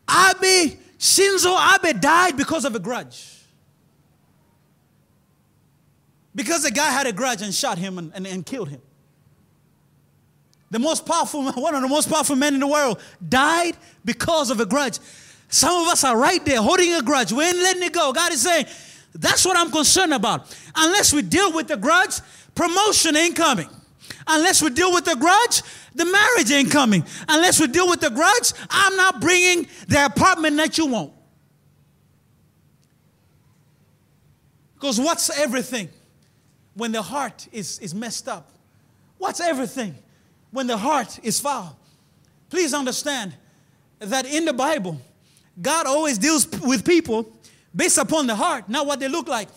Abe, 0.08 0.78
Shinzo 0.98 1.56
Abe 1.56 2.00
died 2.00 2.36
because 2.36 2.64
of 2.64 2.74
a 2.74 2.78
grudge. 2.78 3.34
Because 6.34 6.62
the 6.62 6.70
guy 6.70 6.90
had 6.90 7.06
a 7.06 7.12
grudge 7.12 7.42
and 7.42 7.52
shot 7.52 7.78
him 7.78 7.98
and, 7.98 8.12
and, 8.14 8.26
and 8.26 8.46
killed 8.46 8.68
him. 8.68 8.80
The 10.70 10.78
most 10.78 11.06
powerful, 11.06 11.50
one 11.52 11.74
of 11.74 11.82
the 11.82 11.88
most 11.88 12.10
powerful 12.10 12.36
men 12.36 12.54
in 12.54 12.60
the 12.60 12.66
world, 12.66 13.00
died 13.26 13.76
because 14.04 14.50
of 14.50 14.60
a 14.60 14.66
grudge. 14.66 14.98
Some 15.48 15.82
of 15.82 15.88
us 15.88 16.04
are 16.04 16.16
right 16.16 16.44
there 16.44 16.60
holding 16.60 16.94
a 16.94 17.02
grudge. 17.02 17.32
We 17.32 17.44
ain't 17.44 17.56
letting 17.56 17.82
it 17.82 17.92
go. 17.92 18.12
God 18.12 18.32
is 18.32 18.42
saying, 18.42 18.66
that's 19.14 19.44
what 19.44 19.56
I'm 19.56 19.70
concerned 19.70 20.12
about. 20.12 20.54
Unless 20.76 21.12
we 21.12 21.22
deal 21.22 21.52
with 21.52 21.68
the 21.68 21.76
grudge, 21.76 22.20
promotion 22.54 23.16
ain't 23.16 23.34
coming. 23.34 23.68
Unless 24.26 24.62
we 24.62 24.70
deal 24.70 24.92
with 24.92 25.06
the 25.06 25.16
grudge, 25.16 25.62
the 25.94 26.04
marriage 26.04 26.52
ain't 26.52 26.70
coming. 26.70 27.04
Unless 27.28 27.60
we 27.60 27.66
deal 27.66 27.88
with 27.88 28.00
the 28.00 28.10
grudge, 28.10 28.52
I'm 28.68 28.94
not 28.96 29.20
bringing 29.20 29.66
the 29.88 30.04
apartment 30.04 30.56
that 30.58 30.76
you 30.76 30.86
want. 30.86 31.12
Because 34.74 35.00
what's 35.00 35.36
everything 35.36 35.88
when 36.74 36.92
the 36.92 37.02
heart 37.02 37.48
is, 37.50 37.78
is 37.80 37.94
messed 37.94 38.28
up? 38.28 38.52
What's 39.16 39.40
everything 39.40 39.96
when 40.50 40.66
the 40.66 40.76
heart 40.76 41.18
is 41.22 41.40
foul? 41.40 41.78
Please 42.50 42.74
understand 42.74 43.34
that 43.98 44.26
in 44.26 44.44
the 44.44 44.52
Bible, 44.52 45.00
God 45.60 45.86
always 45.86 46.18
deals 46.18 46.46
with 46.60 46.84
people 46.84 47.30
based 47.74 47.98
upon 47.98 48.26
the 48.26 48.34
heart, 48.34 48.68
not 48.68 48.86
what 48.86 49.00
they 49.00 49.08
look 49.08 49.28
like. 49.28 49.48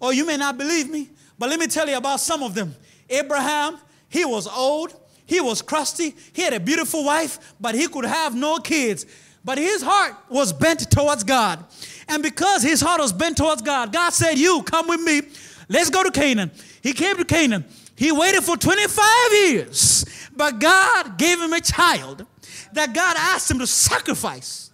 Or 0.00 0.12
you 0.12 0.26
may 0.26 0.36
not 0.36 0.58
believe 0.58 0.90
me, 0.90 1.08
but 1.38 1.48
let 1.48 1.58
me 1.58 1.66
tell 1.66 1.88
you 1.88 1.96
about 1.96 2.20
some 2.20 2.42
of 2.42 2.54
them. 2.54 2.74
Abraham, 3.08 3.78
he 4.08 4.24
was 4.24 4.46
old, 4.46 4.94
he 5.24 5.40
was 5.40 5.62
crusty, 5.62 6.14
he 6.32 6.42
had 6.42 6.52
a 6.52 6.60
beautiful 6.60 7.04
wife, 7.04 7.54
but 7.60 7.74
he 7.74 7.88
could 7.88 8.04
have 8.04 8.34
no 8.34 8.58
kids. 8.58 9.06
But 9.44 9.58
his 9.58 9.82
heart 9.82 10.14
was 10.28 10.52
bent 10.52 10.90
towards 10.90 11.22
God. 11.22 11.64
And 12.08 12.22
because 12.22 12.62
his 12.62 12.80
heart 12.80 13.00
was 13.00 13.12
bent 13.12 13.36
towards 13.36 13.62
God, 13.62 13.92
God 13.92 14.10
said, 14.10 14.34
You 14.38 14.62
come 14.62 14.88
with 14.88 15.00
me. 15.00 15.22
Let's 15.68 15.90
go 15.90 16.02
to 16.02 16.10
Canaan. 16.10 16.50
He 16.82 16.92
came 16.92 17.16
to 17.16 17.24
Canaan. 17.24 17.64
He 17.96 18.12
waited 18.12 18.42
for 18.42 18.56
25 18.56 19.04
years, 19.32 20.04
but 20.36 20.58
God 20.58 21.18
gave 21.18 21.40
him 21.40 21.52
a 21.52 21.60
child 21.60 22.26
that 22.72 22.94
God 22.94 23.16
asked 23.18 23.50
him 23.50 23.58
to 23.58 23.66
sacrifice. 23.66 24.70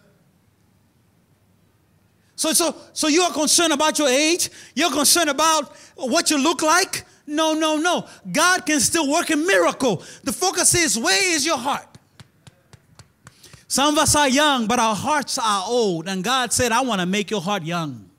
So, 2.37 2.53
so, 2.53 2.75
so 2.93 3.09
you 3.09 3.23
are 3.23 3.33
concerned 3.33 3.73
about 3.73 3.99
your 3.99 4.09
age? 4.09 4.51
You're 4.75 4.91
concerned 4.91 5.31
about 5.31 5.77
what 5.95 6.31
you 6.31 6.43
look 6.43 6.63
like? 6.63 7.05
No, 7.27 7.55
no, 7.55 7.77
no. 7.77 8.07
God 8.31 8.67
can 8.67 8.81
still 8.81 9.11
work 9.11 9.31
a 9.31 9.37
miracle. 9.37 10.03
The 10.25 10.33
focus 10.33 10.75
is 10.75 10.99
where 10.99 11.35
is 11.35 11.47
your 11.47 11.59
heart? 11.59 11.87
Some 13.69 13.95
of 13.95 14.03
us 14.03 14.15
are 14.17 14.29
young, 14.29 14.67
but 14.67 14.79
our 14.79 14.95
hearts 14.95 15.39
are 15.39 15.65
old. 15.67 16.09
And 16.09 16.23
God 16.25 16.53
said, 16.53 16.73
I 16.73 16.83
want 16.83 17.01
to 17.01 17.07
make 17.07 17.31
your 17.31 17.41
heart 17.41 17.63
young. 17.63 18.11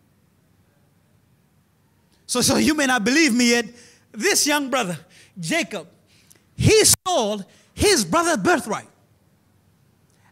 So, 2.26 2.41
so 2.41 2.58
you 2.58 2.74
may 2.74 2.88
not 2.88 3.04
believe 3.04 3.34
me 3.34 3.52
yet. 3.52 3.66
This 4.12 4.48
young 4.48 4.70
brother, 4.70 4.98
Jacob, 5.39 5.88
he 6.56 6.84
sold 7.08 7.45
his 7.74 8.06
brother's 8.06 8.38
birthright. 8.38 8.88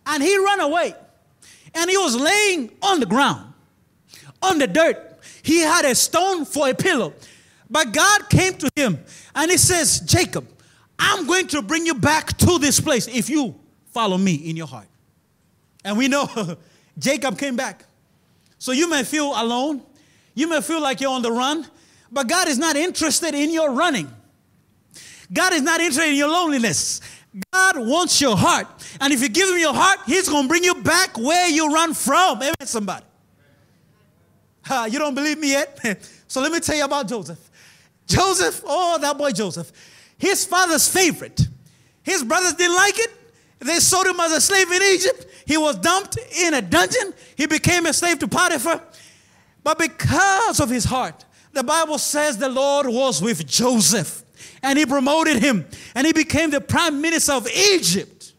And 0.05 0.21
he 0.21 0.37
ran 0.37 0.59
away. 0.59 0.95
And 1.73 1.89
he 1.89 1.97
was 1.97 2.15
laying 2.15 2.71
on 2.81 2.99
the 2.99 3.05
ground 3.05 3.53
on 4.41 4.57
the 4.57 4.67
dirt. 4.67 5.19
He 5.43 5.59
had 5.59 5.85
a 5.85 5.95
stone 5.95 6.45
for 6.45 6.69
a 6.69 6.73
pillow. 6.73 7.13
But 7.69 7.93
God 7.93 8.29
came 8.29 8.53
to 8.55 8.69
him 8.75 8.99
and 9.33 9.49
he 9.49 9.57
says, 9.57 10.01
Jacob, 10.01 10.47
I'm 10.99 11.25
going 11.25 11.47
to 11.47 11.61
bring 11.61 11.85
you 11.85 11.95
back 11.95 12.37
to 12.39 12.59
this 12.59 12.79
place 12.79 13.07
if 13.07 13.29
you 13.29 13.55
follow 13.91 14.17
me 14.17 14.35
in 14.35 14.57
your 14.57 14.67
heart. 14.67 14.87
And 15.83 15.97
we 15.97 16.07
know 16.07 16.27
Jacob 16.99 17.37
came 17.37 17.55
back. 17.55 17.85
So 18.59 18.71
you 18.71 18.89
may 18.89 19.03
feel 19.03 19.33
alone. 19.35 19.81
You 20.35 20.47
may 20.47 20.61
feel 20.61 20.81
like 20.81 21.01
you're 21.01 21.11
on 21.11 21.21
the 21.21 21.31
run. 21.31 21.65
But 22.11 22.27
God 22.27 22.47
is 22.47 22.57
not 22.57 22.75
interested 22.75 23.33
in 23.33 23.51
your 23.51 23.71
running. 23.71 24.11
God 25.31 25.53
is 25.53 25.61
not 25.61 25.79
interested 25.79 26.09
in 26.09 26.15
your 26.15 26.29
loneliness. 26.29 27.01
God 27.51 27.77
wants 27.77 28.19
your 28.19 28.35
heart. 28.35 28.67
And 28.99 29.13
if 29.13 29.21
you 29.21 29.29
give 29.29 29.47
him 29.49 29.57
your 29.57 29.73
heart, 29.73 29.99
he's 30.05 30.27
going 30.27 30.43
to 30.43 30.49
bring 30.49 30.63
you 30.63 30.75
back 30.75 31.17
where 31.17 31.47
you 31.49 31.73
run 31.73 31.93
from. 31.93 32.37
Amen, 32.37 32.53
somebody. 32.65 33.05
Uh, 34.69 34.87
you 34.91 34.99
don't 34.99 35.15
believe 35.15 35.39
me 35.39 35.51
yet? 35.51 35.79
so 36.27 36.41
let 36.41 36.51
me 36.51 36.59
tell 36.59 36.75
you 36.75 36.83
about 36.83 37.07
Joseph. 37.07 37.49
Joseph, 38.05 38.61
oh, 38.65 38.97
that 38.99 39.17
boy 39.17 39.31
Joseph, 39.31 39.71
his 40.17 40.45
father's 40.45 40.87
favorite. 40.87 41.47
His 42.03 42.23
brothers 42.23 42.53
didn't 42.53 42.75
like 42.75 42.99
it. 42.99 43.11
They 43.59 43.79
sold 43.79 44.07
him 44.07 44.19
as 44.19 44.31
a 44.33 44.41
slave 44.41 44.71
in 44.71 44.81
Egypt. 44.81 45.27
He 45.45 45.55
was 45.55 45.77
dumped 45.77 46.17
in 46.17 46.53
a 46.55 46.61
dungeon. 46.61 47.13
He 47.37 47.45
became 47.45 47.85
a 47.85 47.93
slave 47.93 48.19
to 48.19 48.27
Potiphar. 48.27 48.81
But 49.63 49.77
because 49.77 50.59
of 50.59 50.69
his 50.69 50.83
heart, 50.83 51.25
the 51.53 51.63
Bible 51.63 51.97
says 51.97 52.37
the 52.37 52.49
Lord 52.49 52.87
was 52.87 53.21
with 53.21 53.45
Joseph 53.45 54.23
and 54.63 54.77
he 54.77 54.85
promoted 54.85 55.37
him 55.37 55.65
and 55.95 56.05
he 56.05 56.13
became 56.13 56.49
the 56.49 56.61
prime 56.61 57.01
minister 57.01 57.33
of 57.33 57.47
Egypt. 57.47 58.33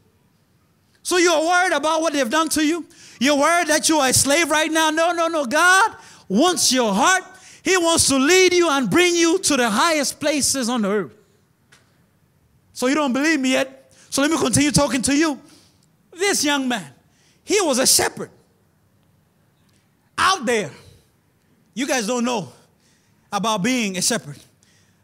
So 1.03 1.16
you're 1.16 1.45
worried 1.45 1.73
about 1.73 2.01
what 2.01 2.12
they've 2.12 2.31
done 2.31 2.49
to 2.51 2.64
you? 2.64 2.87
You're 3.18 3.37
worried 3.37 3.68
that 3.68 3.89
you 3.89 3.99
are 3.99 4.09
a 4.09 4.12
slave 4.12 4.51
right 4.51 4.70
now? 4.70 4.91
No, 4.91 5.12
no, 5.12 5.29
no. 5.29 5.45
God 5.45 5.97
wants 6.29 6.73
your 6.73 6.93
heart. 6.93 7.25
He 7.62 7.77
wants 7.77 8.09
to 8.09 8.16
lead 8.18 8.53
you 8.53 8.68
and 8.70 8.91
bring 8.91 9.14
you 9.14 9.39
to 9.39 9.57
the 9.57 9.70
highest 9.70 10.18
places 10.18 10.68
on 10.68 10.85
earth. 10.85 11.12
So 12.73 12.87
you 12.87 12.95
don't 12.95 13.12
believe 13.12 13.41
me 13.41 13.53
yet? 13.53 13.93
So 14.11 14.23
let 14.23 14.31
me 14.31 14.39
continue 14.39 14.70
talking 14.70 15.03
to 15.03 15.16
you. 15.16 15.41
This 16.12 16.45
young 16.45 16.68
man, 16.68 16.85
he 17.45 17.61
was 17.61 17.79
a 17.79 17.87
shepherd 17.87 18.31
out 20.18 20.45
there. 20.45 20.70
You 21.75 21.87
guys 21.87 22.07
don't 22.07 22.25
know 22.25 22.53
about 23.33 23.62
being 23.62 23.97
a 23.97 24.03
shepherd. 24.03 24.37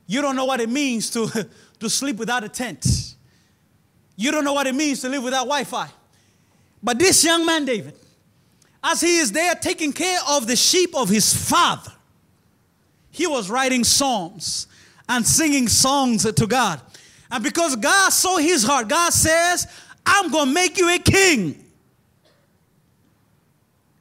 You 0.09 0.23
don't 0.23 0.35
know 0.35 0.47
what 0.47 0.61
it 0.61 0.71
means 0.71 1.11
to, 1.11 1.29
to 1.79 1.89
sleep 1.89 2.17
without 2.17 2.43
a 2.43 2.49
tent. 2.49 3.15
You 4.17 4.33
don't 4.33 4.43
know 4.43 4.55
what 4.55 4.67
it 4.67 4.75
means 4.75 5.03
to 5.03 5.09
live 5.09 5.23
without 5.23 5.45
Wi 5.45 5.63
Fi. 5.63 5.89
But 6.83 6.99
this 6.99 7.23
young 7.23 7.47
man, 7.47 7.65
David, 7.65 7.95
as 8.83 9.01
he 9.01 9.19
is 9.19 9.31
there 9.31 9.55
taking 9.55 9.93
care 9.93 10.19
of 10.29 10.47
the 10.47 10.57
sheep 10.57 10.97
of 10.97 11.09
his 11.09 11.33
father, 11.49 11.93
he 13.11 13.27
was 13.27 13.51
writing 13.51 13.85
psalms 13.85 14.67
and 15.09 15.27
singing 15.27 15.69
songs 15.69 16.31
to 16.31 16.47
God. 16.47 16.81
And 17.31 17.45
because 17.45 17.77
God 17.77 18.11
saw 18.11 18.39
his 18.39 18.65
heart, 18.65 18.89
God 18.89 19.13
says, 19.13 19.67
I'm 20.07 20.31
going 20.31 20.49
to 20.49 20.55
make 20.55 20.79
you 20.79 20.89
a 20.89 20.99
king. 20.99 21.65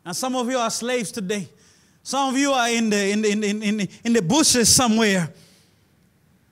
And 0.06 0.16
some 0.16 0.36
of 0.36 0.50
you 0.50 0.58
are 0.58 0.70
slaves 0.70 1.12
today. 1.12 1.50
Some 2.02 2.34
of 2.34 2.40
you 2.40 2.52
are 2.54 2.70
in 2.70 2.90
the, 2.90 3.10
in, 3.10 3.22
the, 3.22 3.30
in, 3.30 3.44
in, 3.44 3.88
in 4.06 4.14
the 4.14 4.22
bushes 4.22 4.70
somewhere. 4.70 5.34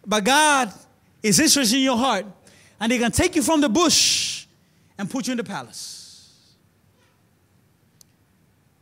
But 0.05 0.23
God 0.23 0.71
is 1.23 1.39
interested 1.39 1.77
in 1.77 1.83
your 1.83 1.97
heart, 1.97 2.25
and 2.79 2.91
He 2.91 2.99
can 2.99 3.11
take 3.11 3.35
you 3.35 3.41
from 3.41 3.61
the 3.61 3.69
bush 3.69 4.45
and 4.97 5.09
put 5.09 5.27
you 5.27 5.31
in 5.31 5.37
the 5.37 5.43
palace. 5.43 6.55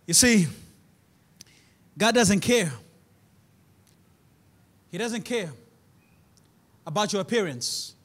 You 0.06 0.14
see, 0.14 0.48
God 1.98 2.14
doesn't 2.14 2.42
care. 2.42 2.72
He 4.92 4.98
doesn't 4.98 5.24
care 5.24 5.52
about 6.86 7.14
your 7.14 7.22
appearance. 7.22 7.96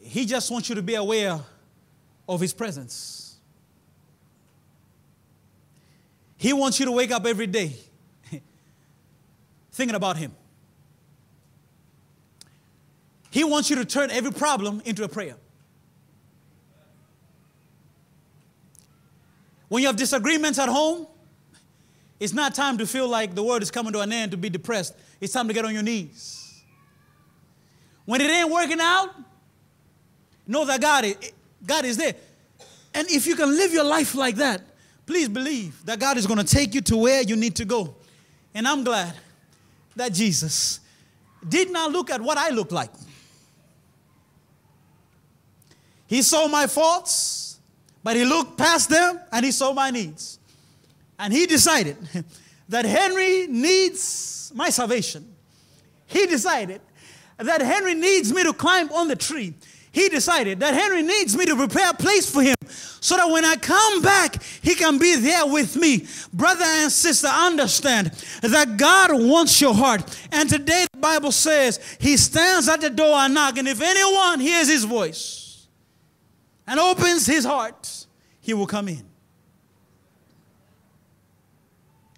He 0.00 0.26
just 0.26 0.50
wants 0.50 0.68
you 0.68 0.74
to 0.74 0.82
be 0.82 0.94
aware 0.94 1.38
of 2.28 2.40
His 2.40 2.52
presence. 2.52 3.36
He 6.36 6.52
wants 6.52 6.78
you 6.80 6.86
to 6.86 6.92
wake 6.92 7.12
up 7.12 7.24
every 7.24 7.46
day 7.46 7.72
thinking 9.72 9.94
about 9.94 10.16
Him. 10.16 10.34
He 13.36 13.44
wants 13.44 13.68
you 13.68 13.76
to 13.76 13.84
turn 13.84 14.10
every 14.10 14.32
problem 14.32 14.80
into 14.84 15.04
a 15.04 15.08
prayer. 15.08 15.36
When 19.68 19.82
you 19.82 19.88
have 19.88 19.96
disagreements 19.96 20.58
at 20.58 20.68
home, 20.68 21.06
it's 22.18 22.32
not 22.32 22.54
time 22.54 22.78
to 22.78 22.86
feel 22.86 23.08
like 23.08 23.34
the 23.34 23.42
world 23.42 23.62
is 23.62 23.70
coming 23.70 23.92
to 23.92 24.00
an 24.00 24.12
end 24.12 24.30
to 24.30 24.36
be 24.36 24.48
depressed. 24.48 24.94
It's 25.20 25.32
time 25.32 25.48
to 25.48 25.54
get 25.54 25.64
on 25.64 25.74
your 25.74 25.82
knees. 25.82 26.62
When 28.06 28.20
it 28.20 28.30
ain't 28.30 28.50
working 28.50 28.80
out, 28.80 29.10
know 30.46 30.64
that 30.64 30.80
God 30.80 31.04
is, 31.04 31.16
God 31.66 31.84
is 31.84 31.96
there. 31.96 32.14
And 32.94 33.10
if 33.10 33.26
you 33.26 33.34
can 33.36 33.50
live 33.50 33.72
your 33.72 33.84
life 33.84 34.14
like 34.14 34.36
that, 34.36 34.62
Please 35.06 35.28
believe 35.28 35.84
that 35.86 36.00
God 36.00 36.16
is 36.16 36.26
going 36.26 36.44
to 36.44 36.44
take 36.44 36.74
you 36.74 36.80
to 36.82 36.96
where 36.96 37.22
you 37.22 37.36
need 37.36 37.54
to 37.56 37.64
go. 37.64 37.94
And 38.52 38.66
I'm 38.66 38.82
glad 38.82 39.14
that 39.94 40.12
Jesus 40.12 40.80
did 41.48 41.70
not 41.70 41.92
look 41.92 42.10
at 42.10 42.20
what 42.20 42.36
I 42.36 42.50
look 42.50 42.72
like. 42.72 42.90
He 46.06 46.22
saw 46.22 46.46
my 46.46 46.66
faults, 46.66 47.58
but 48.02 48.16
he 48.16 48.24
looked 48.24 48.56
past 48.56 48.88
them 48.88 49.20
and 49.32 49.44
he 49.44 49.52
saw 49.52 49.72
my 49.72 49.90
needs. 49.90 50.38
And 51.18 51.32
he 51.32 51.46
decided 51.46 51.96
that 52.68 52.84
Henry 52.84 53.46
needs 53.46 54.52
my 54.54 54.70
salvation. 54.70 55.34
He 56.06 56.26
decided 56.26 56.80
that 57.38 57.60
Henry 57.60 57.94
needs 57.94 58.32
me 58.32 58.42
to 58.44 58.52
climb 58.52 58.90
on 58.92 59.08
the 59.08 59.16
tree 59.16 59.54
he 59.96 60.10
decided 60.10 60.60
that 60.60 60.74
Henry 60.74 61.02
needs 61.02 61.34
me 61.34 61.46
to 61.46 61.56
prepare 61.56 61.88
a 61.88 61.94
place 61.94 62.30
for 62.30 62.42
him 62.42 62.54
so 62.68 63.16
that 63.16 63.30
when 63.30 63.46
I 63.46 63.56
come 63.56 64.02
back, 64.02 64.42
he 64.60 64.74
can 64.74 64.98
be 64.98 65.16
there 65.16 65.46
with 65.46 65.74
me. 65.74 66.06
Brother 66.34 66.66
and 66.66 66.92
sister, 66.92 67.28
understand 67.28 68.08
that 68.42 68.76
God 68.76 69.12
wants 69.14 69.58
your 69.58 69.72
heart. 69.72 70.02
And 70.30 70.50
today 70.50 70.84
the 70.92 70.98
Bible 70.98 71.32
says 71.32 71.80
he 71.98 72.18
stands 72.18 72.68
at 72.68 72.82
the 72.82 72.90
door 72.90 73.14
and 73.14 73.32
knock, 73.32 73.56
and 73.56 73.66
if 73.66 73.80
anyone 73.80 74.38
hears 74.38 74.68
his 74.68 74.84
voice 74.84 75.45
and 76.66 76.80
opens 76.80 77.26
his 77.26 77.44
heart, 77.44 78.06
he 78.40 78.54
will 78.54 78.66
come 78.66 78.88
in. 78.88 79.04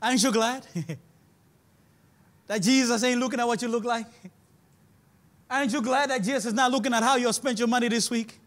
Aren't 0.01 0.23
you 0.23 0.33
glad? 0.33 0.67
that 2.47 2.63
Jesus 2.63 3.03
ain't 3.03 3.21
looking 3.21 3.41
at 3.41 3.47
what 3.47 3.61
you 3.61 3.69
look 3.69 3.85
like? 3.85 4.07
Aren't 5.51 5.73
you 5.73 5.83
glad 5.83 6.11
that 6.11 6.23
Jesus 6.23 6.47
is 6.47 6.55
not 6.55 6.71
looking 6.71 6.93
at 6.93 7.03
how 7.03 7.17
you 7.17 7.27
have 7.27 7.35
spent 7.35 7.59
your 7.59 7.69
money 7.69 7.89
this 7.89 8.11
week? 8.11 8.39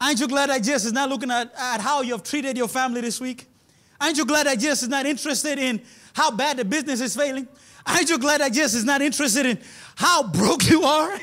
Aren't 0.00 0.20
you 0.20 0.28
glad 0.28 0.48
that 0.48 0.58
Jesus 0.58 0.86
is 0.86 0.92
not 0.92 1.08
looking 1.08 1.30
at, 1.30 1.52
at 1.56 1.80
how 1.80 2.02
you 2.02 2.12
have 2.12 2.22
treated 2.22 2.56
your 2.56 2.68
family 2.68 3.00
this 3.00 3.20
week? 3.20 3.46
Aren't 4.00 4.16
you 4.16 4.24
glad 4.24 4.46
that 4.46 4.58
Jesus 4.58 4.84
is 4.84 4.88
not 4.88 5.04
interested 5.04 5.58
in 5.58 5.82
how 6.14 6.30
bad 6.30 6.56
the 6.56 6.64
business 6.64 7.00
is 7.00 7.14
failing? 7.14 7.46
Aren't 7.84 8.08
you 8.08 8.18
glad 8.18 8.40
that 8.40 8.52
Jesus 8.52 8.74
is 8.74 8.84
not 8.84 9.02
interested 9.02 9.46
in 9.46 9.58
how 9.96 10.22
broke 10.22 10.68
you 10.70 10.82
are? 10.82 11.18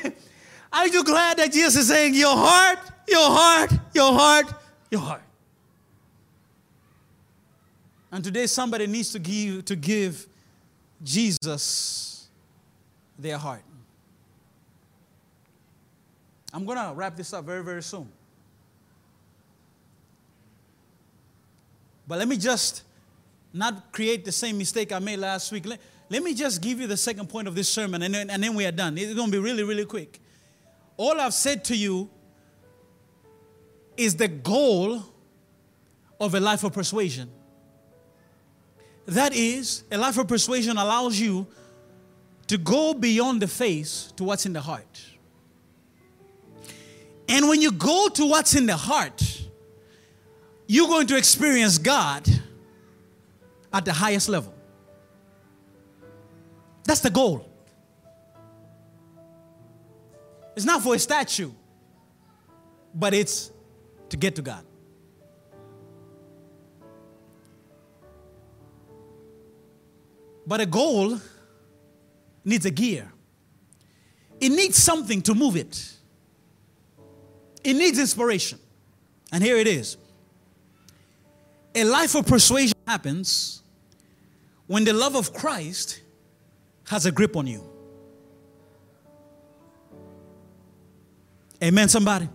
Aren't 0.71 0.93
you 0.93 1.03
glad 1.03 1.37
that 1.37 1.51
Jesus 1.51 1.75
is 1.75 1.87
saying, 1.87 2.13
Your 2.13 2.35
heart, 2.35 2.79
your 3.07 3.29
heart, 3.29 3.71
your 3.93 4.11
heart, 4.13 4.53
your 4.91 5.01
heart? 5.01 5.21
And 8.11 8.23
today 8.23 8.47
somebody 8.47 8.87
needs 8.87 9.11
to 9.11 9.19
give, 9.19 9.65
to 9.65 9.75
give 9.75 10.27
Jesus 11.03 12.27
their 13.19 13.37
heart. 13.37 13.63
I'm 16.53 16.65
going 16.65 16.77
to 16.77 16.93
wrap 16.95 17.15
this 17.15 17.33
up 17.33 17.45
very, 17.45 17.63
very 17.63 17.83
soon. 17.83 18.09
But 22.07 22.19
let 22.19 22.27
me 22.27 22.37
just 22.37 22.83
not 23.53 23.91
create 23.91 24.23
the 24.23 24.31
same 24.31 24.57
mistake 24.57 24.93
I 24.93 24.99
made 24.99 25.19
last 25.19 25.51
week. 25.51 25.65
Let, 25.65 25.79
let 26.09 26.23
me 26.23 26.33
just 26.33 26.61
give 26.61 26.79
you 26.79 26.87
the 26.87 26.95
second 26.95 27.27
point 27.27 27.49
of 27.49 27.55
this 27.55 27.67
sermon, 27.67 28.01
and 28.01 28.13
then, 28.13 28.29
and 28.29 28.41
then 28.41 28.55
we 28.55 28.65
are 28.65 28.71
done. 28.71 28.97
It's 28.97 29.13
going 29.13 29.29
to 29.29 29.31
be 29.31 29.43
really, 29.43 29.63
really 29.63 29.85
quick. 29.85 30.19
All 30.95 31.19
I've 31.19 31.33
said 31.33 31.65
to 31.65 31.75
you 31.75 32.09
is 33.97 34.15
the 34.15 34.27
goal 34.27 35.03
of 36.19 36.33
a 36.35 36.39
life 36.39 36.63
of 36.63 36.73
persuasion. 36.73 37.29
That 39.07 39.35
is, 39.35 39.83
a 39.91 39.97
life 39.97 40.17
of 40.17 40.27
persuasion 40.27 40.77
allows 40.77 41.19
you 41.19 41.47
to 42.47 42.57
go 42.57 42.93
beyond 42.93 43.41
the 43.41 43.47
face 43.47 44.11
to 44.17 44.23
what's 44.23 44.45
in 44.45 44.53
the 44.53 44.61
heart. 44.61 45.01
And 47.29 47.49
when 47.49 47.61
you 47.61 47.71
go 47.71 48.07
to 48.09 48.25
what's 48.25 48.55
in 48.55 48.65
the 48.65 48.77
heart, 48.77 49.41
you're 50.65 50.87
going 50.87 51.07
to 51.07 51.17
experience 51.17 51.77
God 51.77 52.27
at 53.73 53.85
the 53.85 53.93
highest 53.93 54.29
level. 54.29 54.53
That's 56.83 57.01
the 57.01 57.09
goal. 57.09 57.49
It's 60.55 60.65
not 60.65 60.81
for 60.81 60.95
a 60.95 60.99
statue, 60.99 61.51
but 62.93 63.13
it's 63.13 63.51
to 64.09 64.17
get 64.17 64.35
to 64.35 64.41
God. 64.41 64.63
But 70.45 70.61
a 70.61 70.65
goal 70.65 71.19
needs 72.45 72.65
a 72.65 72.71
gear, 72.71 73.11
it 74.39 74.49
needs 74.49 74.77
something 74.77 75.21
to 75.23 75.33
move 75.33 75.55
it. 75.55 75.93
It 77.63 77.73
needs 77.73 77.99
inspiration. 77.99 78.59
And 79.33 79.43
here 79.43 79.57
it 79.57 79.67
is. 79.67 79.97
A 81.75 81.83
life 81.83 82.15
of 82.15 82.25
persuasion 82.25 82.77
happens 82.87 83.61
when 84.67 84.85
the 84.85 84.93
love 84.93 85.15
of 85.15 85.33
Christ 85.33 86.01
has 86.87 87.05
a 87.05 87.11
grip 87.11 87.35
on 87.35 87.45
you. 87.45 87.61
Amen, 91.61 91.89
somebody? 91.89 92.29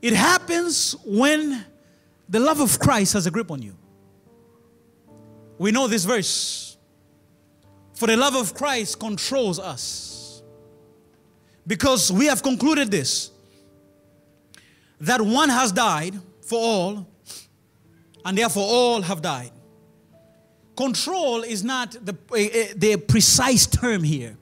It 0.00 0.12
happens 0.12 0.94
when 1.04 1.64
the 2.28 2.38
love 2.38 2.60
of 2.60 2.78
Christ 2.78 3.14
has 3.14 3.26
a 3.26 3.30
grip 3.30 3.50
on 3.50 3.62
you. 3.62 3.76
We 5.58 5.72
know 5.72 5.88
this 5.88 6.04
verse. 6.04 6.76
For 7.94 8.06
the 8.06 8.16
love 8.16 8.36
of 8.36 8.54
Christ 8.54 9.00
controls 9.00 9.58
us. 9.58 10.42
Because 11.66 12.12
we 12.12 12.26
have 12.26 12.42
concluded 12.42 12.90
this 12.90 13.32
that 15.00 15.20
one 15.20 15.48
has 15.48 15.70
died 15.70 16.18
for 16.42 16.58
all, 16.58 17.06
and 18.24 18.36
therefore 18.36 18.64
all 18.66 19.02
have 19.02 19.22
died. 19.22 19.52
Control 20.76 21.42
is 21.42 21.62
not 21.62 21.92
the, 22.04 22.12
uh, 22.12 22.74
the 22.76 22.96
precise 22.96 23.66
term 23.66 24.02
here. 24.02 24.36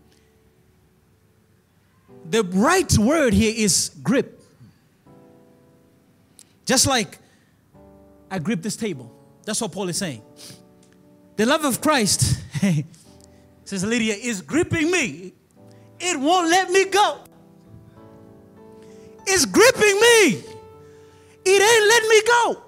The 2.28 2.42
right 2.42 2.96
word 2.98 3.32
here 3.32 3.52
is 3.57 3.90
grip. 4.02 4.36
Just 6.67 6.87
like 6.87 7.19
I 8.31 8.39
grip 8.39 8.61
this 8.61 8.77
table. 8.77 9.12
That's 9.45 9.61
what 9.61 9.73
Paul 9.73 9.89
is 9.89 9.97
saying. 9.97 10.23
The 11.37 11.47
love 11.47 11.64
of 11.64 11.81
Christ, 11.81 12.43
says 13.64 13.85
Lydia, 13.85 14.14
is 14.14 14.43
gripping 14.43 14.91
me. 14.91 15.33
It 16.01 16.19
won't 16.19 16.51
let 16.51 16.71
me 16.71 16.87
go. 16.87 17.21
It's 19.27 19.45
gripping 19.45 20.01
me. 20.01 20.43
It 21.45 21.62
ain't 21.62 21.89
letting 21.89 22.09
me 22.09 22.23
go. 22.27 22.62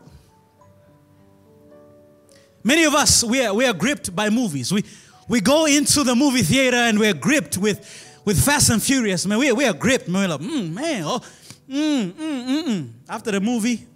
Many 2.63 2.85
of 2.85 2.95
us, 2.95 3.25
we 3.25 3.45
are, 3.45 3.55
we 3.55 3.65
are 3.67 3.73
gripped 3.73 4.15
by 4.15 4.31
movies. 4.31 4.73
We, 4.73 4.85
we 5.29 5.41
go 5.41 5.67
into 5.67 6.05
the 6.05 6.15
movie 6.15 6.43
theater 6.43 6.77
and 6.77 6.99
we're 6.99 7.15
gripped 7.15 7.59
with, 7.59 8.21
with 8.25 8.43
Fast 8.45 8.71
and 8.71 8.83
Furious. 8.83 9.27
Man, 9.27 9.39
we, 9.39 9.51
we 9.53 9.65
are 9.65 9.73
gripped. 9.73 10.09
Man, 10.09 10.29
we're 10.29 10.37
like, 10.37 10.41
mm, 10.41 10.73
man, 10.73 11.03
oh, 11.07 11.21
mm, 11.69 12.13
mm, 12.13 12.47
mm, 12.47 12.65
mm. 12.65 12.91
After 13.09 13.31
the 13.31 13.41
movie, 13.41 13.87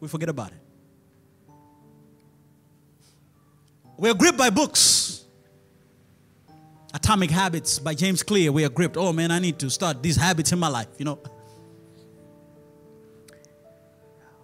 we 0.00 0.08
forget 0.08 0.28
about 0.28 0.48
it. 0.48 0.58
We're 3.96 4.14
gripped 4.14 4.38
by 4.38 4.50
books. 4.50 5.24
Atomic 6.92 7.30
Habits 7.30 7.78
by 7.78 7.94
James 7.94 8.22
Clear. 8.22 8.50
We 8.50 8.64
are 8.64 8.68
gripped. 8.68 8.96
Oh 8.96 9.12
man, 9.12 9.30
I 9.30 9.38
need 9.38 9.58
to 9.60 9.70
start 9.70 10.02
these 10.02 10.16
habits 10.16 10.52
in 10.52 10.58
my 10.58 10.68
life, 10.68 10.88
you 10.98 11.04
know. 11.04 11.18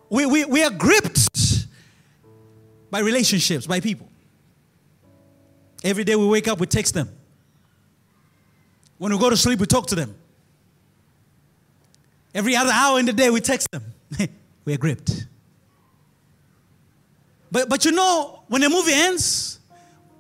We, 0.08 0.26
we, 0.26 0.44
we 0.44 0.62
are 0.62 0.70
gripped 0.70 1.66
by 2.90 3.00
relationships, 3.00 3.66
by 3.66 3.80
people. 3.80 4.08
Every 5.82 6.04
day 6.04 6.16
we 6.16 6.26
wake 6.26 6.48
up, 6.48 6.60
we 6.60 6.66
text 6.66 6.94
them. 6.94 7.08
When 8.98 9.12
we 9.12 9.18
go 9.18 9.30
to 9.30 9.36
sleep, 9.36 9.58
we 9.60 9.66
talk 9.66 9.86
to 9.88 9.94
them. 9.94 10.14
Every 12.36 12.54
other 12.54 12.70
hour 12.70 13.00
in 13.00 13.06
the 13.06 13.14
day, 13.14 13.30
we 13.30 13.40
text 13.40 13.70
them. 13.70 13.82
we 14.66 14.74
are 14.74 14.76
gripped. 14.76 15.26
But, 17.50 17.70
but 17.70 17.86
you 17.86 17.92
know, 17.92 18.42
when 18.48 18.60
the 18.60 18.68
movie 18.68 18.92
ends, 18.92 19.58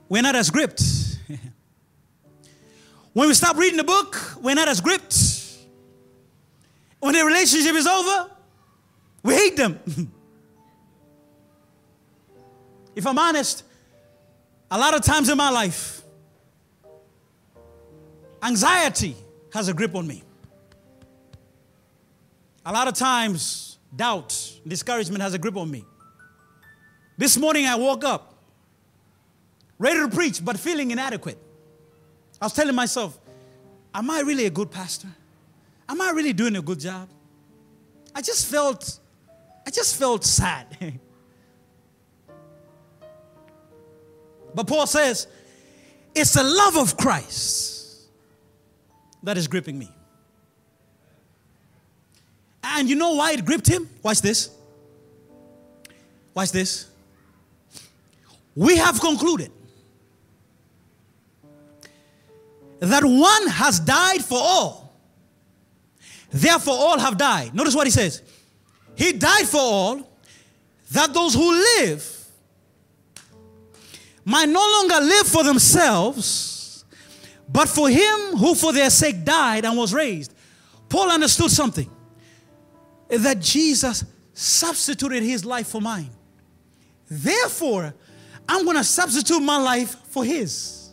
we're 0.08 0.22
not 0.22 0.34
as 0.34 0.48
gripped. 0.48 0.82
when 3.12 3.28
we 3.28 3.34
stop 3.34 3.58
reading 3.58 3.76
the 3.76 3.84
book, 3.84 4.18
we're 4.40 4.54
not 4.54 4.66
as 4.66 4.80
gripped. 4.80 5.14
When 7.00 7.14
the 7.14 7.22
relationship 7.22 7.74
is 7.74 7.86
over, 7.86 8.30
we 9.22 9.34
hate 9.34 9.58
them. 9.58 9.78
if 12.96 13.06
I'm 13.06 13.18
honest, 13.18 13.62
a 14.70 14.78
lot 14.78 14.94
of 14.94 15.02
times 15.02 15.28
in 15.28 15.36
my 15.36 15.50
life, 15.50 16.00
anxiety 18.42 19.16
has 19.52 19.68
a 19.68 19.74
grip 19.74 19.94
on 19.94 20.06
me. 20.06 20.22
A 22.66 22.72
lot 22.72 22.88
of 22.88 22.94
times, 22.94 23.78
doubt, 23.94 24.58
discouragement 24.66 25.22
has 25.22 25.34
a 25.34 25.38
grip 25.38 25.56
on 25.56 25.70
me. 25.70 25.84
This 27.16 27.38
morning 27.38 27.64
I 27.64 27.76
woke 27.76 28.04
up 28.04 28.34
ready 29.78 30.00
to 30.00 30.08
preach, 30.08 30.44
but 30.44 30.58
feeling 30.58 30.90
inadequate. 30.90 31.38
I 32.42 32.46
was 32.46 32.52
telling 32.52 32.74
myself, 32.74 33.20
Am 33.94 34.10
I 34.10 34.20
really 34.20 34.46
a 34.46 34.50
good 34.50 34.72
pastor? 34.72 35.06
Am 35.88 36.00
I 36.00 36.10
really 36.10 36.32
doing 36.32 36.56
a 36.56 36.60
good 36.60 36.80
job? 36.80 37.08
I 38.14 38.20
just 38.20 38.50
felt, 38.50 38.98
I 39.64 39.70
just 39.70 39.96
felt 39.96 40.24
sad. 40.24 40.66
but 44.54 44.66
Paul 44.66 44.88
says, 44.88 45.28
it's 46.14 46.34
the 46.34 46.42
love 46.42 46.76
of 46.76 46.96
Christ 46.96 48.08
that 49.22 49.38
is 49.38 49.46
gripping 49.46 49.78
me. 49.78 49.95
And 52.78 52.88
you 52.88 52.96
know 52.96 53.14
why 53.14 53.32
it 53.32 53.44
gripped 53.44 53.66
him? 53.66 53.88
Watch 54.02 54.20
this. 54.20 54.50
Watch 56.34 56.52
this 56.52 56.88
we 58.56 58.78
have 58.78 58.98
concluded 58.98 59.52
that 62.80 63.04
one 63.04 63.46
has 63.48 63.78
died 63.78 64.24
for 64.24 64.38
all. 64.40 64.94
Therefore, 66.30 66.74
all 66.74 66.98
have 66.98 67.16
died. 67.16 67.54
Notice 67.54 67.74
what 67.74 67.86
he 67.86 67.90
says. 67.90 68.22
He 68.96 69.12
died 69.12 69.46
for 69.46 69.60
all, 69.60 70.10
that 70.90 71.12
those 71.12 71.34
who 71.34 71.52
live 71.52 72.12
might 74.24 74.48
no 74.48 74.60
longer 74.60 75.06
live 75.06 75.26
for 75.26 75.44
themselves, 75.44 76.84
but 77.48 77.68
for 77.68 77.88
him 77.88 78.36
who 78.36 78.54
for 78.54 78.72
their 78.72 78.90
sake 78.90 79.24
died 79.24 79.64
and 79.64 79.76
was 79.76 79.92
raised. 79.92 80.34
Paul 80.88 81.10
understood 81.10 81.50
something 81.50 81.90
that 83.08 83.40
Jesus 83.40 84.04
substituted 84.32 85.22
his 85.22 85.44
life 85.44 85.68
for 85.68 85.80
mine. 85.80 86.10
Therefore, 87.08 87.94
I'm 88.48 88.64
going 88.64 88.76
to 88.76 88.84
substitute 88.84 89.40
my 89.40 89.58
life 89.58 89.96
for 90.10 90.24
His. 90.24 90.90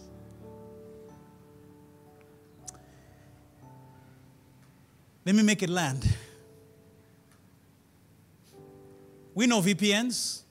Let 5.26 5.36
me 5.36 5.44
make 5.44 5.64
it 5.64 5.70
land. 5.70 6.08
We 9.34 9.48
know 9.48 9.62
VPNs. 9.62 10.42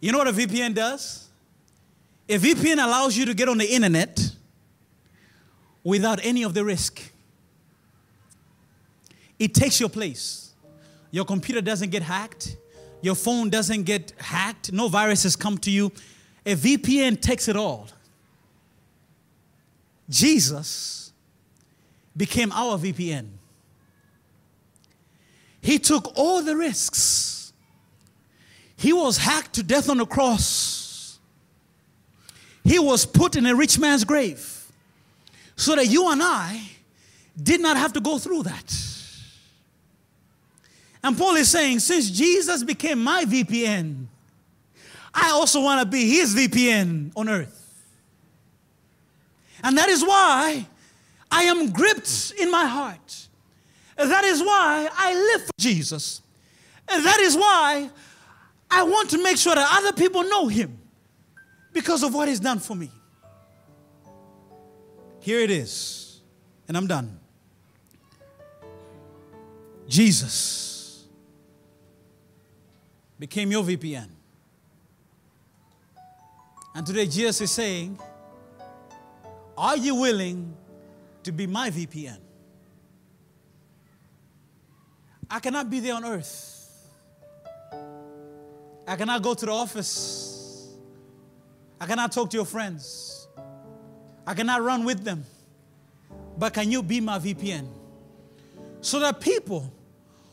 You 0.00 0.12
know 0.12 0.18
what 0.18 0.28
a 0.28 0.32
VPN 0.32 0.74
does? 0.74 1.28
A 2.28 2.38
VPN 2.38 2.74
allows 2.74 3.16
you 3.16 3.24
to 3.26 3.34
get 3.34 3.48
on 3.48 3.58
the 3.58 3.66
internet 3.66 4.30
without 5.82 6.24
any 6.24 6.44
of 6.44 6.54
the 6.54 6.64
risk. 6.64 7.02
It 9.38 9.54
takes 9.54 9.80
your 9.80 9.88
place. 9.88 10.52
Your 11.10 11.24
computer 11.24 11.60
doesn't 11.60 11.90
get 11.90 12.02
hacked 12.02 12.56
your 13.06 13.14
phone 13.14 13.50
doesn't 13.50 13.84
get 13.84 14.12
hacked, 14.18 14.72
no 14.72 14.88
viruses 14.88 15.36
come 15.36 15.58
to 15.58 15.70
you. 15.70 15.92
A 16.44 16.54
VPN 16.54 17.20
takes 17.20 17.48
it 17.48 17.56
all. 17.56 17.88
Jesus 20.08 21.12
became 22.16 22.50
our 22.52 22.78
VPN. 22.78 23.28
He 25.60 25.78
took 25.78 26.16
all 26.16 26.42
the 26.42 26.56
risks. 26.56 27.52
He 28.76 28.92
was 28.92 29.18
hacked 29.18 29.54
to 29.54 29.62
death 29.62 29.88
on 29.88 29.98
the 29.98 30.06
cross. 30.06 31.18
He 32.64 32.78
was 32.78 33.06
put 33.06 33.36
in 33.36 33.46
a 33.46 33.54
rich 33.54 33.78
man's 33.78 34.04
grave 34.04 34.70
so 35.54 35.76
that 35.76 35.86
you 35.86 36.10
and 36.10 36.20
I 36.22 36.60
did 37.40 37.60
not 37.60 37.76
have 37.76 37.92
to 37.92 38.00
go 38.00 38.18
through 38.18 38.44
that. 38.44 38.95
And 41.06 41.16
Paul 41.16 41.36
is 41.36 41.48
saying, 41.48 41.78
since 41.78 42.10
Jesus 42.10 42.64
became 42.64 43.00
my 43.00 43.24
VPN, 43.24 44.06
I 45.14 45.30
also 45.30 45.62
want 45.62 45.80
to 45.80 45.86
be 45.86 46.10
his 46.10 46.34
VPN 46.34 47.12
on 47.14 47.28
earth. 47.28 47.62
And 49.62 49.78
that 49.78 49.88
is 49.88 50.02
why 50.02 50.66
I 51.30 51.42
am 51.44 51.70
gripped 51.70 52.34
in 52.40 52.50
my 52.50 52.66
heart. 52.66 53.28
That 53.96 54.24
is 54.24 54.42
why 54.42 54.88
I 54.92 55.14
live 55.14 55.46
for 55.46 55.52
Jesus. 55.60 56.22
And 56.88 57.06
that 57.06 57.20
is 57.20 57.36
why 57.36 57.88
I 58.68 58.82
want 58.82 59.10
to 59.10 59.22
make 59.22 59.36
sure 59.36 59.54
that 59.54 59.78
other 59.78 59.92
people 59.92 60.24
know 60.24 60.48
him 60.48 60.76
because 61.72 62.02
of 62.02 62.14
what 62.14 62.26
he's 62.26 62.40
done 62.40 62.58
for 62.58 62.74
me. 62.74 62.90
Here 65.20 65.38
it 65.38 65.52
is, 65.52 66.20
and 66.66 66.76
I'm 66.76 66.88
done. 66.88 67.20
Jesus 69.86 70.65
became 73.18 73.50
your 73.50 73.62
VPN. 73.62 74.08
And 76.74 76.86
today 76.86 77.06
Jesus 77.06 77.40
is 77.40 77.50
saying, 77.50 77.98
Are 79.56 79.76
you 79.76 79.94
willing 79.94 80.54
to 81.22 81.32
be 81.32 81.46
my 81.46 81.70
VPN? 81.70 82.18
I 85.30 85.40
cannot 85.40 85.70
be 85.70 85.80
there 85.80 85.94
on 85.94 86.04
earth. 86.04 86.52
I 88.86 88.94
cannot 88.94 89.22
go 89.22 89.34
to 89.34 89.46
the 89.46 89.52
office. 89.52 90.76
I 91.80 91.86
cannot 91.86 92.12
talk 92.12 92.30
to 92.30 92.36
your 92.36 92.46
friends. 92.46 93.26
I 94.26 94.34
cannot 94.34 94.62
run 94.62 94.84
with 94.84 95.02
them. 95.02 95.24
But 96.38 96.52
can 96.52 96.70
you 96.70 96.82
be 96.82 97.00
my 97.00 97.18
VPN? 97.18 97.66
So 98.80 99.00
that 99.00 99.20
people 99.20 99.72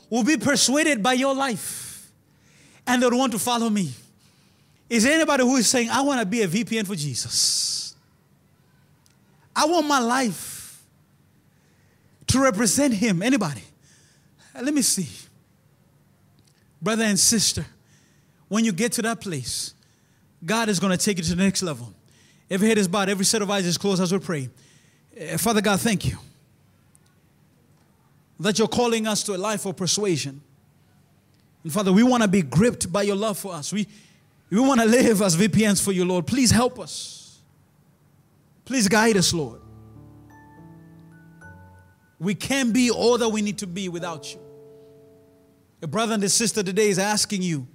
will 0.10 0.24
be 0.24 0.38
persuaded 0.38 1.02
by 1.02 1.14
your 1.14 1.34
life 1.34 1.93
and 2.86 3.02
they 3.02 3.06
would 3.06 3.14
want 3.14 3.32
to 3.34 3.40
follow 3.40 3.70
me. 3.70 3.92
Is 4.90 5.04
there 5.04 5.14
anybody 5.14 5.44
who 5.44 5.56
is 5.56 5.68
saying, 5.68 5.90
I 5.90 6.02
want 6.02 6.20
to 6.20 6.26
be 6.26 6.42
a 6.42 6.48
VPN 6.48 6.86
for 6.86 6.96
Jesus? 6.96 7.96
I 9.56 9.66
want 9.66 9.88
my 9.88 10.00
life 10.00 10.84
to 12.28 12.40
represent 12.40 12.94
Him. 12.94 13.22
Anybody? 13.22 13.64
Let 14.54 14.74
me 14.74 14.82
see. 14.82 15.08
Brother 16.82 17.04
and 17.04 17.18
sister, 17.18 17.66
when 18.50 18.66
you 18.66 18.72
get 18.72 18.92
to 18.94 19.02
that 19.04 19.22
place, 19.22 19.74
God 20.46 20.70
is 20.70 20.80
going 20.80 20.96
to 20.96 21.04
take 21.04 21.18
you 21.18 21.24
to 21.24 21.36
the 21.36 21.44
next 21.44 21.64
level. 21.64 21.94
Every 22.50 22.68
head 22.68 22.78
is 22.78 22.88
bowed, 22.88 23.10
every 23.10 23.26
set 23.26 23.42
of 23.42 23.50
eyes 23.50 23.66
is 23.66 23.78
closed 23.78 24.02
as 24.02 24.12
we 24.12 24.20
pray. 24.20 24.50
Eh, 25.16 25.38
Father 25.38 25.62
God, 25.62 25.80
thank 25.80 26.06
you 26.06 26.18
that 28.40 28.60
you're 28.60 28.68
calling 28.68 29.08
us 29.08 29.24
to 29.24 29.36
a 29.36 29.38
life 29.38 29.66
of 29.66 29.78
persuasion. 29.78 30.42
And 31.64 31.72
Father, 31.72 31.91
we 31.93 32.03
want 32.03 32.24
to 32.24 32.30
be 32.30 32.41
gripped 32.41 32.91
by 32.91 33.03
your 33.03 33.16
love 33.16 33.38
for 33.38 33.53
us. 33.53 33.72
We, 33.72 33.88
we 34.49 34.59
want 34.59 34.82
to 34.82 34.86
live 34.86 35.22
as 35.22 35.36
VPNs 35.36 35.84
for 35.84 35.91
you, 35.91 36.05
Lord. 36.05 36.28
Please 36.28 36.51
help 36.51 36.80
us. 36.80 37.39
Please 38.66 38.88
guide 38.88 39.18
us, 39.18 39.34
Lord. 39.34 39.61
We 42.20 42.36
can't 42.36 42.74
be 42.74 42.89
all 42.89 43.18
that 43.18 43.30
we 43.30 43.41
need 43.41 43.57
to 43.59 43.68
be 43.68 43.89
without 43.89 44.34
you. 44.34 44.39
A 45.82 45.88
brother 45.88 46.14
and 46.14 46.24
a 46.24 46.30
sister 46.30 46.64
today 46.64 46.89
is 46.89 46.99
asking 46.99 47.41
you 47.41 47.68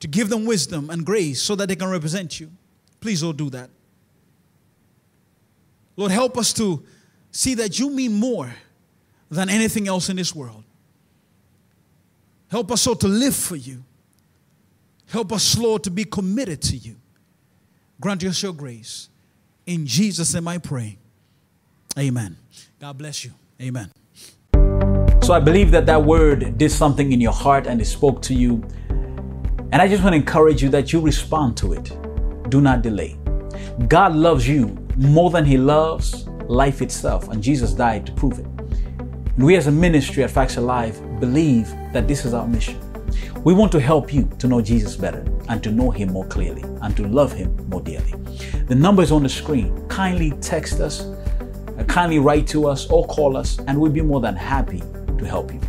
to 0.00 0.08
give 0.08 0.28
them 0.28 0.44
wisdom 0.44 0.90
and 0.90 1.04
grace 1.04 1.40
so 1.42 1.56
that 1.56 1.68
they 1.68 1.76
can 1.76 1.88
represent 1.88 2.38
you. 2.38 2.50
Please, 3.00 3.22
Lord, 3.22 3.36
do 3.36 3.50
that. 3.50 3.70
Lord, 5.96 6.10
help 6.10 6.36
us 6.36 6.52
to 6.54 6.84
see 7.30 7.54
that 7.54 7.78
you 7.78 7.90
mean 7.90 8.12
more 8.12 8.54
than 9.30 9.48
anything 9.48 9.88
else 9.88 10.08
in 10.08 10.16
this 10.16 10.34
world. 10.34 10.63
Help 12.50 12.70
us 12.72 12.82
so 12.82 12.94
to 12.94 13.08
live 13.08 13.34
for 13.34 13.56
you. 13.56 13.84
Help 15.06 15.32
us, 15.32 15.56
Lord, 15.58 15.84
to 15.84 15.90
be 15.90 16.04
committed 16.04 16.60
to 16.62 16.76
you. 16.76 16.96
Grant 18.00 18.24
us 18.24 18.42
your 18.42 18.52
grace. 18.52 19.08
In 19.66 19.86
Jesus' 19.86 20.34
name 20.34 20.48
I 20.48 20.58
pray. 20.58 20.98
Amen. 21.98 22.36
God 22.80 22.98
bless 22.98 23.24
you. 23.24 23.32
Amen. 23.60 23.90
So 25.22 25.32
I 25.32 25.40
believe 25.40 25.70
that 25.70 25.86
that 25.86 26.02
word 26.02 26.58
did 26.58 26.70
something 26.70 27.12
in 27.12 27.20
your 27.20 27.32
heart 27.32 27.66
and 27.66 27.80
it 27.80 27.86
spoke 27.86 28.20
to 28.22 28.34
you. 28.34 28.62
And 29.72 29.76
I 29.76 29.88
just 29.88 30.02
want 30.02 30.12
to 30.12 30.18
encourage 30.18 30.62
you 30.62 30.68
that 30.70 30.92
you 30.92 31.00
respond 31.00 31.56
to 31.58 31.72
it. 31.72 31.92
Do 32.50 32.60
not 32.60 32.82
delay. 32.82 33.16
God 33.88 34.14
loves 34.14 34.46
you 34.46 34.66
more 34.96 35.30
than 35.30 35.44
he 35.44 35.56
loves 35.56 36.26
life 36.46 36.82
itself, 36.82 37.28
and 37.28 37.42
Jesus 37.42 37.72
died 37.72 38.06
to 38.06 38.12
prove 38.12 38.38
it. 38.38 38.44
And 38.44 39.44
we 39.44 39.56
as 39.56 39.66
a 39.66 39.72
ministry 39.72 40.22
at 40.22 40.30
Facts 40.30 40.56
Alive 40.56 41.00
believe 41.20 41.68
that 41.92 42.06
this 42.06 42.24
is 42.24 42.34
our 42.34 42.46
mission. 42.46 42.80
We 43.44 43.52
want 43.52 43.72
to 43.72 43.80
help 43.80 44.12
you 44.12 44.28
to 44.38 44.48
know 44.48 44.62
Jesus 44.62 44.96
better 44.96 45.24
and 45.48 45.62
to 45.62 45.70
know 45.70 45.90
him 45.90 46.12
more 46.12 46.26
clearly 46.26 46.62
and 46.82 46.96
to 46.96 47.06
love 47.06 47.32
him 47.32 47.54
more 47.68 47.80
dearly. 47.80 48.12
The 48.66 48.74
number 48.74 49.02
is 49.02 49.12
on 49.12 49.22
the 49.22 49.28
screen. 49.28 49.86
Kindly 49.88 50.30
text 50.40 50.80
us, 50.80 51.02
uh, 51.02 51.84
kindly 51.86 52.18
write 52.18 52.46
to 52.48 52.66
us 52.66 52.90
or 52.90 53.06
call 53.06 53.36
us, 53.36 53.58
and 53.66 53.78
we'll 53.78 53.92
be 53.92 54.00
more 54.00 54.20
than 54.20 54.34
happy 54.34 54.82
to 55.18 55.24
help 55.26 55.52
you. 55.52 55.60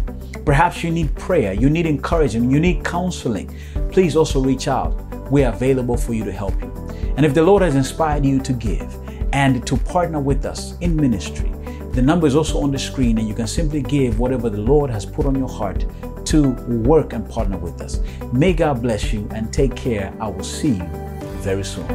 Perhaps 0.45 0.83
you 0.83 0.91
need 0.91 1.13
prayer, 1.15 1.53
you 1.53 1.69
need 1.69 1.85
encouragement, 1.85 2.51
you 2.51 2.59
need 2.59 2.85
counseling. 2.85 3.53
Please 3.91 4.15
also 4.15 4.39
reach 4.41 4.67
out. 4.67 4.93
We're 5.31 5.49
available 5.49 5.97
for 5.97 6.13
you 6.13 6.23
to 6.23 6.31
help 6.31 6.59
you. 6.61 6.71
And 7.17 7.25
if 7.25 7.33
the 7.33 7.41
Lord 7.43 7.61
has 7.61 7.75
inspired 7.75 8.25
you 8.25 8.39
to 8.39 8.53
give 8.53 8.95
and 9.33 9.65
to 9.67 9.75
partner 9.75 10.19
with 10.19 10.45
us 10.45 10.77
in 10.79 10.95
ministry, 10.95 11.51
the 11.95 12.01
number 12.01 12.27
is 12.27 12.35
also 12.35 12.61
on 12.61 12.71
the 12.71 12.77
screen, 12.77 13.17
and 13.17 13.27
you 13.27 13.33
can 13.33 13.47
simply 13.47 13.81
give 13.81 14.19
whatever 14.19 14.49
the 14.49 14.59
Lord 14.59 14.89
has 14.89 15.05
put 15.05 15.25
on 15.25 15.33
your 15.35 15.47
heart 15.47 15.85
to 16.25 16.49
work 16.83 17.13
and 17.13 17.27
partner 17.29 17.57
with 17.57 17.79
us. 17.81 18.01
May 18.33 18.51
God 18.51 18.81
bless 18.81 19.13
you 19.13 19.27
and 19.33 19.53
take 19.53 19.75
care. 19.75 20.13
I 20.19 20.27
will 20.27 20.43
see 20.43 20.75
you 20.75 20.89
very 21.39 21.63
soon. 21.63 21.85